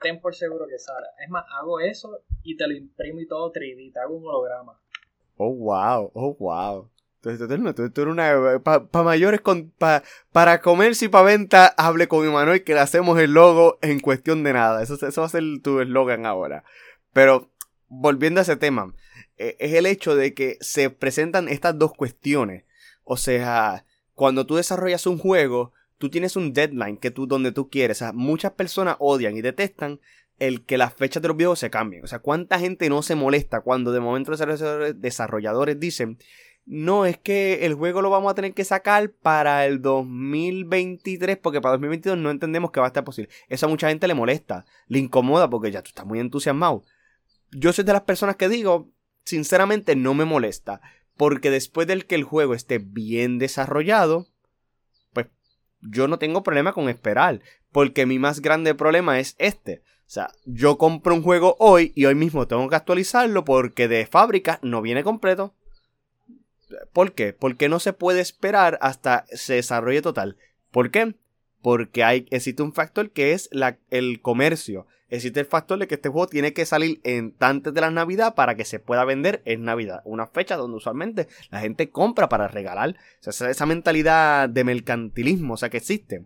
ten 0.00 0.20
por 0.20 0.34
seguro 0.34 0.66
que 0.66 0.78
sale. 0.78 1.06
Es 1.22 1.30
más, 1.30 1.44
hago 1.50 1.80
eso 1.80 2.22
y 2.42 2.56
te 2.56 2.66
lo 2.66 2.74
imprimo 2.74 3.20
y 3.20 3.28
todo 3.28 3.52
3D, 3.52 3.92
te 3.92 4.00
hago 4.00 4.16
un 4.16 4.26
holograma. 4.26 4.80
Oh, 5.36 5.54
wow, 5.54 6.10
oh, 6.14 6.34
wow. 6.38 6.90
Entonces, 7.22 7.74
tú, 7.94 8.02
eres 8.02 8.12
una. 8.12 8.60
Para 8.62 9.04
mayores, 9.04 9.40
con, 9.40 9.72
para 9.78 10.60
comercio 10.60 11.06
y 11.06 11.10
para 11.10 11.24
venta, 11.24 11.66
hable 11.76 12.06
con 12.06 12.26
Emanuel 12.26 12.64
que 12.64 12.74
le 12.74 12.80
hacemos 12.80 13.18
el 13.18 13.32
logo 13.32 13.78
en 13.82 14.00
cuestión 14.00 14.44
de 14.44 14.52
nada. 14.52 14.82
Eso, 14.82 14.94
eso 14.94 15.20
va 15.20 15.26
a 15.26 15.30
ser 15.30 15.42
tu 15.62 15.80
eslogan 15.80 16.26
ahora. 16.26 16.64
Pero, 17.12 17.50
volviendo 17.88 18.40
a 18.40 18.42
ese 18.42 18.56
tema, 18.56 18.94
eh, 19.38 19.56
es 19.58 19.74
el 19.74 19.86
hecho 19.86 20.14
de 20.16 20.34
que 20.34 20.58
se 20.60 20.90
presentan 20.90 21.48
estas 21.48 21.78
dos 21.78 21.92
cuestiones. 21.92 22.64
O 23.04 23.16
sea, 23.16 23.86
cuando 24.14 24.46
tú 24.46 24.56
desarrollas 24.56 25.06
un 25.06 25.18
juego, 25.18 25.72
tú 25.98 26.10
tienes 26.10 26.36
un 26.36 26.52
deadline 26.52 26.96
que 26.96 27.10
tú, 27.10 27.26
donde 27.26 27.52
tú 27.52 27.68
quieres. 27.70 27.98
O 27.98 28.00
sea, 28.00 28.12
muchas 28.12 28.52
personas 28.52 28.96
odian 28.98 29.36
y 29.36 29.42
detestan 29.42 30.00
el 30.38 30.64
que 30.64 30.78
las 30.78 30.94
fechas 30.94 31.22
de 31.22 31.28
los 31.28 31.36
videos 31.36 31.58
se 31.58 31.70
cambien. 31.70 32.04
O 32.04 32.06
sea, 32.06 32.18
cuánta 32.18 32.58
gente 32.58 32.88
no 32.88 33.02
se 33.02 33.14
molesta 33.14 33.60
cuando 33.60 33.92
de 33.92 34.00
momento 34.00 34.32
los 34.32 35.00
desarrolladores 35.00 35.78
dicen 35.78 36.18
no, 36.66 37.04
es 37.04 37.18
que 37.18 37.66
el 37.66 37.74
juego 37.74 38.00
lo 38.00 38.08
vamos 38.08 38.30
a 38.30 38.34
tener 38.34 38.54
que 38.54 38.64
sacar 38.64 39.10
para 39.10 39.66
el 39.66 39.82
2023 39.82 41.36
porque 41.36 41.60
para 41.60 41.72
2022 41.72 42.16
no 42.16 42.30
entendemos 42.30 42.70
que 42.70 42.80
va 42.80 42.86
a 42.86 42.88
estar 42.88 43.04
posible. 43.04 43.30
Eso 43.48 43.66
a 43.66 43.68
mucha 43.68 43.88
gente 43.88 44.08
le 44.08 44.14
molesta, 44.14 44.64
le 44.88 44.98
incomoda 44.98 45.50
porque 45.50 45.70
ya 45.70 45.82
tú 45.82 45.88
estás 45.88 46.06
muy 46.06 46.20
entusiasmado. 46.20 46.82
Yo 47.50 47.72
soy 47.72 47.84
de 47.84 47.92
las 47.92 48.02
personas 48.02 48.36
que 48.36 48.48
digo, 48.48 48.90
sinceramente 49.24 49.94
no 49.94 50.14
me 50.14 50.24
molesta, 50.24 50.80
porque 51.16 51.50
después 51.50 51.86
del 51.86 52.06
que 52.06 52.14
el 52.14 52.24
juego 52.24 52.54
esté 52.54 52.78
bien 52.78 53.38
desarrollado, 53.38 54.28
yo 55.84 56.08
no 56.08 56.18
tengo 56.18 56.42
problema 56.42 56.72
con 56.72 56.88
esperar, 56.88 57.40
porque 57.72 58.06
mi 58.06 58.18
más 58.18 58.40
grande 58.40 58.74
problema 58.74 59.18
es 59.18 59.36
este. 59.38 59.82
O 60.06 60.10
sea, 60.14 60.30
yo 60.44 60.76
compro 60.78 61.14
un 61.14 61.22
juego 61.22 61.56
hoy 61.58 61.92
y 61.94 62.04
hoy 62.04 62.14
mismo 62.14 62.46
tengo 62.46 62.68
que 62.68 62.76
actualizarlo 62.76 63.44
porque 63.44 63.88
de 63.88 64.06
fábrica 64.06 64.58
no 64.62 64.82
viene 64.82 65.02
completo. 65.02 65.54
¿Por 66.92 67.12
qué? 67.12 67.32
Porque 67.32 67.68
no 67.68 67.80
se 67.80 67.92
puede 67.92 68.20
esperar 68.20 68.78
hasta 68.80 69.24
se 69.32 69.54
desarrolle 69.54 70.02
total. 70.02 70.36
¿Por 70.70 70.90
qué? 70.90 71.14
Porque 71.62 72.04
hay, 72.04 72.26
existe 72.30 72.62
un 72.62 72.72
factor 72.72 73.10
que 73.10 73.32
es 73.32 73.48
el 73.90 74.20
comercio. 74.20 74.86
Existe 75.14 75.38
el 75.38 75.46
factor 75.46 75.78
de 75.78 75.86
que 75.86 75.94
este 75.94 76.08
juego 76.08 76.26
tiene 76.26 76.52
que 76.52 76.66
salir 76.66 77.00
antes 77.38 77.72
de 77.72 77.80
la 77.80 77.92
Navidad 77.92 78.34
para 78.34 78.56
que 78.56 78.64
se 78.64 78.80
pueda 78.80 79.04
vender 79.04 79.42
en 79.44 79.62
Navidad. 79.62 80.02
Una 80.04 80.26
fecha 80.26 80.56
donde 80.56 80.76
usualmente 80.76 81.28
la 81.50 81.60
gente 81.60 81.88
compra 81.88 82.28
para 82.28 82.48
regalar. 82.48 82.96
O 83.24 83.30
sea, 83.30 83.48
esa 83.48 83.64
mentalidad 83.64 84.48
de 84.48 84.64
mercantilismo, 84.64 85.54
o 85.54 85.56
sea, 85.56 85.70
que 85.70 85.76
existe. 85.76 86.24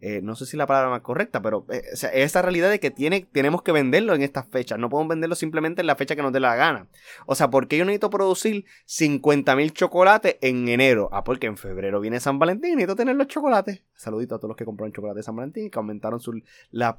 Eh, 0.00 0.20
no 0.22 0.36
sé 0.36 0.44
si 0.44 0.58
la 0.58 0.66
palabra 0.66 0.90
más 0.90 1.00
correcta, 1.00 1.40
pero 1.40 1.64
eh, 1.70 1.82
esa 2.12 2.42
realidad 2.42 2.68
de 2.68 2.78
que 2.78 2.90
tiene, 2.90 3.26
tenemos 3.32 3.62
que 3.62 3.72
venderlo 3.72 4.14
en 4.14 4.20
estas 4.20 4.46
fechas, 4.46 4.78
no 4.78 4.90
podemos 4.90 5.08
venderlo 5.08 5.34
simplemente 5.34 5.80
en 5.80 5.86
la 5.86 5.96
fecha 5.96 6.14
que 6.14 6.20
nos 6.20 6.34
dé 6.34 6.40
la 6.40 6.54
gana. 6.54 6.86
O 7.24 7.34
sea, 7.34 7.48
¿por 7.48 7.66
qué 7.66 7.78
yo 7.78 7.86
necesito 7.86 8.10
producir 8.10 8.66
50.000 8.86 9.72
chocolates 9.72 10.36
en 10.42 10.68
enero? 10.68 11.08
Ah, 11.12 11.24
porque 11.24 11.46
en 11.46 11.56
febrero 11.56 12.00
viene 12.00 12.20
San 12.20 12.38
Valentín 12.38 12.72
y 12.72 12.76
necesito 12.76 12.96
tener 12.96 13.16
los 13.16 13.26
chocolates. 13.28 13.82
Saludito 13.94 14.34
a 14.34 14.38
todos 14.38 14.50
los 14.50 14.56
que 14.56 14.66
compraron 14.66 14.92
chocolate 14.92 15.18
de 15.18 15.22
San 15.22 15.34
Valentín 15.34 15.66
y 15.66 15.70
que 15.70 15.78
aumentaron 15.78 16.20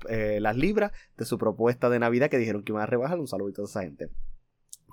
eh, 0.10 0.40
las 0.42 0.58
libras 0.58 0.92
de 1.18 1.26
su 1.26 1.38
propuesta 1.38 1.90
de 1.90 2.00
Navidad 2.00 2.32
que 2.32 2.40
dijeron 2.40 2.64
que 2.64 2.72
iban 2.72 2.82
a 2.82 2.88
rebajar. 2.88 3.20
Un 3.20 3.28
saludito 3.28 3.62
a 3.62 3.66
esa 3.66 3.82
gente. 3.82 4.10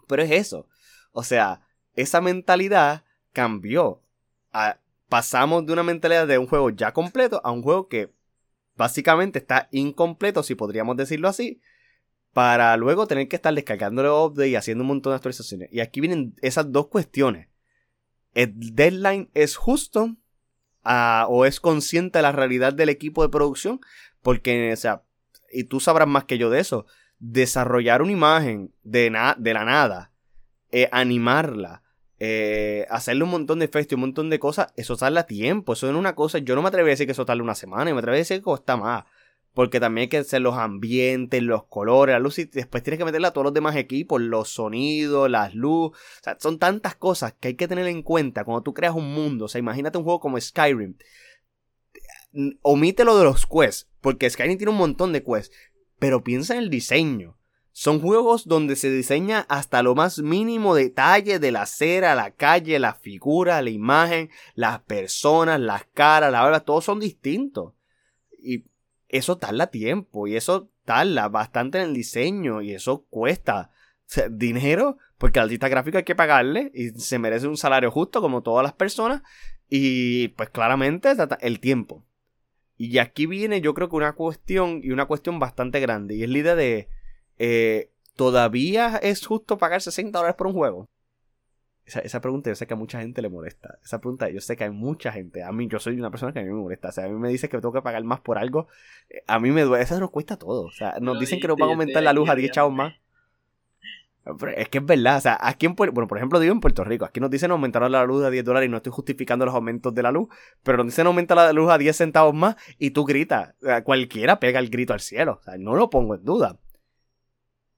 Pero 0.06 0.22
es 0.22 0.30
eso. 0.30 0.66
O 1.12 1.22
sea, 1.22 1.62
esa 1.94 2.20
mentalidad 2.20 3.04
cambió. 3.32 4.02
Pasamos 5.08 5.66
de 5.66 5.72
una 5.72 5.82
mentalidad 5.82 6.26
de 6.26 6.38
un 6.38 6.46
juego 6.46 6.70
ya 6.70 6.92
completo 6.92 7.40
a 7.44 7.50
un 7.50 7.62
juego 7.62 7.88
que 7.88 8.12
básicamente 8.76 9.38
está 9.38 9.68
incompleto, 9.70 10.42
si 10.42 10.54
podríamos 10.54 10.96
decirlo 10.96 11.28
así, 11.28 11.60
para 12.32 12.76
luego 12.76 13.06
tener 13.06 13.28
que 13.28 13.36
estar 13.36 13.54
descargándolo 13.54 14.24
update 14.26 14.48
y 14.48 14.56
haciendo 14.56 14.82
un 14.82 14.88
montón 14.88 15.12
de 15.12 15.16
actualizaciones. 15.16 15.68
Y 15.72 15.80
aquí 15.80 16.00
vienen 16.00 16.34
esas 16.42 16.70
dos 16.72 16.88
cuestiones. 16.88 17.48
¿El 18.34 18.52
deadline 18.74 19.30
es 19.34 19.56
justo 19.56 20.16
ah, 20.82 21.26
o 21.28 21.46
es 21.46 21.60
consciente 21.60 22.18
de 22.18 22.22
la 22.22 22.32
realidad 22.32 22.72
del 22.72 22.88
equipo 22.88 23.22
de 23.22 23.28
producción? 23.28 23.80
Porque, 24.20 24.72
o 24.72 24.76
sea, 24.76 25.04
y 25.52 25.64
tú 25.64 25.78
sabrás 25.78 26.08
más 26.08 26.24
que 26.24 26.36
yo 26.36 26.50
de 26.50 26.58
eso, 26.58 26.86
desarrollar 27.20 28.02
una 28.02 28.10
imagen 28.10 28.74
de, 28.82 29.16
de 29.38 29.54
la 29.54 29.64
nada, 29.64 30.10
eh, 30.72 30.88
animarla, 30.90 31.83
eh, 32.20 32.86
hacerle 32.90 33.24
un 33.24 33.30
montón 33.30 33.58
de 33.58 33.64
efectos 33.64 33.92
y 33.92 33.94
un 33.96 34.02
montón 34.02 34.30
de 34.30 34.38
cosas, 34.38 34.72
eso 34.76 34.96
tarda 34.96 35.26
tiempo. 35.26 35.72
Eso 35.72 35.88
es 35.88 35.94
una 35.94 36.14
cosa. 36.14 36.38
Yo 36.38 36.54
no 36.54 36.62
me 36.62 36.68
atrevería 36.68 36.92
a 36.92 36.94
decir 36.94 37.06
que 37.06 37.12
eso 37.12 37.26
tarda 37.26 37.42
una 37.42 37.54
semana, 37.54 37.90
y 37.90 37.92
me 37.92 37.98
atrevería 37.98 38.20
a 38.20 38.24
decir 38.24 38.38
que 38.38 38.44
cuesta 38.44 38.76
más. 38.76 39.04
Porque 39.52 39.78
también 39.78 40.02
hay 40.02 40.08
que 40.08 40.18
hacer 40.18 40.40
los 40.42 40.56
ambientes, 40.56 41.40
los 41.42 41.64
colores, 41.66 42.12
la 42.12 42.18
luz, 42.18 42.40
y 42.40 42.44
después 42.44 42.82
tienes 42.82 42.98
que 42.98 43.04
meterle 43.04 43.28
a 43.28 43.30
todos 43.30 43.44
los 43.44 43.54
demás 43.54 43.76
equipos, 43.76 44.20
los 44.20 44.48
sonidos, 44.48 45.30
las 45.30 45.54
luces. 45.54 46.00
O 46.20 46.24
sea, 46.24 46.36
son 46.40 46.58
tantas 46.58 46.96
cosas 46.96 47.34
que 47.38 47.48
hay 47.48 47.54
que 47.54 47.68
tener 47.68 47.86
en 47.86 48.02
cuenta 48.02 48.44
cuando 48.44 48.62
tú 48.62 48.74
creas 48.74 48.94
un 48.94 49.12
mundo. 49.12 49.44
O 49.44 49.48
sea, 49.48 49.60
imagínate 49.60 49.98
un 49.98 50.04
juego 50.04 50.18
como 50.20 50.40
Skyrim. 50.40 50.96
Omite 52.62 53.04
lo 53.04 53.16
de 53.16 53.24
los 53.24 53.46
quests, 53.46 53.88
porque 54.00 54.28
Skyrim 54.28 54.58
tiene 54.58 54.72
un 54.72 54.78
montón 54.78 55.12
de 55.12 55.22
quests. 55.22 55.54
Pero 56.00 56.24
piensa 56.24 56.54
en 56.54 56.60
el 56.60 56.70
diseño. 56.70 57.36
Son 57.76 58.00
juegos 58.00 58.46
donde 58.46 58.76
se 58.76 58.88
diseña 58.88 59.46
hasta 59.48 59.82
lo 59.82 59.96
más 59.96 60.20
mínimo 60.20 60.76
detalle 60.76 61.40
de 61.40 61.50
la 61.50 61.62
acera, 61.62 62.14
la 62.14 62.30
calle, 62.30 62.78
la 62.78 62.94
figura, 62.94 63.60
la 63.62 63.70
imagen, 63.70 64.30
las 64.54 64.78
personas, 64.82 65.58
las 65.58 65.84
caras, 65.92 66.30
la 66.30 66.46
hora, 66.46 66.60
todos 66.60 66.84
son 66.84 67.00
distintos. 67.00 67.72
Y 68.40 68.66
eso 69.08 69.38
tarda 69.38 69.66
tiempo 69.66 70.28
y 70.28 70.36
eso 70.36 70.70
tarda 70.84 71.28
bastante 71.28 71.78
en 71.78 71.88
el 71.88 71.94
diseño 71.94 72.62
y 72.62 72.72
eso 72.72 73.06
cuesta 73.10 73.72
dinero 74.30 74.98
porque 75.18 75.40
al 75.40 75.46
artista 75.46 75.68
gráfico 75.68 75.98
hay 75.98 76.04
que 76.04 76.14
pagarle 76.14 76.70
y 76.74 76.90
se 76.90 77.18
merece 77.18 77.48
un 77.48 77.56
salario 77.56 77.90
justo 77.90 78.20
como 78.20 78.44
todas 78.44 78.62
las 78.62 78.74
personas 78.74 79.22
y 79.68 80.28
pues 80.28 80.48
claramente 80.48 81.12
el 81.40 81.58
tiempo. 81.58 82.04
Y 82.76 82.98
aquí 82.98 83.26
viene 83.26 83.60
yo 83.60 83.74
creo 83.74 83.88
que 83.88 83.96
una 83.96 84.12
cuestión 84.12 84.80
y 84.80 84.92
una 84.92 85.06
cuestión 85.06 85.40
bastante 85.40 85.80
grande 85.80 86.14
y 86.14 86.22
es 86.22 86.30
la 86.30 86.38
idea 86.38 86.54
de 86.54 86.88
eh, 87.38 87.90
¿todavía 88.16 88.96
es 88.96 89.26
justo 89.26 89.58
pagar 89.58 89.80
60 89.80 90.18
dólares 90.18 90.36
por 90.36 90.48
un 90.48 90.54
juego? 90.54 90.88
Esa, 91.86 92.20
pregunta 92.22 92.48
yo 92.48 92.54
sé 92.54 92.66
que 92.66 92.72
a 92.72 92.78
mucha 92.78 93.00
gente 93.00 93.20
le 93.20 93.28
molesta. 93.28 93.78
Esa 93.84 94.00
pregunta 94.00 94.30
yo 94.30 94.40
sé 94.40 94.56
que 94.56 94.64
hay 94.64 94.70
mucha 94.70 95.12
gente. 95.12 95.42
A 95.42 95.52
mí, 95.52 95.68
yo 95.68 95.78
soy 95.78 95.98
una 95.98 96.10
persona 96.10 96.32
que 96.32 96.38
a 96.38 96.42
mí 96.42 96.48
me 96.48 96.54
molesta. 96.54 96.88
O 96.88 96.92
sea, 96.92 97.04
a 97.04 97.08
mí 97.08 97.18
me 97.18 97.28
dice 97.28 97.48
que 97.48 97.58
tengo 97.58 97.72
que 97.72 97.82
pagar 97.82 98.02
más 98.04 98.20
por 98.20 98.38
algo. 98.38 98.68
Eh, 99.10 99.22
a 99.26 99.38
mí 99.38 99.50
me 99.50 99.62
duele. 99.62 99.84
Eso 99.84 100.00
nos 100.00 100.10
cuesta 100.10 100.38
todo. 100.38 100.62
O 100.62 100.70
sea, 100.70 100.96
nos 101.00 101.20
dicen 101.20 101.40
que 101.40 101.48
nos 101.48 101.58
van 101.58 101.68
a 101.68 101.72
aumentar 101.72 102.02
la 102.02 102.14
luz 102.14 102.28
a 102.30 102.34
10 102.34 102.52
chavos 102.52 102.72
más. 102.72 102.94
es 104.56 104.68
que 104.70 104.78
es 104.78 104.86
verdad. 104.86 105.18
O 105.18 105.20
sea, 105.20 105.38
aquí 105.38 105.66
en 105.66 105.74
Bueno, 105.74 106.08
por 106.08 106.16
ejemplo, 106.16 106.40
digo 106.40 106.54
en 106.54 106.60
Puerto 106.60 106.84
Rico. 106.84 107.04
Aquí 107.04 107.20
nos 107.20 107.30
dicen 107.30 107.50
aumentar 107.50 107.88
la 107.90 108.04
luz 108.06 108.24
a 108.24 108.30
10 108.30 108.46
dólares 108.46 108.66
y 108.66 108.70
no 108.70 108.78
estoy 108.78 108.92
justificando 108.92 109.44
los 109.44 109.54
aumentos 109.54 109.94
de 109.94 110.02
la 110.02 110.10
luz. 110.10 110.28
Pero 110.62 110.78
nos 110.78 110.86
dicen 110.86 111.06
aumentar 111.06 111.36
la 111.36 111.52
luz 111.52 111.70
a 111.70 111.76
10 111.76 111.94
centavos 111.94 112.34
más 112.34 112.56
y 112.78 112.92
tú 112.92 113.04
gritas. 113.04 113.54
Cualquiera 113.84 114.40
pega 114.40 114.58
el 114.58 114.70
grito 114.70 114.94
al 114.94 115.00
cielo. 115.00 115.38
O 115.38 115.42
sea, 115.42 115.58
no 115.58 115.74
lo 115.74 115.90
pongo 115.90 116.14
en 116.14 116.24
duda. 116.24 116.58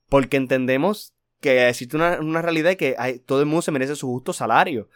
Porque 0.08 0.36
entendemos 0.36 1.14
que 1.40 1.68
existe 1.68 1.96
una, 1.96 2.42
realidad 2.42 2.70
de 2.70 2.76
que 2.76 3.22
todo 3.26 3.40
el 3.40 3.46
mundo 3.46 3.62
se 3.62 3.72
merece 3.72 3.96
su 3.96 4.08
justo 4.08 4.32
salario. 4.32 4.88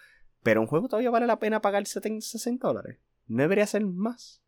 Pero 0.42 0.60
un 0.60 0.66
juego 0.66 0.88
todavía 0.88 1.10
vale 1.10 1.26
la 1.26 1.38
pena 1.38 1.60
pagar 1.60 1.86
70, 1.86 2.22
60 2.22 2.66
dólares. 2.66 2.98
¿No 3.26 3.42
debería 3.42 3.66
ser 3.66 3.84
más? 3.84 4.42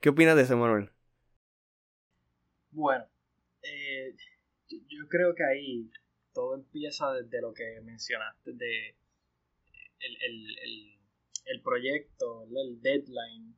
¿Qué 0.00 0.08
opinas 0.08 0.36
de 0.36 0.42
eso, 0.42 0.56
Manuel? 0.56 0.90
Bueno, 2.70 3.04
eh, 3.62 4.16
yo 4.68 5.06
creo 5.08 5.34
que 5.34 5.44
ahí 5.44 5.90
todo 6.32 6.54
empieza 6.54 7.12
desde 7.12 7.40
lo 7.40 7.52
que 7.52 7.80
mencionaste 7.82 8.52
de 8.54 8.96
el, 11.44 11.62
proyecto, 11.62 12.44
el 12.44 12.80
deadline, 12.80 13.56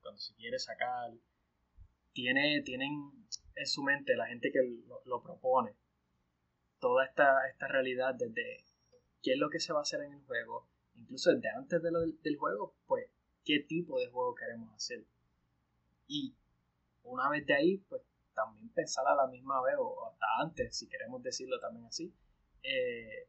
cuando 0.00 0.18
se 0.18 0.34
quiere 0.34 0.58
sacar, 0.58 1.12
tiene, 2.12 2.62
tienen 2.62 3.25
en 3.56 3.66
su 3.66 3.82
mente 3.82 4.14
la 4.14 4.26
gente 4.26 4.52
que 4.52 4.60
lo, 5.06 5.22
propone 5.22 5.74
toda 6.78 7.06
esta, 7.06 7.48
esta 7.48 7.66
realidad 7.66 8.14
desde 8.14 8.64
qué 9.22 9.32
es 9.32 9.38
lo 9.38 9.50
que 9.50 9.58
se 9.58 9.72
va 9.72 9.80
a 9.80 9.82
hacer 9.82 10.02
en 10.02 10.12
el 10.12 10.24
juego, 10.24 10.68
incluso 10.94 11.32
desde 11.32 11.48
antes 11.50 11.82
del, 11.82 12.36
juego, 12.36 12.74
pues 12.86 13.06
qué 13.44 13.60
tipo 13.60 13.98
de 13.98 14.08
juego 14.08 14.34
queremos 14.34 14.72
hacer. 14.74 15.04
Y 16.06 16.36
una 17.02 17.28
vez 17.30 17.46
de 17.46 17.54
ahí, 17.54 17.78
pues 17.88 18.02
también 18.34 18.68
pensar 18.68 19.06
a 19.08 19.16
la 19.16 19.26
misma 19.26 19.62
vez, 19.62 19.74
o 19.78 20.06
hasta 20.06 20.26
antes, 20.40 20.76
si 20.76 20.86
queremos 20.86 21.22
decirlo 21.22 21.58
también 21.58 21.86
así, 21.86 22.14
eh, 22.62 23.28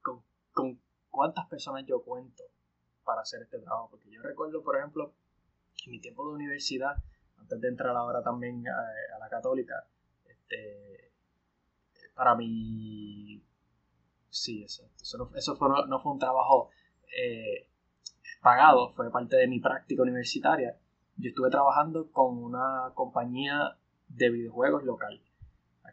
con, 0.00 0.24
con 0.52 0.80
cuántas 1.10 1.46
personas 1.46 1.84
yo 1.86 2.02
cuento 2.02 2.44
para 3.04 3.20
hacer 3.20 3.42
este 3.42 3.58
trabajo. 3.58 3.90
Porque 3.90 4.10
yo 4.10 4.22
recuerdo, 4.22 4.62
por 4.62 4.78
ejemplo, 4.78 5.14
en 5.84 5.92
mi 5.92 6.00
tiempo 6.00 6.26
de 6.26 6.34
universidad, 6.34 6.96
antes 7.38 7.60
de 7.60 7.68
entrar 7.68 7.96
ahora 7.96 8.22
también 8.22 8.64
a, 8.68 9.18
la 9.18 9.28
católica, 9.28 9.86
este, 10.28 11.12
para 12.14 12.34
mí, 12.34 13.42
sí, 14.28 14.64
eso, 14.64 14.88
eso, 15.00 15.56
fue, 15.56 15.68
no, 15.88 16.00
fue 16.00 16.12
un 16.12 16.18
trabajo 16.18 16.70
eh, 17.16 17.68
pagado, 18.42 18.92
fue 18.94 19.10
parte 19.10 19.36
de 19.36 19.48
mi 19.48 19.60
práctica 19.60 20.02
universitaria. 20.02 20.78
Yo 21.16 21.28
estuve 21.30 21.50
trabajando 21.50 22.10
con 22.12 22.42
una 22.42 22.92
compañía 22.94 23.76
de 24.08 24.30
videojuegos 24.30 24.84
local 24.84 25.20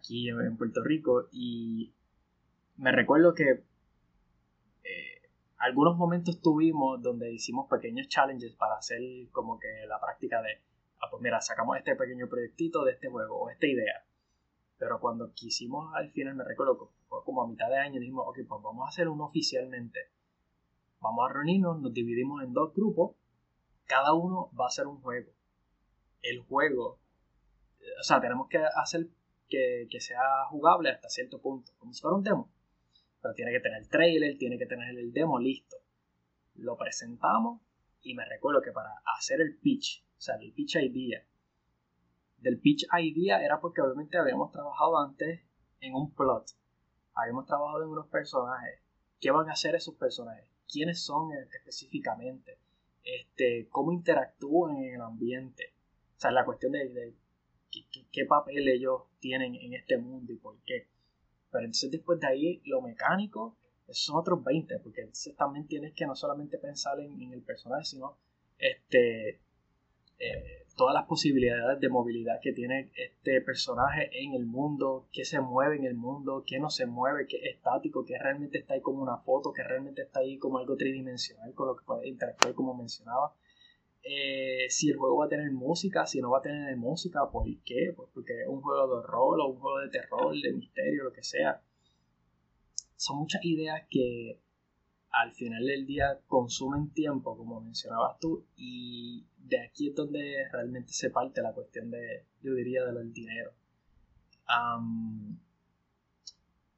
aquí 0.03 0.29
en, 0.29 0.57
Puerto 0.57 0.83
Rico 0.83 1.27
y 1.31 1.93
me 2.77 2.91
recuerdo 2.91 3.33
que 3.33 3.63
eh, 4.83 5.21
algunos 5.57 5.97
momentos 5.97 6.41
tuvimos 6.41 7.01
donde 7.01 7.31
hicimos 7.31 7.69
pequeños 7.69 8.07
challenges 8.07 8.53
para 8.53 8.75
hacer 8.75 9.01
como 9.31 9.59
que 9.59 9.67
la 9.87 9.99
práctica 9.99 10.41
de, 10.41 10.61
ah, 11.03 11.09
pues 11.09 11.21
mira, 11.21 11.41
sacamos 11.41 11.77
este 11.77 11.95
pequeño 11.95 12.27
proyectito 12.27 12.83
de 12.83 12.93
este 12.93 13.09
juego 13.09 13.41
o 13.41 13.49
esta 13.49 13.67
idea. 13.67 14.05
Pero 14.77 14.99
cuando 14.99 15.33
quisimos 15.33 15.93
al 15.95 16.11
final, 16.11 16.35
me 16.35 16.43
recuerdo, 16.43 16.91
fue 17.07 17.23
como 17.23 17.43
a 17.43 17.47
mitad 17.47 17.69
de 17.69 17.77
año, 17.77 17.99
dijimos, 17.99 18.25
ok, 18.27 18.39
pues 18.47 18.61
vamos 18.61 18.85
a 18.85 18.89
hacer 18.89 19.07
uno 19.07 19.25
oficialmente. 19.25 19.99
Vamos 20.99 21.29
a 21.29 21.33
reunirnos, 21.33 21.81
nos 21.81 21.93
dividimos 21.93 22.43
en 22.43 22.53
dos 22.53 22.73
grupos, 22.73 23.15
cada 23.85 24.13
uno 24.13 24.49
va 24.59 24.65
a 24.65 24.67
hacer 24.67 24.87
un 24.87 25.01
juego. 25.01 25.31
El 26.21 26.39
juego, 26.39 26.99
o 27.99 28.03
sea, 28.03 28.21
tenemos 28.21 28.47
que 28.47 28.57
hacer 28.57 29.07
que, 29.49 29.87
que 29.89 29.99
sea 29.99 30.45
jugable 30.49 30.89
hasta 30.89 31.09
cierto 31.09 31.39
punto, 31.41 31.73
como 31.77 31.93
si 31.93 32.01
fuera 32.01 32.15
un 32.15 32.23
demo 32.23 32.49
pero 33.23 33.33
tiene 33.33 33.53
que 33.53 33.61
tener 33.61 33.81
el 33.81 33.87
trailer, 33.87 34.37
tiene 34.37 34.57
que 34.57 34.65
tener 34.65 34.89
el 34.89 35.13
demo 35.13 35.39
listo. 35.39 35.77
Lo 36.55 36.77
presentamos 36.77 37.61
y 38.01 38.13
me 38.15 38.25
recuerdo 38.25 38.61
que 38.61 38.73
para 38.73 38.89
hacer 39.17 39.39
el 39.39 39.57
pitch, 39.57 40.03
sea, 40.23 40.35
el 40.35 40.53
pitch 40.53 40.75
idea, 40.77 41.25
del 42.37 42.59
pitch 42.59 42.85
idea 42.99 43.43
era 43.43 43.59
porque 43.61 43.81
obviamente 43.81 44.17
habíamos 44.17 44.51
trabajado 44.51 44.99
antes 44.99 45.41
en 45.79 45.95
un 45.95 46.13
plot, 46.13 46.45
habíamos 47.13 47.45
trabajado 47.45 47.83
en 47.83 47.89
unos 47.89 48.07
personajes, 48.07 48.79
qué 49.19 49.31
van 49.31 49.49
a 49.49 49.53
hacer 49.53 49.75
esos 49.75 49.95
personajes, 49.95 50.45
quiénes 50.67 51.01
son 51.03 51.31
específicamente, 51.53 52.57
este, 53.03 53.67
cómo 53.69 53.91
interactúan 53.91 54.77
en 54.77 54.95
el 54.95 55.01
ambiente, 55.01 55.73
o 56.17 56.19
sea, 56.19 56.31
la 56.31 56.45
cuestión 56.45 56.73
de, 56.73 57.15
qué 58.11 58.25
papel 58.25 58.67
ellos 58.67 59.03
tienen 59.19 59.55
en 59.55 59.73
este 59.73 59.97
mundo 59.97 60.31
y 60.31 60.37
por 60.37 60.57
qué. 60.63 60.87
Pero 61.51 61.65
entonces 61.65 61.91
después 61.91 62.19
de 62.19 62.27
ahí, 62.27 62.61
lo 62.65 62.81
mecánico, 62.81 63.57
esos 63.87 64.05
son 64.05 64.17
otros 64.17 64.43
20, 64.43 64.79
porque 64.79 65.01
entonces 65.01 65.35
también 65.35 65.67
tienes 65.67 65.93
que 65.93 66.05
no 66.05 66.15
solamente 66.15 66.57
pensar 66.57 66.99
en, 66.99 67.31
el 67.31 67.41
personaje, 67.41 67.85
sino 67.85 68.17
este, 68.57 69.41
eh, 70.19 70.63
todas 70.75 70.93
las 70.93 71.05
posibilidades 71.05 71.79
de 71.79 71.89
movilidad 71.89 72.39
que 72.41 72.51
tiene 72.51 72.91
este 72.95 73.41
personaje 73.41 74.09
en 74.13 74.33
el 74.33 74.45
mundo, 74.45 75.07
qué 75.11 75.25
se 75.25 75.39
mueve 75.39 75.77
en 75.77 75.85
el 75.85 75.95
mundo, 75.95 76.43
qué 76.45 76.59
no 76.59 76.69
se 76.69 76.85
mueve, 76.85 77.27
qué 77.27 77.37
es 77.37 77.55
estático, 77.55 78.05
qué 78.05 78.17
realmente 78.17 78.57
está 78.57 78.73
ahí 78.73 78.81
como 78.81 79.01
una 79.01 79.17
foto, 79.17 79.53
qué 79.53 79.63
realmente 79.63 80.01
está 80.01 80.21
ahí 80.21 80.37
como 80.37 80.57
algo 80.57 80.75
tridimensional 80.75 81.53
con 81.53 81.67
lo 81.67 81.75
que 81.75 81.85
puede 81.85 82.07
interactuar 82.07 82.53
como 82.53 82.73
mencionaba. 82.73 83.35
Eh, 84.03 84.65
si 84.69 84.89
el 84.89 84.97
juego 84.97 85.17
va 85.17 85.25
a 85.25 85.29
tener 85.29 85.51
música, 85.51 86.05
si 86.05 86.19
no 86.19 86.31
va 86.31 86.39
a 86.39 86.41
tener 86.41 86.75
música, 86.75 87.29
¿por 87.31 87.45
qué? 87.63 87.93
Pues 87.95 88.09
porque 88.13 88.41
es 88.41 88.47
un 88.47 88.61
juego 88.61 88.99
de 88.99 89.07
rol 89.07 89.39
o 89.39 89.47
un 89.47 89.59
juego 89.59 89.79
de 89.79 89.89
terror, 89.89 90.33
de 90.33 90.53
misterio, 90.53 91.05
lo 91.05 91.13
que 91.13 91.23
sea. 91.23 91.61
Son 92.97 93.17
muchas 93.17 93.43
ideas 93.45 93.83
que 93.89 94.39
al 95.13 95.31
final 95.31 95.63
del 95.65 95.85
día 95.85 96.19
consumen 96.27 96.89
tiempo, 96.89 97.37
como 97.37 97.61
mencionabas 97.61 98.19
tú, 98.19 98.45
y 98.55 99.23
de 99.37 99.61
aquí 99.61 99.89
es 99.89 99.95
donde 99.95 100.47
realmente 100.51 100.91
se 100.91 101.11
parte 101.11 101.41
la 101.41 101.53
cuestión 101.53 101.91
de, 101.91 102.25
yo 102.41 102.53
diría, 102.55 102.83
de 102.83 102.93
del 102.93 103.13
dinero. 103.13 103.51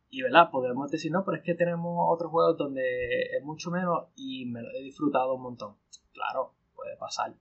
y 0.09 0.21
verdad, 0.21 0.51
podemos 0.51 0.91
decir, 0.91 1.11
no, 1.11 1.23
pero 1.23 1.37
es 1.37 1.43
que 1.43 1.55
tenemos 1.55 1.97
otros 2.09 2.29
juegos 2.29 2.57
donde 2.57 3.37
es 3.37 3.43
mucho 3.43 3.71
menos 3.71 4.07
y 4.15 4.45
me 4.45 4.61
lo 4.61 4.69
he 4.71 4.83
disfrutado 4.83 5.35
un 5.35 5.41
montón. 5.41 5.77
Claro, 6.13 6.53
puede 6.75 6.97
pasar. 6.97 7.33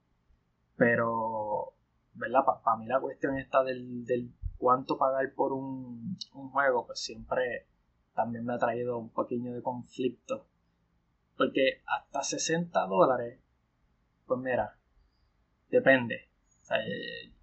Pero, 0.77 1.73
¿verdad? 2.13 2.45
Para 2.63 2.77
mí 2.77 2.85
la 2.85 3.01
cuestión 3.01 3.37
esta 3.37 3.63
del, 3.63 4.05
del 4.05 4.31
cuánto 4.57 4.97
pagar 4.97 5.33
por 5.33 5.51
un, 5.51 6.17
un, 6.33 6.49
juego, 6.51 6.85
pues 6.85 6.99
siempre 6.99 7.67
también 8.13 8.45
me 8.45 8.53
ha 8.53 8.57
traído 8.57 8.97
un 8.97 9.09
poquillo 9.09 9.53
de 9.53 9.61
conflicto. 9.61 10.47
Porque 11.37 11.81
hasta 11.85 12.23
60 12.23 12.85
dólares, 12.87 13.39
pues 14.25 14.39
mira, 14.39 14.77
depende. 15.69 16.29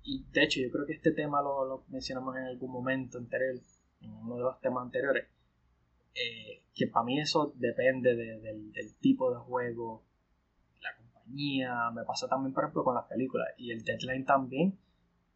y 0.03 0.25
de 0.33 0.43
hecho, 0.43 0.61
yo 0.61 0.71
creo 0.71 0.87
que 0.87 0.95
este 0.95 1.13
tema 1.13 1.43
lo, 1.43 1.85
mencionamos 1.89 2.37
en 2.37 2.45
algún 2.45 2.73
momento 2.73 3.19
anterior, 3.19 3.61
en 4.01 4.11
uno 4.11 4.37
de 4.37 4.43
los 4.43 4.61
temas 4.61 4.85
anteriores. 4.85 5.29
Eh, 6.15 6.63
que 6.75 6.87
para 6.89 7.05
mí 7.05 7.21
eso 7.21 7.53
depende 7.57 8.15
del, 8.15 8.95
tipo 9.01 9.33
de 9.33 9.39
juego, 9.39 10.05
me 11.95 12.05
pasa 12.05 12.29
también, 12.29 12.53
por 12.53 12.65
ejemplo, 12.65 12.85
con 12.85 12.95
las 12.95 13.07
películas. 13.07 13.49
Y 13.57 13.71
el 13.71 13.85
deadline 13.85 14.25
también, 14.25 14.79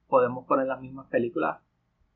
podemos 0.08 0.46
poner 0.46 0.66
las 0.66 0.80
mismas 0.80 1.06
películas 1.08 1.60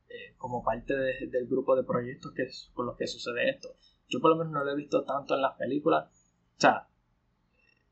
eh, 0.08 0.34
como 0.36 0.62
parte 0.62 0.94
del 0.94 1.46
grupo 1.46 1.76
de 1.76 1.84
proyectos 1.84 2.32
que, 2.32 2.46
con 2.74 2.86
los 2.86 2.96
que 2.96 3.06
sucede 3.06 3.50
esto. 3.50 3.74
Yo 4.08 4.20
por 4.20 4.30
lo 4.30 4.36
menos 4.36 4.52
no 4.52 4.64
lo 4.64 4.72
he 4.72 4.76
visto 4.76 5.04
tanto 5.04 5.34
en 5.34 5.42
las 5.42 5.56
películas. 5.56 6.19
O 6.60 6.62
sea, 6.62 6.86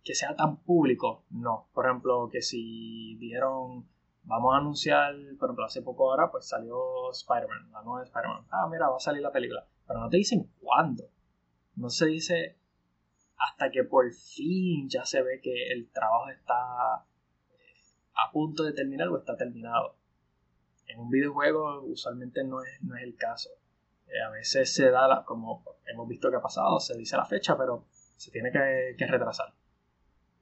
que 0.05 0.15
sea 0.15 0.37
tan 0.37 0.59
público, 0.59 1.25
no. 1.31 1.71
Por 1.73 1.87
ejemplo, 1.87 2.29
que 2.31 2.43
si 2.43 3.17
dijeron, 3.17 3.89
vamos 4.25 4.55
a 4.55 4.59
anunciar, 4.59 5.15
por 5.39 5.49
ejemplo, 5.49 5.65
hace 5.65 5.81
poco 5.81 6.11
ahora, 6.11 6.31
pues 6.31 6.47
salió 6.47 7.11
Spider-Man, 7.11 7.73
la 7.73 7.81
nueva 7.81 8.05
Spider-Man. 8.05 8.47
Ah, 8.51 8.69
mira, 8.71 8.91
va 8.91 8.97
a 8.97 9.01
salir 9.01 9.23
la 9.23 9.33
película. 9.33 9.67
Pero 9.87 10.01
no 10.01 10.11
te 10.11 10.19
dicen 10.19 10.53
cuándo. 10.61 11.05
No 11.77 11.89
se 11.89 12.09
dice 12.09 12.59
hasta 13.39 13.71
que 13.71 13.85
por 13.85 14.13
fin 14.13 14.87
ya 14.91 15.07
se 15.07 15.23
ve 15.23 15.41
que 15.41 15.73
el 15.73 15.91
trabajo 15.91 16.29
está 16.29 17.07
eh, 17.49 17.55
a 18.17 18.31
punto 18.31 18.65
de 18.65 18.75
terminar 18.75 19.09
o 19.09 19.17
está 19.17 19.35
terminado. 19.35 19.97
En 20.89 21.01
un 21.01 21.09
videojuego 21.09 21.85
usualmente 21.85 22.45
no 22.45 22.63
es, 22.63 22.83
no 22.83 22.97
es 22.97 23.03
el 23.03 23.17
caso. 23.17 23.49
Eh, 24.09 24.21
a 24.21 24.29
veces 24.29 24.75
se 24.75 24.91
da, 24.91 25.25
como 25.25 25.65
hemos 25.87 26.07
visto 26.07 26.29
que 26.29 26.37
ha 26.37 26.43
pasado, 26.43 26.79
se 26.81 26.99
dice 26.99 27.17
la 27.17 27.25
fecha, 27.25 27.57
pero 27.57 27.87
se 28.19 28.31
tiene 28.31 28.51
que, 28.53 29.07
retrasar. 29.07 29.55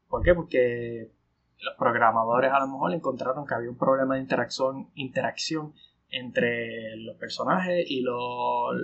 ¿Por 0.09 0.23
qué? 0.23 0.35
Porque 0.35 1.13
los 1.61 1.75
programadores 1.79 2.51
a 2.53 2.61
lo 2.61 2.67
mejor 2.67 2.93
encontraron 2.93 3.47
que 3.47 3.55
había 3.55 3.71
un 3.71 3.79
problema 3.79 4.17
de 4.17 4.23
interacción, 4.23 4.91
interacción 4.95 5.75
entre 6.11 6.97
los 6.97 7.17
personajes 7.17 7.85
y 7.89 8.03
los, 8.03 8.75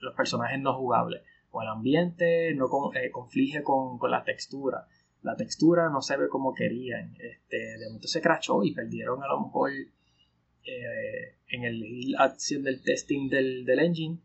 los 0.00 0.14
personajes 0.14 0.60
no 0.60 0.74
jugables 0.74 1.22
o 1.54 1.62
el 1.62 1.68
ambiente 1.68 2.52
no 2.54 2.66
eh, 2.94 3.10
conflige 3.10 3.62
con, 3.62 3.98
la 4.10 4.24
textura. 4.24 4.88
La 5.22 5.36
textura 5.36 5.88
no 5.88 6.02
se 6.02 6.16
ve 6.16 6.28
como 6.28 6.52
querían. 6.52 7.14
Este, 7.18 7.78
de 7.78 7.86
momento 7.86 8.08
se 8.08 8.20
crachó 8.20 8.64
y 8.64 8.74
perdieron 8.74 9.22
a 9.22 9.28
lo 9.28 9.40
mejor 9.40 9.70
eh, 9.70 11.36
en 11.48 11.64
el 11.64 12.16
acción 12.18 12.64
del 12.64 12.82
testing 12.82 13.28
del, 13.28 13.78
engine 13.78 14.18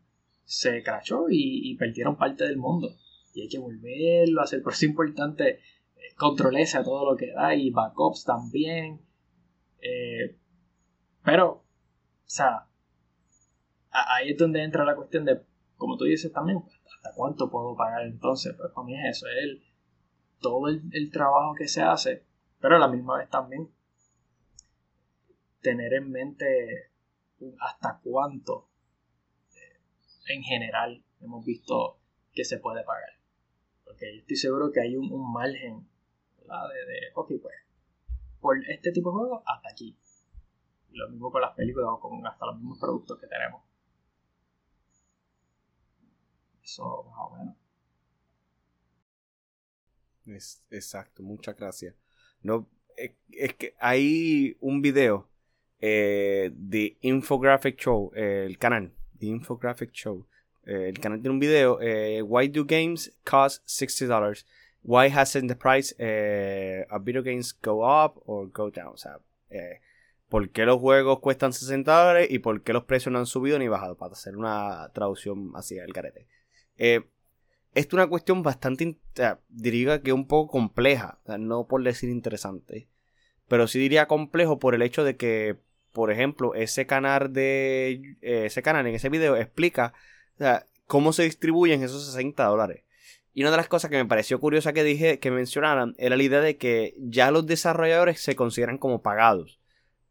se 0.44 0.82
crachó 0.82 1.26
y, 1.30 1.76
perdieron 1.76 2.16
parte 2.16 2.44
del 2.44 2.56
mundo. 2.56 2.96
Y 3.32 3.42
hay 3.42 3.48
que 3.48 3.58
volverlo 3.58 4.40
a 4.40 4.44
hacer. 4.44 4.62
Por 4.62 4.72
eso 4.72 4.84
es 4.84 4.90
importante 4.90 5.48
eh, 5.50 5.60
controlarse 6.16 6.78
a 6.78 6.82
todo 6.82 7.10
lo 7.10 7.16
que 7.16 7.32
da 7.32 7.54
y 7.54 7.70
backups 7.70 8.24
también. 8.24 9.00
pero, 11.22 11.48
o 11.50 11.64
sea, 12.26 12.66
ahí 13.90 14.30
es 14.30 14.38
donde 14.38 14.62
entra 14.62 14.84
la 14.84 14.96
cuestión 14.96 15.24
de, 15.24 15.42
como 15.76 15.96
tú 15.96 16.04
dices 16.04 16.32
también, 16.32 16.62
¿hasta 16.94 17.14
cuánto 17.14 17.50
puedo 17.50 17.76
pagar 17.76 18.02
entonces? 18.02 18.54
Pues 18.56 18.72
para 18.72 18.86
mí 18.86 18.94
es 18.94 19.16
eso, 19.16 19.26
es 19.28 19.44
el, 19.44 19.62
todo 20.40 20.68
el, 20.68 21.10
trabajo 21.10 21.54
que 21.54 21.68
se 21.68 21.82
hace, 21.82 22.24
pero 22.60 22.76
a 22.76 22.78
la 22.78 22.88
misma 22.88 23.18
vez 23.18 23.28
también 23.28 23.70
tener 25.60 25.92
en 25.94 26.10
mente 26.10 26.90
hasta 27.60 28.00
cuánto 28.02 28.68
eh, 29.54 30.34
en 30.34 30.42
general 30.42 31.04
hemos 31.20 31.44
visto 31.44 31.98
que 32.32 32.44
se 32.44 32.58
puede 32.58 32.82
pagar. 32.84 33.19
Yo 34.00 34.20
estoy 34.20 34.36
seguro 34.36 34.72
que 34.72 34.80
hay 34.80 34.96
un, 34.96 35.32
margen 35.32 35.86
De, 36.36 37.12
ok, 37.14 37.32
pues, 37.42 37.54
por 38.40 38.56
este 38.66 38.92
tipo 38.92 39.10
de 39.10 39.18
juegos, 39.18 39.42
hasta 39.46 39.68
aquí. 39.70 39.96
lo 40.92 41.08
mismo 41.10 41.30
con 41.30 41.42
las 41.42 41.54
películas 41.54 41.90
o 41.92 42.00
con 42.00 42.26
hasta 42.26 42.46
los 42.46 42.56
mismos 42.56 42.78
productos 42.78 43.18
que 43.18 43.26
tenemos. 43.26 43.62
Es, 50.26 50.64
exacto, 50.70 51.22
muchas 51.22 51.56
gracias. 51.56 51.94
No, 52.42 52.68
es, 52.96 53.54
que 53.54 53.74
hay 53.80 54.56
un 54.60 54.80
video 54.80 55.28
eh, 55.80 56.50
de 56.54 56.96
Infographic 57.00 57.76
Show, 57.76 58.12
eh, 58.14 58.44
el 58.46 58.58
canal, 58.58 58.92
The 59.18 59.26
Infographic 59.26 59.90
Show. 59.92 60.26
Eh, 60.66 60.88
el 60.88 60.98
canal 60.98 61.20
tiene 61.20 61.34
un 61.34 61.40
video, 61.40 61.78
Why 62.24 62.48
do 62.48 62.64
games 62.64 63.12
cost 63.24 63.66
$60? 63.66 64.44
Why 64.82 65.08
hasn't 65.08 65.48
the 65.48 65.56
price 65.56 65.92
of 66.90 67.04
video 67.04 67.22
games 67.22 67.52
go 67.52 67.84
up 67.84 68.22
or 68.24 68.48
go 68.50 68.70
down? 68.70 68.94
O 68.94 68.96
sea, 68.96 69.18
por 70.30 70.48
qué 70.50 70.64
los 70.64 70.80
juegos 70.80 71.18
cuestan 71.18 71.52
60 71.52 71.92
dólares 71.92 72.28
y 72.30 72.38
por 72.38 72.62
qué 72.62 72.72
los 72.72 72.84
precios 72.84 73.12
no 73.12 73.18
han 73.18 73.26
subido 73.26 73.58
ni 73.58 73.68
bajado, 73.68 73.98
para 73.98 74.12
hacer 74.12 74.36
una 74.36 74.90
traducción 74.94 75.50
así 75.54 75.78
al 75.78 75.92
carete. 75.92 76.26
Eh, 76.78 77.02
esto 77.74 77.96
es 77.96 78.00
una 78.00 78.06
cuestión 78.06 78.42
bastante, 78.42 78.96
diría 79.48 80.02
que 80.02 80.12
un 80.12 80.26
poco 80.26 80.52
compleja, 80.52 81.20
no 81.38 81.66
por 81.66 81.82
decir 81.82 82.08
interesante, 82.08 82.88
pero 83.48 83.66
sí 83.66 83.78
diría 83.78 84.06
complejo 84.06 84.58
por 84.58 84.74
el 84.74 84.82
hecho 84.82 85.04
de 85.04 85.16
que, 85.16 85.56
por 85.92 86.12
ejemplo, 86.12 86.54
ese 86.54 86.86
canal 86.86 87.32
de 87.32 88.16
eh, 88.22 88.46
ese 88.46 88.62
canal 88.62 88.86
en 88.86 88.94
ese 88.94 89.08
video 89.08 89.36
explica 89.36 89.92
cómo 90.86 91.12
se 91.12 91.24
distribuyen 91.24 91.82
esos 91.82 92.06
60 92.06 92.44
dólares. 92.44 92.84
Y 93.32 93.42
una 93.42 93.52
de 93.52 93.58
las 93.58 93.68
cosas 93.68 93.90
que 93.90 93.96
me 93.96 94.06
pareció 94.06 94.40
curiosa 94.40 94.72
que 94.72 94.82
dije, 94.82 95.20
que 95.20 95.30
mencionaran, 95.30 95.94
era 95.98 96.16
la 96.16 96.22
idea 96.22 96.40
de 96.40 96.56
que 96.56 96.94
ya 96.98 97.30
los 97.30 97.46
desarrolladores 97.46 98.20
se 98.20 98.34
consideran 98.34 98.78
como 98.78 99.02
pagados. 99.02 99.60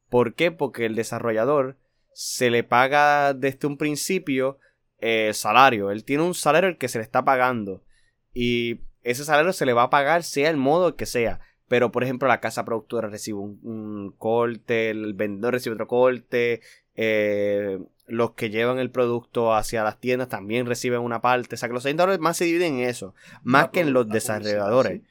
¿Por 0.10 0.36
qué? 0.36 0.52
Porque 0.52 0.86
el 0.86 0.96
desarrollador 0.96 1.78
se 2.14 2.50
le 2.50 2.64
paga 2.64 3.34
desde 3.34 3.68
un 3.68 3.78
principio 3.78 4.58
eh, 5.00 5.32
salario. 5.34 5.92
Él 5.92 6.04
tiene 6.04 6.24
un 6.24 6.34
salario 6.34 6.70
el 6.70 6.78
que 6.78 6.88
se 6.88 6.98
le 6.98 7.04
está 7.04 7.24
pagando. 7.24 7.84
Y 8.34 8.82
ese 9.04 9.26
salario 9.26 9.54
se 9.54 9.66
le 9.66 9.74
va 9.74 9.84
a 9.84 9.90
pagar 9.90 10.24
sea 10.24 10.50
el 10.50 10.58
modo 10.58 10.96
que 10.96 11.06
sea. 11.06 11.40
Pero, 11.68 11.92
por 11.92 12.04
ejemplo, 12.04 12.28
la 12.28 12.40
casa 12.40 12.66
productora 12.66 13.10
recibe 13.10 13.38
un, 13.38 14.14
corte, 14.18 14.90
el 14.90 15.14
vendedor 15.14 15.54
recibe 15.54 15.76
otro 15.76 15.88
corte, 15.88 16.62
eh, 16.96 17.80
los 18.10 18.32
que 18.32 18.50
llevan 18.50 18.80
el 18.80 18.92
producto 18.92 19.54
hacia 19.54 19.84
las 19.84 20.00
tiendas 20.00 20.30
también 20.30 20.66
reciben 20.66 21.02
una 21.02 21.22
parte. 21.22 21.56
O 21.56 21.58
sea, 21.58 21.70
que 21.70 21.74
los 21.74 21.84
vendedores 21.84 22.20
más 22.20 22.38
se 22.38 22.46
dividen 22.46 22.80
en 22.80 22.90
eso, 22.90 23.14
más 23.44 23.70
que 23.70 23.82
en 23.82 23.94
los 23.94 24.08
desarrolladores. 24.10 25.02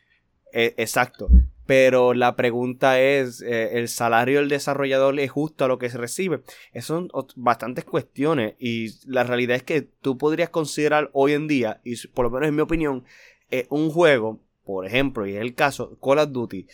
Eh, 0.52 0.74
exacto. 0.76 1.28
Pero 1.66 2.14
la 2.14 2.34
pregunta 2.34 2.98
es, 2.98 3.42
eh, 3.42 3.78
¿el 3.78 3.88
salario 3.88 4.38
del 4.38 4.48
desarrollador 4.48 5.20
es 5.20 5.30
justo 5.30 5.66
a 5.66 5.68
lo 5.68 5.78
que 5.78 5.90
se 5.90 5.98
recibe? 5.98 6.40
Esas 6.72 6.86
son 6.86 7.10
bastantes 7.36 7.84
cuestiones 7.84 8.54
y 8.58 8.88
la 9.06 9.22
realidad 9.22 9.56
es 9.56 9.64
que 9.64 9.82
tú 9.82 10.16
podrías 10.16 10.48
considerar 10.48 11.10
hoy 11.12 11.34
en 11.34 11.46
día, 11.46 11.82
y 11.84 11.94
por 12.08 12.24
lo 12.24 12.30
menos 12.30 12.48
en 12.48 12.54
mi 12.54 12.62
opinión, 12.62 13.04
eh, 13.50 13.66
un 13.68 13.90
juego, 13.90 14.40
por 14.64 14.86
ejemplo, 14.86 15.26
y 15.26 15.34
es 15.34 15.42
el 15.42 15.54
caso, 15.54 15.98
Call 16.00 16.20
of 16.20 16.32
Duty, 16.32 16.66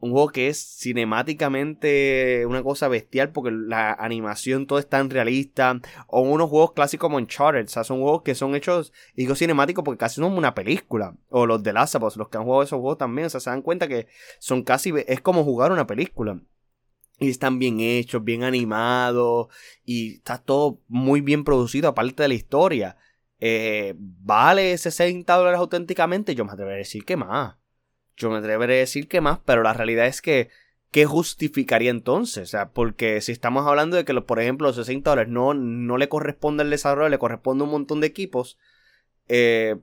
un 0.00 0.12
juego 0.12 0.28
que 0.30 0.48
es 0.48 0.58
cinemáticamente 0.58 2.44
una 2.46 2.62
cosa 2.62 2.88
bestial 2.88 3.30
porque 3.32 3.50
la 3.50 3.92
animación 3.92 4.66
todo 4.66 4.78
es 4.78 4.88
tan 4.88 5.10
realista. 5.10 5.78
O 6.06 6.22
unos 6.22 6.48
juegos 6.48 6.72
clásicos 6.72 7.06
como 7.06 7.18
Uncharted. 7.18 7.66
O 7.66 7.68
sea, 7.68 7.84
son 7.84 8.00
juegos 8.00 8.22
que 8.22 8.34
son 8.34 8.54
hechos, 8.54 8.92
digo 9.14 9.34
cinemáticos 9.34 9.84
porque 9.84 9.98
casi 9.98 10.16
son 10.16 10.32
una 10.32 10.54
película. 10.54 11.14
O 11.28 11.46
los 11.46 11.62
de 11.62 11.72
Last 11.72 11.94
of 11.96 12.02
Us, 12.04 12.16
los 12.16 12.28
que 12.28 12.38
han 12.38 12.44
jugado 12.44 12.62
esos 12.62 12.80
juegos 12.80 12.98
también. 12.98 13.26
O 13.26 13.30
sea, 13.30 13.40
se 13.40 13.50
dan 13.50 13.62
cuenta 13.62 13.88
que 13.88 14.08
son 14.38 14.62
casi, 14.62 14.92
es 15.06 15.20
como 15.20 15.44
jugar 15.44 15.70
una 15.70 15.86
película. 15.86 16.40
Y 17.18 17.28
están 17.28 17.58
bien 17.58 17.80
hechos, 17.80 18.24
bien 18.24 18.42
animados. 18.42 19.48
Y 19.84 20.16
está 20.16 20.38
todo 20.38 20.80
muy 20.88 21.20
bien 21.20 21.44
producido, 21.44 21.88
aparte 21.88 22.22
de 22.22 22.28
la 22.28 22.34
historia. 22.34 22.96
Eh, 23.38 23.94
¿Vale 23.98 24.76
60 24.78 25.34
dólares 25.34 25.60
auténticamente? 25.60 26.34
Yo 26.34 26.46
me 26.46 26.52
atrevería 26.52 26.76
a 26.76 26.78
decir 26.78 27.04
que 27.04 27.16
más 27.16 27.59
yo 28.20 28.30
me 28.30 28.38
atreveré 28.38 28.76
a 28.76 28.80
decir 28.80 29.08
que 29.08 29.20
más, 29.20 29.40
pero 29.44 29.62
la 29.62 29.72
realidad 29.72 30.06
es 30.06 30.22
que, 30.22 30.50
¿qué 30.90 31.06
justificaría 31.06 31.90
entonces? 31.90 32.44
O 32.44 32.46
sea, 32.50 32.70
porque 32.70 33.20
si 33.20 33.32
estamos 33.32 33.66
hablando 33.66 33.96
de 33.96 34.04
que, 34.04 34.14
por 34.20 34.40
ejemplo, 34.40 34.68
los 34.68 34.76
60 34.76 35.10
dólares 35.10 35.32
no, 35.32 35.54
no 35.54 35.96
le 35.96 36.08
corresponde 36.08 36.62
al 36.62 36.70
desarrollo, 36.70 37.08
le 37.08 37.18
corresponde 37.18 37.64
un 37.64 37.70
montón 37.70 38.00
de 38.00 38.06
equipos, 38.06 38.58
eh, 39.28 39.76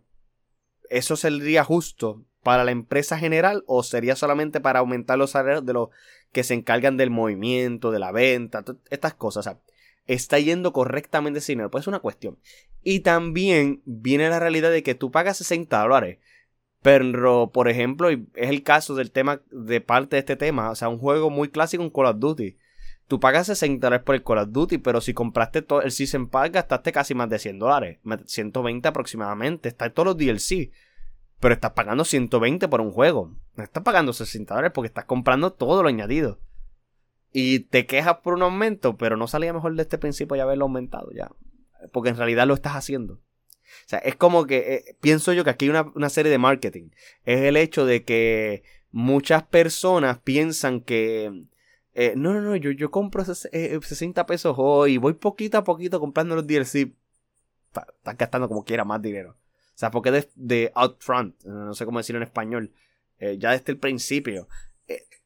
¿eso 0.90 1.16
sería 1.16 1.64
justo 1.64 2.24
para 2.44 2.64
la 2.64 2.72
empresa 2.72 3.18
general 3.18 3.64
o 3.66 3.84
sería 3.84 4.16
solamente 4.16 4.62
para 4.62 4.80
aumentar 4.80 5.18
los 5.18 5.32
salarios 5.32 5.66
de 5.66 5.74
los 5.74 5.90
que 6.32 6.44
se 6.44 6.54
encargan 6.54 6.96
del 6.96 7.10
movimiento, 7.10 7.92
de 7.92 8.00
la 8.00 8.12
venta, 8.12 8.64
estas 8.92 9.16
cosas? 9.16 9.48
O 9.48 9.50
sea, 9.50 9.60
está 10.06 10.40
yendo 10.40 10.74
correctamente 10.74 11.40
ese 11.40 11.54
dinero. 11.54 11.72
Pues 11.72 11.84
es 11.84 11.88
una 11.88 12.00
cuestión. 12.00 12.38
Y 12.84 13.02
también 13.02 13.82
viene 13.86 14.30
la 14.30 14.40
realidad 14.40 14.72
de 14.72 14.84
que 14.84 14.96
tú 14.96 15.12
pagas 15.12 15.38
60 15.38 15.80
dólares 15.82 16.20
pero, 16.82 17.52
por 17.52 17.70
ejemplo, 17.70 18.10
es 18.10 18.28
el 18.36 18.64
caso 18.64 18.96
del 18.96 19.12
tema, 19.12 19.42
de 19.52 19.82
parte 19.82 20.16
de 20.16 20.20
este 20.20 20.36
tema, 20.36 20.70
o 20.70 20.76
sea, 20.76 20.90
un 20.90 21.00
juego 21.00 21.30
muy 21.30 21.50
clásico, 21.50 21.84
un 21.84 21.90
Call 21.90 22.06
of 22.06 22.20
Duty. 22.20 22.58
Tú 23.08 23.22
pagas 23.22 23.48
60 23.48 23.88
dólares 23.88 24.06
por 24.06 24.16
el 24.16 24.24
Call 24.24 24.40
of 24.40 24.50
Duty, 24.52 24.80
pero 24.80 25.00
si 25.00 25.14
compraste 25.14 25.62
todo 25.62 25.82
el 25.82 25.92
Season 25.92 26.28
Pass, 26.28 26.52
gastaste 26.52 26.92
casi 26.92 27.16
más 27.16 27.30
de 27.30 27.40
100 27.40 27.60
dólares. 27.60 28.00
120 28.26 28.88
aproximadamente. 28.88 29.70
Está 29.70 29.86
en 29.86 29.94
todos 29.94 30.08
los 30.08 30.18
DLC. 30.18 30.72
Pero 31.40 31.54
estás 31.54 31.72
pagando 31.72 32.04
120 32.04 32.68
por 32.68 32.82
un 32.82 32.92
juego. 32.92 33.34
No 33.56 33.64
estás 33.64 33.84
pagando 33.84 34.12
60 34.12 34.54
dólares 34.54 34.72
porque 34.74 34.88
estás 34.88 35.06
comprando 35.06 35.54
todo 35.54 35.84
lo 35.84 35.90
añadido. 35.90 36.42
Y 37.32 37.60
te 37.60 37.86
quejas 37.86 38.18
por 38.18 38.34
un 38.34 38.42
aumento, 38.42 38.98
pero 38.98 39.16
no 39.16 39.28
salía 39.28 39.54
mejor 39.54 39.76
de 39.76 39.84
este 39.84 39.98
principio 39.98 40.36
ya 40.36 40.44
haberlo 40.44 40.66
aumentado 40.66 41.12
ya. 41.14 41.32
Porque 41.94 42.10
en 42.10 42.18
realidad 42.18 42.46
lo 42.46 42.56
estás 42.56 42.76
haciendo. 42.76 43.22
O 43.86 43.90
sea, 43.90 44.00
es 44.00 44.16
como 44.16 44.46
que 44.46 44.58
eh, 44.58 44.96
pienso 45.02 45.34
yo 45.34 45.44
que 45.44 45.50
aquí 45.50 45.70
hay 45.70 45.84
una, 45.94 46.10
serie 46.10 46.32
de 46.32 46.38
marketing. 46.38 46.90
Es 47.26 47.42
el 47.42 47.58
hecho 47.58 47.86
de 47.86 48.04
que 48.04 48.64
muchas 48.92 49.44
personas 49.44 50.20
piensan 50.20 50.82
que... 50.82 51.46
Eh, 51.94 52.14
no, 52.16 52.34
no, 52.34 52.42
no, 52.42 52.56
yo, 52.56 52.72
yo 52.72 52.92
compro 52.92 53.26
60 53.26 53.50
eh, 53.52 54.26
pesos 54.26 54.56
hoy, 54.58 54.98
voy 54.98 55.14
poquito 55.14 55.58
a 55.58 55.64
poquito 55.64 56.00
comprando 56.00 56.36
los 56.36 56.46
DLC. 56.46 56.94
Estás 57.74 58.18
gastando 58.18 58.48
como 58.48 58.64
quiera 58.64 58.86
más 58.86 59.02
dinero. 59.02 59.32
O 59.32 59.80
sea, 59.80 59.92
porque 59.92 60.12
de, 60.12 60.30
de 60.36 60.72
front 61.00 61.44
no 61.44 61.74
sé 61.74 61.86
cómo 61.86 62.00
decirlo 62.00 62.18
en 62.18 62.28
español, 62.28 62.74
ya 63.20 63.52
desde 63.52 63.72
el 63.72 63.80
principio, 63.80 64.48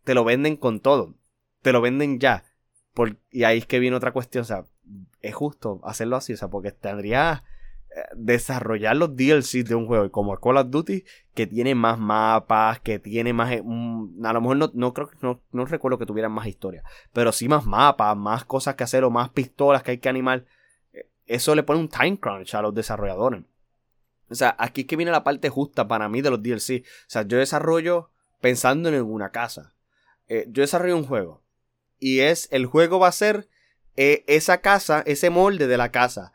te 0.04 0.14
lo 0.14 0.24
venden 0.24 0.56
con 0.58 0.80
todo. 0.80 1.16
Te 1.62 1.72
lo 1.72 1.82
venden 1.82 2.20
ya. 2.20 2.44
Y 3.32 3.44
ahí 3.44 3.60
es 3.60 3.66
que 3.66 3.80
viene 3.80 3.96
otra 3.96 4.12
cuestión. 4.12 4.42
O 4.44 4.46
sea, 4.46 4.66
es 5.22 5.36
justo 5.36 5.80
hacerlo 5.84 6.16
así. 6.16 6.34
O 6.34 6.38
sea, 6.38 6.50
porque 6.50 6.72
tendría 6.72 7.44
desarrollar 8.16 8.96
los 8.96 9.16
DLCs 9.16 9.66
de 9.66 9.76
un 9.76 9.86
juego 9.86 10.10
como 10.12 10.38
Call 10.38 10.58
of 10.58 10.70
Duty 10.70 11.04
que 11.34 11.48
tiene 11.48 11.76
más 11.76 12.00
mapas, 12.00 12.80
que 12.80 13.00
tiene 13.00 13.34
más 13.34 13.52
eh, 13.52 13.64
a 13.64 14.34
lo 14.34 14.42
mejor 14.42 14.58
no, 14.58 14.72
no 14.74 14.94
creo 14.94 15.10
no, 15.22 15.42
no 15.52 15.66
recuerdo 15.66 15.98
que 15.98 16.06
tuvieran 16.06 16.32
más 16.32 16.48
historia, 16.48 16.84
pero 17.14 17.32
sí 17.32 17.48
más 17.48 17.66
mapas, 17.66 18.16
más 18.16 18.46
cosas 18.46 18.76
que 18.76 18.84
hacer 18.84 19.04
o 19.04 19.10
más 19.10 19.30
pistolas 19.30 19.84
que 19.84 19.92
hay 19.92 19.98
que 19.98 20.10
animar. 20.10 20.46
Eh, 20.94 21.10
eso 21.26 21.56
le 21.56 21.64
pone 21.64 21.80
un 21.80 21.90
time 21.90 22.20
crunch 22.20 22.54
a 22.56 22.62
los 22.62 22.74
desarrolladores. 22.74 23.44
O 24.30 24.36
sea, 24.36 24.56
aquí 24.58 24.82
es 24.82 24.88
que 24.88 24.96
viene 24.96 25.12
la 25.12 25.26
parte 25.26 25.50
justa 25.50 25.88
para 25.88 26.08
mí 26.08 26.22
de 26.22 26.30
los 26.30 26.42
DLC. 26.42 26.84
O 26.84 27.10
sea, 27.10 27.24
yo 27.24 27.38
desarrollo 27.38 28.12
pensando 28.40 28.88
en 28.88 29.02
una 29.02 29.32
casa. 29.32 29.74
Eh, 30.28 30.46
yo 30.50 30.62
desarrollo 30.62 30.96
un 30.96 31.06
juego. 31.06 31.44
Y 32.00 32.22
es, 32.22 32.48
el 32.52 32.66
juego 32.66 33.00
va 33.00 33.10
a 33.10 33.14
ser 33.14 33.50
esa 33.98 34.62
casa, 34.62 35.04
ese 35.06 35.30
molde 35.30 35.68
de 35.68 35.78
la 35.78 35.92
casa. 35.92 36.32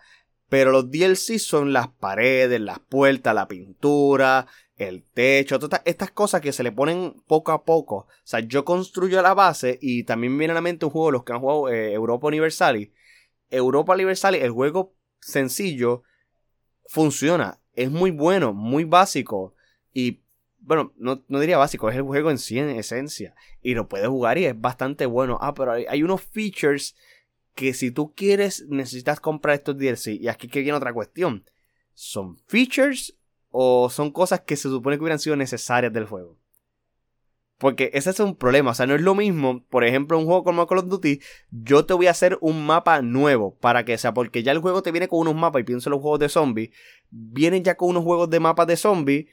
Pero 0.48 0.70
los 0.70 0.90
DLC 0.90 1.38
son 1.38 1.72
las 1.72 1.88
paredes, 1.88 2.60
las 2.60 2.78
puertas, 2.78 3.34
la 3.34 3.48
pintura, 3.48 4.46
el 4.76 5.02
techo, 5.02 5.58
todas 5.58 5.82
estas 5.84 6.10
cosas 6.10 6.40
que 6.40 6.52
se 6.52 6.62
le 6.62 6.70
ponen 6.70 7.14
poco 7.26 7.52
a 7.52 7.64
poco. 7.64 7.96
O 7.96 8.08
sea, 8.24 8.40
yo 8.40 8.64
construyo 8.64 9.22
la 9.22 9.34
base 9.34 9.78
y 9.80 10.04
también 10.04 10.36
viene 10.36 10.52
a 10.52 10.54
la 10.54 10.60
mente 10.60 10.84
un 10.84 10.92
juego, 10.92 11.10
los 11.10 11.24
que 11.24 11.32
han 11.32 11.40
jugado 11.40 11.68
eh, 11.70 11.92
Europa 11.92 12.28
Universal. 12.28 12.90
Europa 13.50 13.94
Universal, 13.94 14.34
el 14.34 14.50
juego 14.50 14.94
sencillo, 15.20 16.02
funciona. 16.86 17.60
Es 17.74 17.90
muy 17.90 18.10
bueno, 18.10 18.52
muy 18.52 18.84
básico. 18.84 19.54
Y 19.92 20.22
bueno, 20.58 20.92
no, 20.96 21.22
diría 21.40 21.58
básico, 21.58 21.88
es 21.88 21.96
el 21.96 22.02
juego 22.02 22.30
en 22.30 22.38
sí 22.38 22.58
en 22.58 22.70
esencia. 22.70 23.34
Y 23.62 23.74
lo 23.74 23.88
puedes 23.88 24.08
jugar 24.08 24.38
y 24.38 24.44
es 24.44 24.60
bastante 24.60 25.06
bueno. 25.06 25.38
Ah, 25.40 25.54
pero 25.54 25.72
hay 25.72 26.02
unos 26.02 26.22
features 26.22 26.94
que 27.56 27.74
si 27.74 27.90
tú 27.90 28.14
quieres, 28.14 28.66
necesitas 28.68 29.18
comprar 29.18 29.56
estos 29.56 29.76
DLC. 29.76 30.08
Y 30.20 30.28
aquí 30.28 30.46
que 30.46 30.60
viene 30.60 30.76
otra 30.76 30.92
cuestión. 30.92 31.44
¿Son 31.94 32.36
features 32.46 33.16
o 33.50 33.88
son 33.88 34.12
cosas 34.12 34.42
que 34.42 34.56
se 34.56 34.68
supone 34.68 34.96
que 34.96 35.02
hubieran 35.02 35.18
sido 35.18 35.34
necesarias 35.34 35.92
del 35.92 36.04
juego? 36.04 36.38
Porque 37.56 37.90
ese 37.94 38.10
es 38.10 38.20
un 38.20 38.36
problema. 38.36 38.72
O 38.72 38.74
sea, 38.74 38.86
no 38.86 38.94
es 38.94 39.00
lo 39.00 39.14
mismo. 39.14 39.64
Por 39.70 39.84
ejemplo, 39.84 40.18
un 40.18 40.26
juego 40.26 40.44
como 40.44 40.66
Call 40.66 40.80
of 40.80 40.88
Duty. 40.88 41.20
Yo 41.50 41.86
te 41.86 41.94
voy 41.94 42.08
a 42.08 42.10
hacer 42.10 42.36
un 42.42 42.66
mapa 42.66 43.00
nuevo. 43.00 43.56
Para 43.56 43.86
que 43.86 43.96
sea. 43.96 44.12
Porque 44.12 44.42
ya 44.42 44.52
el 44.52 44.58
juego 44.58 44.82
te 44.82 44.92
viene 44.92 45.08
con 45.08 45.20
unos 45.20 45.34
mapas. 45.34 45.62
Y 45.62 45.64
pienso 45.64 45.88
en 45.88 45.92
los 45.92 46.02
juegos 46.02 46.20
de 46.20 46.28
zombies. 46.28 46.70
Vienen 47.08 47.64
ya 47.64 47.74
con 47.74 47.88
unos 47.88 48.04
juegos 48.04 48.28
de 48.28 48.38
mapas 48.38 48.66
de 48.66 48.76
zombies. 48.76 49.26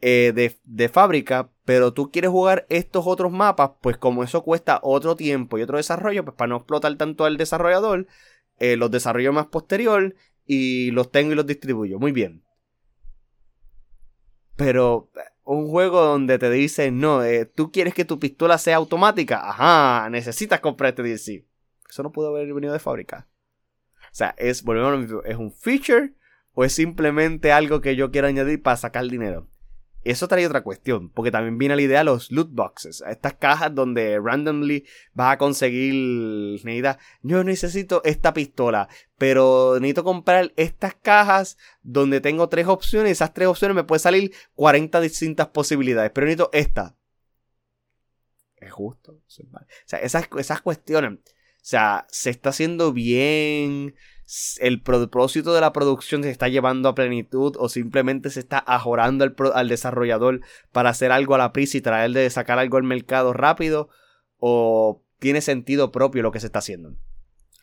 Eh, 0.00 0.32
de, 0.34 0.58
de, 0.64 0.88
fábrica, 0.88 1.50
pero 1.66 1.92
tú 1.92 2.12
quieres 2.12 2.30
jugar 2.30 2.64
estos 2.70 3.06
otros 3.08 3.32
mapas, 3.32 3.72
pues 3.80 3.98
como 3.98 4.22
eso 4.22 4.44
cuesta 4.44 4.78
otro 4.84 5.16
tiempo 5.16 5.58
y 5.58 5.62
otro 5.62 5.78
desarrollo, 5.78 6.24
pues 6.24 6.36
para 6.36 6.48
no 6.48 6.56
explotar 6.58 6.96
tanto 6.96 7.24
al 7.24 7.36
desarrollador, 7.36 8.06
eh, 8.60 8.76
los 8.76 8.88
desarrollo 8.92 9.32
más 9.32 9.48
posterior 9.48 10.14
y 10.46 10.92
los 10.92 11.10
tengo 11.10 11.32
y 11.32 11.34
los 11.34 11.44
distribuyo. 11.44 11.98
Muy 11.98 12.12
bien. 12.12 12.44
Pero 14.54 15.10
un 15.42 15.68
juego 15.68 16.02
donde 16.02 16.38
te 16.38 16.50
dicen, 16.50 17.00
no, 17.00 17.24
eh, 17.24 17.46
tú 17.46 17.72
quieres 17.72 17.94
que 17.94 18.04
tu 18.04 18.20
pistola 18.20 18.58
sea 18.58 18.76
automática, 18.76 19.50
ajá, 19.50 20.08
necesitas 20.08 20.60
comprar 20.60 20.90
este 20.90 21.02
DLC. 21.02 21.44
Eso 21.90 22.02
no 22.04 22.12
pudo 22.12 22.28
haber 22.28 22.54
venido 22.54 22.72
de 22.72 22.78
fábrica. 22.78 23.26
O 24.04 24.14
sea, 24.14 24.36
es, 24.38 24.62
volvemos 24.62 25.24
es 25.24 25.36
un 25.36 25.52
feature 25.52 26.14
o 26.52 26.64
es 26.64 26.72
simplemente 26.72 27.50
algo 27.50 27.80
que 27.80 27.96
yo 27.96 28.12
quiero 28.12 28.28
añadir 28.28 28.62
para 28.62 28.76
sacar 28.76 29.04
dinero. 29.08 29.48
Eso 30.10 30.28
trae 30.28 30.46
otra 30.46 30.62
cuestión, 30.62 31.10
porque 31.10 31.32
también 31.32 31.58
viene 31.58 31.74
la 31.74 31.82
idea 31.82 31.98
de 31.98 32.04
los 32.04 32.30
loot 32.30 32.50
boxes, 32.52 33.02
estas 33.08 33.34
cajas 33.34 33.74
donde 33.74 34.20
randomly 34.20 34.86
vas 35.14 35.34
a 35.34 35.38
conseguir, 35.38 35.94
necesitas, 36.64 36.98
yo 37.22 37.42
necesito 37.42 38.02
esta 38.04 38.32
pistola, 38.32 38.88
pero 39.18 39.74
necesito 39.80 40.04
comprar 40.04 40.52
estas 40.56 40.94
cajas 40.94 41.58
donde 41.82 42.20
tengo 42.20 42.48
tres 42.48 42.68
opciones, 42.68 43.10
esas 43.12 43.34
tres 43.34 43.48
opciones 43.48 43.74
me 43.74 43.82
pueden 43.82 44.00
salir 44.00 44.32
40 44.54 45.00
distintas 45.00 45.48
posibilidades, 45.48 46.12
pero 46.14 46.26
necesito 46.26 46.50
esta. 46.52 46.96
Es 48.56 48.70
justo. 48.70 49.12
O 49.12 49.24
sea, 49.86 49.98
esas, 49.98 50.28
esas 50.38 50.62
cuestiones, 50.62 51.18
o 51.18 51.20
sea, 51.62 52.06
se 52.10 52.30
está 52.30 52.50
haciendo 52.50 52.92
bien, 52.92 53.96
el 54.58 54.82
propósito 54.82 55.54
de 55.54 55.60
la 55.60 55.72
producción 55.72 56.24
se 56.24 56.30
está 56.30 56.48
llevando 56.48 56.88
a 56.88 56.94
plenitud 56.94 57.54
o 57.58 57.68
simplemente 57.68 58.30
se 58.30 58.40
está 58.40 58.58
ajorando 58.58 59.24
al, 59.54 59.68
desarrollador 59.68 60.40
para 60.72 60.90
hacer 60.90 61.12
algo 61.12 61.36
a 61.36 61.38
la 61.38 61.52
prisa 61.52 61.78
y 61.78 61.80
traer 61.80 62.10
de 62.10 62.28
sacar 62.30 62.58
algo 62.58 62.76
al 62.76 62.82
mercado 62.82 63.32
rápido 63.32 63.88
o 64.38 65.04
tiene 65.20 65.40
sentido 65.40 65.92
propio 65.92 66.22
lo 66.22 66.32
que 66.32 66.40
se 66.40 66.46
está 66.46 66.58
haciendo. 66.58 66.96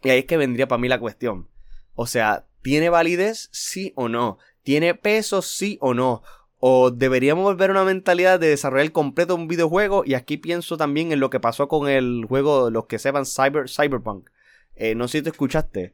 Y 0.04 0.10
ahí 0.10 0.20
es 0.20 0.26
que 0.26 0.38
vendría 0.38 0.68
para 0.68 0.80
mí 0.80 0.88
la 0.88 1.00
cuestión. 1.00 1.50
O 1.96 2.08
sea, 2.08 2.48
¿tiene 2.62 2.90
validez? 2.90 3.50
Sí 3.52 3.92
o 3.96 4.08
no. 4.08 4.38
¿Tiene 4.64 4.96
peso? 4.96 5.42
Sí 5.42 5.78
o 5.82 5.94
no. 5.94 6.24
O 6.60 6.92
deberíamos 6.92 7.44
volver 7.44 7.70
a 7.70 7.74
una 7.74 7.84
mentalidad 7.84 8.40
de 8.40 8.48
desarrollar 8.48 8.92
completo 8.94 9.36
un 9.36 9.50
videojuego. 9.50 10.04
Y 10.06 10.14
aquí 10.14 10.38
pienso 10.38 10.78
también 10.78 11.12
en 11.12 11.20
lo 11.20 11.30
que 11.30 11.42
pasó 11.42 11.68
con 11.68 11.90
el 11.90 12.26
juego, 12.28 12.70
los 12.70 12.86
que 12.86 13.00
sepan, 13.00 13.26
Cyber, 13.26 13.70
Cyberpunk. 13.70 14.30
Eh, 14.76 14.96
no 14.96 15.08
sé 15.08 15.20
si 15.20 15.24
te 15.24 15.30
escuchaste. 15.30 15.94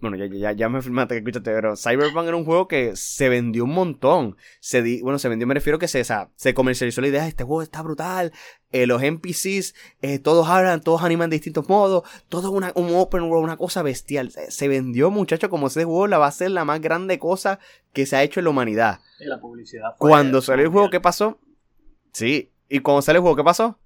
Bueno, 0.00 0.16
ya, 0.16 0.26
ya, 0.26 0.52
ya 0.52 0.68
me 0.68 0.82
firmaste 0.82 1.14
que 1.14 1.18
escuchaste, 1.18 1.50
pero 1.50 1.76
Cyberpunk 1.76 2.26
era 2.26 2.36
un 2.36 2.44
juego 2.44 2.68
que 2.68 2.94
se 2.94 3.28
vendió 3.28 3.64
un 3.64 3.72
montón. 3.72 4.36
Se 4.60 4.82
di, 4.82 5.00
bueno, 5.00 5.18
se 5.18 5.28
vendió, 5.28 5.46
me 5.46 5.54
refiero 5.54 5.78
que 5.78 5.88
se, 5.88 6.04
se 6.04 6.54
comercializó 6.54 7.00
la 7.00 7.08
idea, 7.08 7.26
este 7.26 7.44
juego 7.44 7.62
está 7.62 7.80
brutal. 7.82 8.32
Eh, 8.74 8.88
los 8.88 9.00
NPCs, 9.00 9.72
eh, 10.02 10.18
todos 10.18 10.48
hablan, 10.48 10.80
todos 10.80 11.02
animan 11.02 11.30
de 11.30 11.36
distintos 11.36 11.68
modos. 11.68 12.02
Todo 12.28 12.50
una, 12.50 12.72
un 12.74 12.92
open 12.94 13.22
world, 13.22 13.44
una 13.44 13.56
cosa 13.56 13.82
bestial. 13.82 14.32
Se, 14.32 14.68
vendió, 14.68 15.12
muchacho, 15.12 15.48
como 15.48 15.68
ese 15.68 15.84
juego 15.84 16.08
la 16.08 16.18
va 16.18 16.26
a 16.26 16.32
ser 16.32 16.50
la 16.50 16.64
más 16.64 16.80
grande 16.80 17.20
cosa 17.20 17.60
que 17.92 18.04
se 18.04 18.16
ha 18.16 18.24
hecho 18.24 18.40
en 18.40 18.44
la 18.44 18.50
humanidad. 18.50 19.00
Y 19.20 19.26
la 19.26 19.40
publicidad. 19.40 19.94
Cuando 19.98 20.42
salió 20.42 20.64
el 20.64 20.72
juego, 20.72 20.90
¿qué 20.90 21.00
pasó? 21.00 21.38
Sí. 22.12 22.50
¿Y 22.68 22.80
cuando 22.80 23.02
salió 23.02 23.18
el 23.18 23.22
juego, 23.22 23.36
qué 23.36 23.44
pasó? 23.44 23.78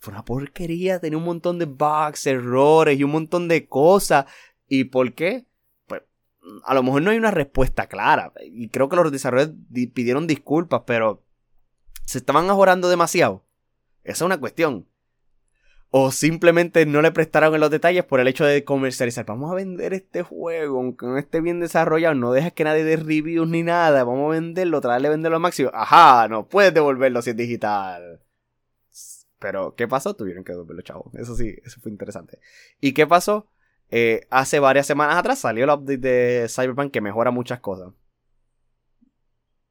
Fue 0.00 0.12
una 0.12 0.24
porquería, 0.24 1.00
tenía 1.00 1.18
un 1.18 1.24
montón 1.24 1.58
de 1.58 1.66
bugs, 1.66 2.26
errores 2.26 2.98
y 2.98 3.04
un 3.04 3.10
montón 3.10 3.46
de 3.46 3.66
cosas. 3.66 4.24
¿Y 4.68 4.84
por 4.84 5.14
qué? 5.14 5.46
Pues 5.86 6.02
a 6.64 6.74
lo 6.74 6.82
mejor 6.82 7.02
no 7.02 7.10
hay 7.10 7.18
una 7.18 7.30
respuesta 7.30 7.86
clara. 7.86 8.32
Y 8.44 8.68
creo 8.68 8.88
que 8.88 8.96
los 8.96 9.10
desarrolladores 9.10 9.56
pidieron 9.94 10.26
disculpas, 10.26 10.82
pero 10.86 11.24
se 12.04 12.18
estaban 12.18 12.48
ajorando 12.48 12.88
demasiado. 12.88 13.44
Esa 14.04 14.12
es 14.12 14.22
una 14.22 14.38
cuestión. 14.38 14.86
O 15.90 16.12
simplemente 16.12 16.84
no 16.84 17.00
le 17.00 17.12
prestaron 17.12 17.54
en 17.54 17.60
los 17.60 17.70
detalles 17.70 18.04
por 18.04 18.20
el 18.20 18.28
hecho 18.28 18.44
de 18.44 18.62
comercializar. 18.62 19.24
Vamos 19.24 19.50
a 19.50 19.54
vender 19.54 19.94
este 19.94 20.22
juego, 20.22 20.78
aunque 20.78 21.06
no 21.06 21.16
esté 21.16 21.40
bien 21.40 21.60
desarrollado. 21.60 22.14
No 22.14 22.32
dejes 22.32 22.52
que 22.52 22.64
nadie 22.64 22.84
dé 22.84 22.96
reviews 22.96 23.48
ni 23.48 23.62
nada. 23.62 24.04
Vamos 24.04 24.26
a 24.26 24.40
venderlo, 24.40 24.82
tratarle 24.82 25.08
de 25.08 25.14
venderlo 25.14 25.36
al 25.36 25.42
máximo. 25.42 25.70
Ajá, 25.72 26.28
no 26.28 26.46
puedes 26.46 26.74
devolverlo 26.74 27.22
si 27.22 27.30
es 27.30 27.36
digital. 27.36 28.22
Pero, 29.38 29.74
¿qué 29.76 29.88
pasó? 29.88 30.14
Tuvieron 30.14 30.44
que 30.44 30.52
devolverlo, 30.52 30.82
chavo. 30.82 31.10
Eso 31.14 31.34
sí, 31.34 31.56
eso 31.64 31.80
fue 31.80 31.90
interesante. 31.90 32.38
¿Y 32.80 32.92
qué 32.92 33.06
pasó? 33.06 33.48
Eh, 33.90 34.26
hace 34.30 34.58
varias 34.60 34.86
semanas 34.86 35.16
atrás 35.16 35.38
salió 35.38 35.64
el 35.64 35.70
update 35.70 35.98
de 35.98 36.46
Cyberpunk 36.48 36.92
que 36.92 37.00
mejora 37.00 37.30
muchas 37.30 37.60
cosas. 37.60 37.92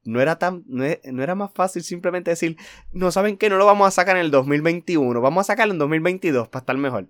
No 0.03 0.21
era 0.21 0.39
tan. 0.39 0.63
No, 0.67 0.85
e, 0.85 1.01
era 1.03 1.35
más 1.35 1.51
fácil 1.53 1.83
simplemente 1.83 2.31
decir. 2.31 2.57
No 2.91 3.11
saben 3.11 3.37
que 3.37 3.49
no 3.49 3.57
lo 3.57 3.65
vamos 3.65 3.87
a 3.87 3.91
sacar 3.91 4.15
en 4.15 4.23
el 4.23 4.31
2021. 4.31 5.19
Vamos 5.19 5.41
a 5.41 5.53
sacarlo 5.53 5.73
en 5.73 5.79
2022 5.79 6.47
para 6.47 6.61
estar 6.61 6.77
mejor. 6.77 7.09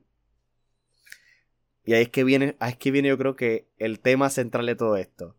Y 1.86 1.94
ahí 1.94 2.04
es 2.04 2.10
que 2.10 2.24
viene. 2.24 2.58
Ahí 2.60 2.72
es 2.72 2.78
que 2.78 2.92
viene, 2.92 3.10
yo 3.10 3.18
creo 3.18 3.36
que 3.36 3.70
el 3.78 4.00
tema 4.00 4.30
central 4.30 4.66
de 4.66 4.76
todo 4.76 4.98
esto. 4.98 5.36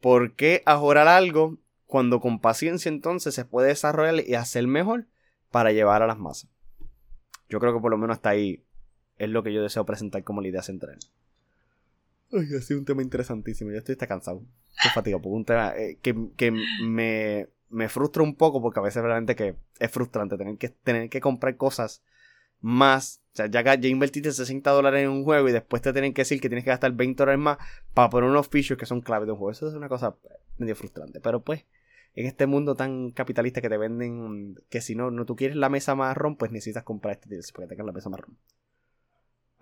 ¿Por 0.00 0.34
qué 0.34 0.62
ajorar 0.64 1.08
algo 1.08 1.58
cuando 1.86 2.20
con 2.20 2.40
paciencia 2.40 2.88
entonces 2.88 3.34
se 3.34 3.44
puede 3.44 3.68
desarrollar 3.68 4.24
y 4.26 4.34
hacer 4.34 4.66
mejor 4.66 5.06
para 5.50 5.72
llevar 5.72 6.02
a 6.02 6.06
las 6.06 6.18
masas? 6.18 6.48
Yo 7.48 7.60
creo 7.60 7.74
que 7.74 7.80
por 7.80 7.90
lo 7.90 7.98
menos 7.98 8.14
hasta 8.14 8.30
ahí 8.30 8.64
es 9.18 9.28
lo 9.28 9.42
que 9.42 9.52
yo 9.52 9.62
deseo 9.62 9.84
presentar 9.86 10.24
como 10.24 10.40
la 10.40 10.48
idea 10.48 10.62
central. 10.62 10.98
Ay, 12.32 12.48
ha 12.56 12.62
sido 12.62 12.80
un 12.80 12.86
tema 12.86 13.02
interesantísimo. 13.02 13.70
Yo 13.70 13.78
estoy 13.78 13.96
cansado. 13.96 14.42
Estoy 14.76 14.90
fatigado. 14.94 15.22
Porque 15.22 15.36
un 15.36 15.44
tema 15.44 15.74
eh, 15.76 15.98
que, 16.00 16.14
me, 16.82 17.48
me, 17.68 17.88
frustra 17.88 18.22
un 18.22 18.34
poco 18.36 18.62
porque 18.62 18.80
a 18.80 18.82
veces 18.82 19.02
realmente 19.02 19.36
que 19.36 19.54
es 19.78 19.90
frustrante 19.90 20.38
tener 20.38 20.56
que, 20.56 20.70
tener 20.70 21.10
que 21.10 21.20
comprar 21.20 21.56
cosas 21.56 22.02
más. 22.60 23.20
O 23.32 23.36
sea, 23.36 23.46
ya, 23.46 23.62
ya 23.62 23.88
invertiste 23.88 24.32
60 24.32 24.70
dólares 24.70 25.04
en 25.04 25.10
un 25.10 25.24
juego 25.24 25.48
y 25.48 25.52
después 25.52 25.82
te 25.82 25.92
tienen 25.92 26.14
que 26.14 26.22
decir 26.22 26.40
que 26.40 26.48
tienes 26.48 26.64
que 26.64 26.70
gastar 26.70 26.92
20 26.92 27.16
dólares 27.22 27.40
más 27.40 27.58
para 27.92 28.08
poner 28.08 28.30
unos 28.30 28.48
features 28.48 28.78
que 28.78 28.86
son 28.86 29.02
clave 29.02 29.26
de 29.26 29.32
un 29.32 29.38
juego. 29.38 29.50
Eso 29.50 29.68
es 29.68 29.74
una 29.74 29.88
cosa 29.88 30.16
medio 30.56 30.74
frustrante. 30.74 31.20
Pero 31.20 31.42
pues, 31.42 31.66
en 32.14 32.26
este 32.26 32.46
mundo 32.46 32.74
tan 32.74 33.10
capitalista 33.10 33.60
que 33.60 33.68
te 33.68 33.76
venden 33.76 34.56
que 34.70 34.80
si 34.80 34.94
no, 34.94 35.10
no 35.10 35.26
tú 35.26 35.36
quieres 35.36 35.56
la 35.56 35.68
mesa 35.68 35.94
marrón, 35.94 36.36
pues 36.36 36.50
necesitas 36.50 36.84
comprar 36.84 37.14
este 37.14 37.28
DLC 37.28 37.52
para 37.52 37.66
que 37.66 37.70
tengas 37.70 37.86
la 37.86 37.92
mesa 37.92 38.08
marrón. 38.08 38.38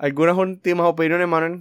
¿Algunas 0.01 0.39
últimas 0.39 0.87
opiniones, 0.87 1.29
Manuel? 1.29 1.61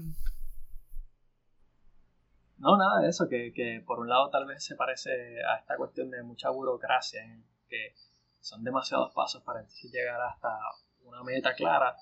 No, 2.57 2.77
nada 2.77 3.01
de 3.01 3.09
eso, 3.09 3.27
que, 3.27 3.83
por 3.85 3.99
un 3.99 4.07
lado 4.07 4.29
tal 4.29 4.45
vez 4.45 4.63
se 4.63 4.77
parece 4.77 5.43
a 5.43 5.57
esta 5.57 5.75
cuestión 5.75 6.09
de 6.09 6.23
mucha 6.23 6.49
burocracia, 6.49 7.21
que 7.67 7.93
son 8.39 8.63
demasiados 8.63 9.13
pasos 9.13 9.43
para 9.43 9.67
llegar 9.91 10.21
hasta 10.21 10.57
una 11.03 11.21
meta 11.21 11.53
clara. 11.53 11.97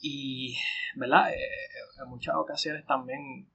Y, 0.00 0.56
¿verdad? 0.94 1.32
Eh, 1.32 1.48
en 2.00 2.08
muchas 2.08 2.36
ocasiones 2.36 2.86
también 2.86 3.50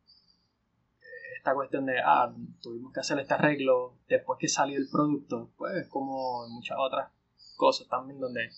eh, 1.00 1.38
esta 1.38 1.54
cuestión 1.54 1.86
de, 1.86 2.02
ah, 2.04 2.30
tuvimos 2.62 2.92
que 2.92 3.00
hacer 3.00 3.20
este 3.20 3.36
arreglo 3.36 3.96
después 4.10 4.38
que 4.38 4.50
salió 4.50 4.78
el 4.78 4.90
producto, 4.92 5.54
pues 5.58 5.88
como 5.88 6.46
en 6.46 6.52
muchas 6.52 6.78
otras 6.78 7.10
cosas 7.56 7.88
también 7.88 8.20
donde 8.20 8.50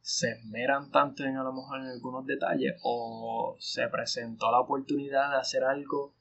se 0.00 0.30
esmeran 0.30 0.90
tanto 0.90 1.24
en 1.24 1.36
a 1.36 1.42
en 1.42 1.86
algunos 1.86 2.26
detalles 2.26 2.80
o 2.82 3.56
se 3.58 3.86
presentó 3.88 4.50
la 4.50 4.60
oportunidad 4.60 5.30
de 5.30 5.36
hacer 5.36 5.62
algo 5.62 6.14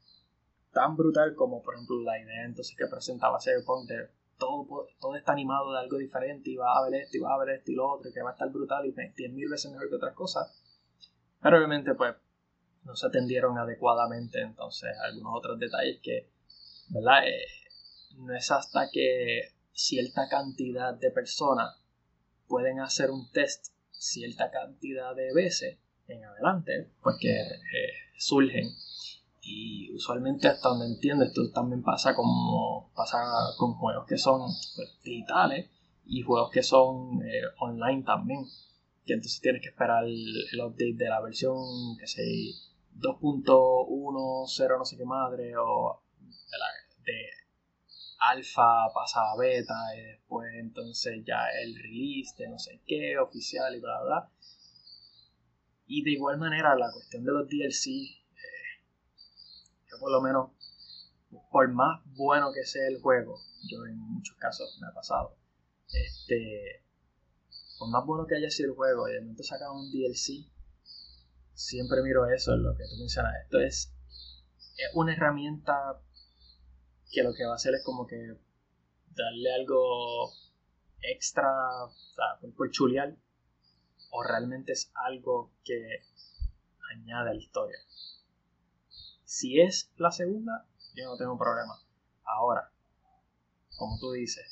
tan 0.71 0.95
brutal 0.95 1.34
como 1.36 1.63
por 1.63 1.75
ejemplo 1.75 2.01
la 2.01 2.19
idea 2.19 2.45
entonces 2.45 2.75
que 2.77 2.88
presentaba 2.88 3.39
Cyberpunk 3.39 3.88
de 3.88 4.09
todo, 4.38 4.88
todo 4.99 5.15
está 5.15 5.34
animado 5.34 5.73
de 5.73 5.80
algo 5.80 5.97
diferente 5.97 6.49
y 6.49 6.55
va 6.55 6.73
a 6.73 6.80
haber 6.80 7.01
esto 7.01 7.17
y 7.17 7.19
va 7.19 7.32
a 7.32 7.36
haber 7.36 7.49
esto 7.57 7.71
y 7.71 7.75
lo 7.75 7.89
otro 7.89 8.11
que 8.13 8.21
va 8.21 8.30
a 8.30 8.34
estar 8.34 8.49
brutal 8.49 8.86
y 8.86 8.91
10 8.91 9.34
mil 9.34 9.49
veces 9.49 9.71
mejor 9.71 9.89
que 9.89 9.95
otras 9.95 10.15
cosas. 10.15 10.61
Pero 11.41 11.57
obviamente 11.57 11.93
pues 11.95 12.15
no 12.84 12.95
se 12.95 13.07
atendieron 13.07 13.57
adecuadamente 13.57 14.41
entonces 14.41 14.91
algunos 15.03 15.34
otros 15.36 15.59
detalles 15.59 15.99
que 16.01 16.30
verdad 16.89 17.27
eh, 17.27 17.45
no 18.17 18.36
es 18.36 18.51
hasta 18.51 18.89
que 18.91 19.53
cierta 19.71 20.27
cantidad 20.30 20.93
de 20.93 21.11
personas 21.11 21.78
pueden 22.49 22.81
hacer 22.81 23.11
un 23.11 23.31
test 23.31 23.67
cierta 23.91 24.49
cantidad 24.51 25.15
de 25.15 25.33
veces 25.33 25.77
en 26.07 26.25
adelante, 26.25 26.89
pues 27.01 27.15
que 27.19 27.29
eh, 27.29 27.93
surgen. 28.17 28.67
Y 29.41 29.93
usualmente 29.93 30.47
hasta 30.47 30.69
donde 30.69 30.87
entiendo, 30.87 31.23
esto 31.23 31.49
también 31.51 31.81
pasa 31.81 32.15
como 32.15 32.91
pasa 32.95 33.23
con 33.57 33.73
juegos 33.75 34.05
que 34.07 34.17
son 34.17 34.41
pues, 34.75 34.99
digitales 35.03 35.69
y 36.05 36.21
juegos 36.23 36.51
que 36.51 36.63
son 36.63 37.21
eh, 37.23 37.41
online 37.59 38.03
también. 38.03 38.45
Que 39.05 39.13
entonces 39.13 39.41
tienes 39.41 39.61
que 39.61 39.69
esperar 39.69 40.03
el, 40.03 40.61
update 40.61 40.95
de 40.95 41.09
la 41.09 41.21
versión, 41.21 41.97
que 41.97 42.07
sé, 42.07 42.21
2.10 42.97 44.77
no 44.77 44.85
sé 44.85 44.97
qué 44.97 45.05
madre, 45.05 45.53
o 45.57 46.01
de, 47.05 47.11
de 47.11 47.38
alfa 48.20 48.91
pasa 48.93 49.20
a 49.32 49.38
beta 49.38 49.95
y 49.97 50.01
después 50.01 50.53
entonces 50.55 51.24
ya 51.26 51.47
el 51.63 51.76
release 51.76 52.36
de 52.38 52.49
no 52.49 52.59
sé 52.59 52.82
qué 52.86 53.17
oficial 53.17 53.76
y 53.76 53.80
bla 53.80 54.01
bla 54.03 54.32
y 55.88 56.03
de 56.03 56.11
igual 56.11 56.38
manera 56.38 56.76
la 56.76 56.91
cuestión 56.91 57.24
de 57.24 57.32
los 57.32 57.47
DLC 57.47 57.88
eh, 57.88 58.84
yo 59.89 59.99
por 59.99 60.11
lo 60.11 60.22
menos 60.22 60.51
por 61.51 61.72
más 61.72 62.01
bueno 62.17 62.51
que 62.53 62.65
sea 62.65 62.88
el 62.88 63.01
juego 63.01 63.39
yo 63.70 63.86
en 63.86 63.97
muchos 63.97 64.36
casos 64.38 64.78
me 64.82 64.88
ha 64.88 64.93
pasado 64.93 65.38
este 65.88 66.84
por 67.78 67.89
más 67.89 68.05
bueno 68.05 68.28
que 68.28 68.36
haya 68.36 68.49
sido 68.49 68.72
el 68.72 68.76
juego 68.76 69.07
y 69.07 69.13
de 69.13 69.22
momento 69.22 69.43
sacan 69.43 69.72
un 69.72 69.91
DLC 69.91 70.49
siempre 71.59 72.01
miro 72.01 72.26
eso 72.30 72.55
lo 72.55 72.76
que 72.76 72.86
tú 72.86 72.95
mencionas. 72.97 73.34
Esto 73.43 73.59
es, 73.59 73.93
es 74.78 74.89
una 74.93 75.13
herramienta 75.13 76.01
que 77.12 77.24
lo 77.24 77.34
que 77.34 77.45
va 77.45 77.53
a 77.53 77.55
hacer 77.55 77.74
es 77.76 77.84
como 77.84 78.07
que 78.07 78.36
darle 79.12 79.53
algo 79.53 80.32
extra, 81.01 81.49
o 81.86 81.91
sea, 81.91 82.49
por 82.55 82.70
chulear, 82.72 83.16
o 84.12 84.24
realmente 84.24 84.74
es 84.74 84.91
algo 84.93 85.51
que 85.64 86.03
añade 86.93 87.30
a 87.30 87.34
la 87.34 87.39
historia. 87.39 87.78
Si 89.24 89.60
es 89.60 89.91
la 89.97 90.12
segunda, 90.12 90.66
yo 90.95 91.05
no 91.05 91.18
tengo 91.18 91.38
problema. 91.38 91.80
Ahora, 92.24 92.72
como 93.78 93.97
tú 93.99 94.12
dices, 94.12 94.45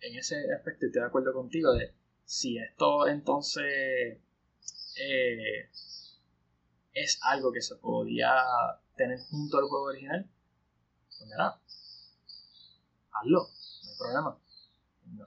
en 0.00 0.16
ese 0.16 0.52
aspecto 0.52 0.86
estoy 0.86 1.02
de 1.02 1.06
acuerdo 1.06 1.32
contigo 1.32 1.72
de 1.72 1.94
si 2.24 2.58
esto 2.58 3.06
entonces 3.08 4.18
eh, 4.96 5.70
es 6.92 7.18
algo 7.22 7.52
que 7.52 7.60
se 7.60 7.76
podía 7.76 8.32
tener 8.96 9.18
junto 9.30 9.58
al 9.58 9.64
juego 9.64 9.84
original, 9.86 10.30
pues 11.06 11.28
mira, 11.28 11.60
hazlo, 13.12 13.48
no 13.84 13.90
hay 13.90 13.98
problema. 13.98 14.38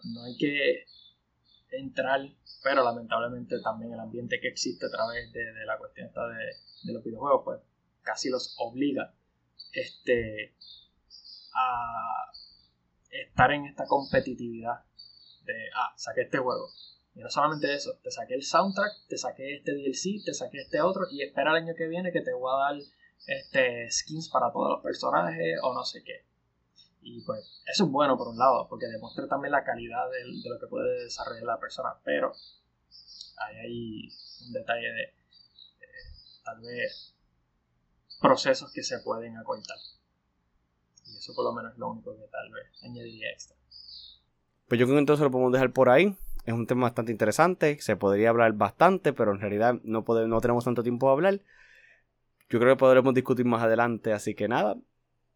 No, 0.05 0.23
hay 0.23 0.37
que 0.37 0.85
entrar, 1.71 2.21
pero 2.63 2.83
lamentablemente 2.83 3.59
también 3.61 3.93
el 3.93 3.99
ambiente 3.99 4.39
que 4.39 4.47
existe 4.47 4.85
a 4.85 4.89
través 4.89 5.31
de, 5.33 5.43
la 5.65 5.77
cuestión 5.77 6.07
esta 6.07 6.27
de, 6.27 6.93
los 6.93 7.03
videojuegos, 7.03 7.41
pues 7.43 7.59
casi 8.01 8.29
los 8.29 8.55
obliga 8.59 9.13
este, 9.73 10.55
a 11.55 12.31
estar 13.09 13.51
en 13.51 13.65
esta 13.65 13.85
competitividad 13.85 14.85
de, 15.45 15.53
ah, 15.75 15.93
saqué 15.97 16.21
este 16.21 16.37
juego. 16.37 16.69
Y 17.15 17.19
no 17.19 17.29
solamente 17.29 17.73
eso, 17.73 17.99
te 18.01 18.09
saqué 18.09 18.33
el 18.33 18.43
soundtrack, 18.43 19.07
te 19.07 19.17
saqué 19.17 19.57
este 19.57 19.73
DLC, 19.73 20.23
te 20.25 20.33
saqué 20.33 20.61
este 20.61 20.81
otro 20.81 21.03
y 21.11 21.21
espera 21.21 21.51
el 21.51 21.63
año 21.63 21.75
que 21.75 21.87
viene 21.87 22.11
que 22.11 22.21
te 22.21 22.33
voy 22.33 22.51
a 22.51 22.73
dar 22.73 22.81
este, 23.27 23.89
skins 23.91 24.29
para 24.29 24.51
todos 24.51 24.69
los 24.69 24.83
personajes 24.83 25.59
o 25.61 25.73
no 25.73 25.83
sé 25.83 26.03
qué. 26.03 26.25
Y 27.03 27.21
pues 27.21 27.61
eso 27.65 27.85
es 27.85 27.89
bueno 27.91 28.17
por 28.17 28.29
un 28.29 28.37
lado, 28.37 28.67
porque 28.69 28.87
demuestra 28.87 29.27
también 29.27 29.51
la 29.51 29.63
calidad 29.63 30.09
de, 30.09 30.49
lo 30.49 30.59
que 30.59 30.67
puede 30.67 31.03
desarrollar 31.03 31.43
la 31.43 31.59
persona, 31.59 31.89
pero 32.03 32.33
hay 33.37 34.09
un 34.45 34.53
detalle 34.53 34.91
de 34.91 35.13
tal 36.43 36.61
vez 36.61 37.15
procesos 38.21 38.71
que 38.71 38.83
se 38.83 38.99
pueden 38.99 39.37
acortar. 39.37 39.77
Y 41.05 41.17
eso 41.17 41.33
por 41.35 41.45
lo 41.45 41.53
menos 41.53 41.73
es 41.73 41.77
lo 41.77 41.91
único 41.91 42.15
que 42.15 42.27
tal 42.27 42.51
vez 42.51 42.83
añadiría 42.83 43.31
extra. 43.31 43.57
Pues 44.67 44.79
yo 44.79 44.85
creo 44.85 44.95
que 44.95 44.99
entonces 44.99 45.23
lo 45.23 45.31
podemos 45.31 45.51
dejar 45.51 45.71
por 45.71 45.89
ahí. 45.89 46.17
Es 46.45 46.53
un 46.53 46.67
tema 46.67 46.83
bastante 46.83 47.11
interesante, 47.11 47.79
se 47.79 47.95
podría 47.95 48.29
hablar 48.29 48.53
bastante, 48.53 49.13
pero 49.13 49.31
en 49.31 49.39
realidad 49.39 49.75
no, 49.83 50.03
podemos, 50.03 50.29
no 50.29 50.41
tenemos 50.41 50.65
tanto 50.65 50.83
tiempo 50.83 51.07
de 51.07 51.13
hablar. 51.13 51.41
Yo 52.49 52.59
creo 52.59 52.75
que 52.75 52.79
podremos 52.79 53.13
discutir 53.13 53.45
más 53.45 53.63
adelante, 53.63 54.13
así 54.13 54.35
que 54.35 54.47
nada. 54.47 54.75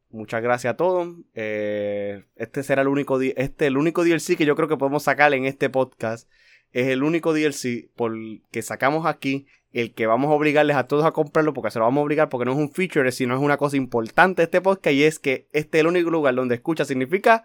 Muchas 0.09 0.41
gracias 0.41 0.73
a 0.73 0.77
todos. 0.77 1.15
Eh, 1.33 2.23
este 2.35 2.63
será 2.63 2.81
el 2.81 2.87
único, 2.87 3.19
este, 3.21 3.67
el 3.67 3.77
único 3.77 4.03
DLC 4.03 4.37
que 4.37 4.45
yo 4.45 4.55
creo 4.55 4.67
que 4.67 4.77
podemos 4.77 5.03
sacar 5.03 5.33
en 5.33 5.45
este 5.45 5.69
podcast. 5.69 6.29
Es 6.71 6.87
el 6.87 7.03
único 7.03 7.33
DLC 7.33 7.89
por 7.95 8.13
que 8.51 8.61
sacamos 8.61 9.05
aquí 9.05 9.47
el 9.73 9.93
que 9.93 10.07
vamos 10.07 10.31
a 10.31 10.33
obligarles 10.33 10.75
a 10.75 10.87
todos 10.87 11.05
a 11.05 11.11
comprarlo 11.11 11.53
porque 11.53 11.71
se 11.71 11.79
lo 11.79 11.85
vamos 11.85 12.01
a 12.01 12.05
obligar 12.05 12.29
porque 12.29 12.45
no 12.45 12.51
es 12.53 12.57
un 12.57 12.71
feature, 12.71 13.11
sino 13.11 13.35
es 13.35 13.41
una 13.41 13.57
cosa 13.57 13.77
importante 13.77 14.41
de 14.41 14.45
este 14.45 14.61
podcast 14.61 14.93
y 14.93 15.03
es 15.03 15.19
que 15.19 15.47
este 15.51 15.77
es 15.77 15.81
el 15.81 15.87
único 15.87 16.09
lugar 16.09 16.35
donde 16.35 16.55
escucha 16.55 16.85
significa 16.85 17.43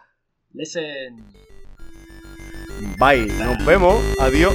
listen. 0.53 1.17
Bye, 2.99 3.27
nos 3.27 3.65
vemos, 3.65 4.03
adiós. 4.19 4.55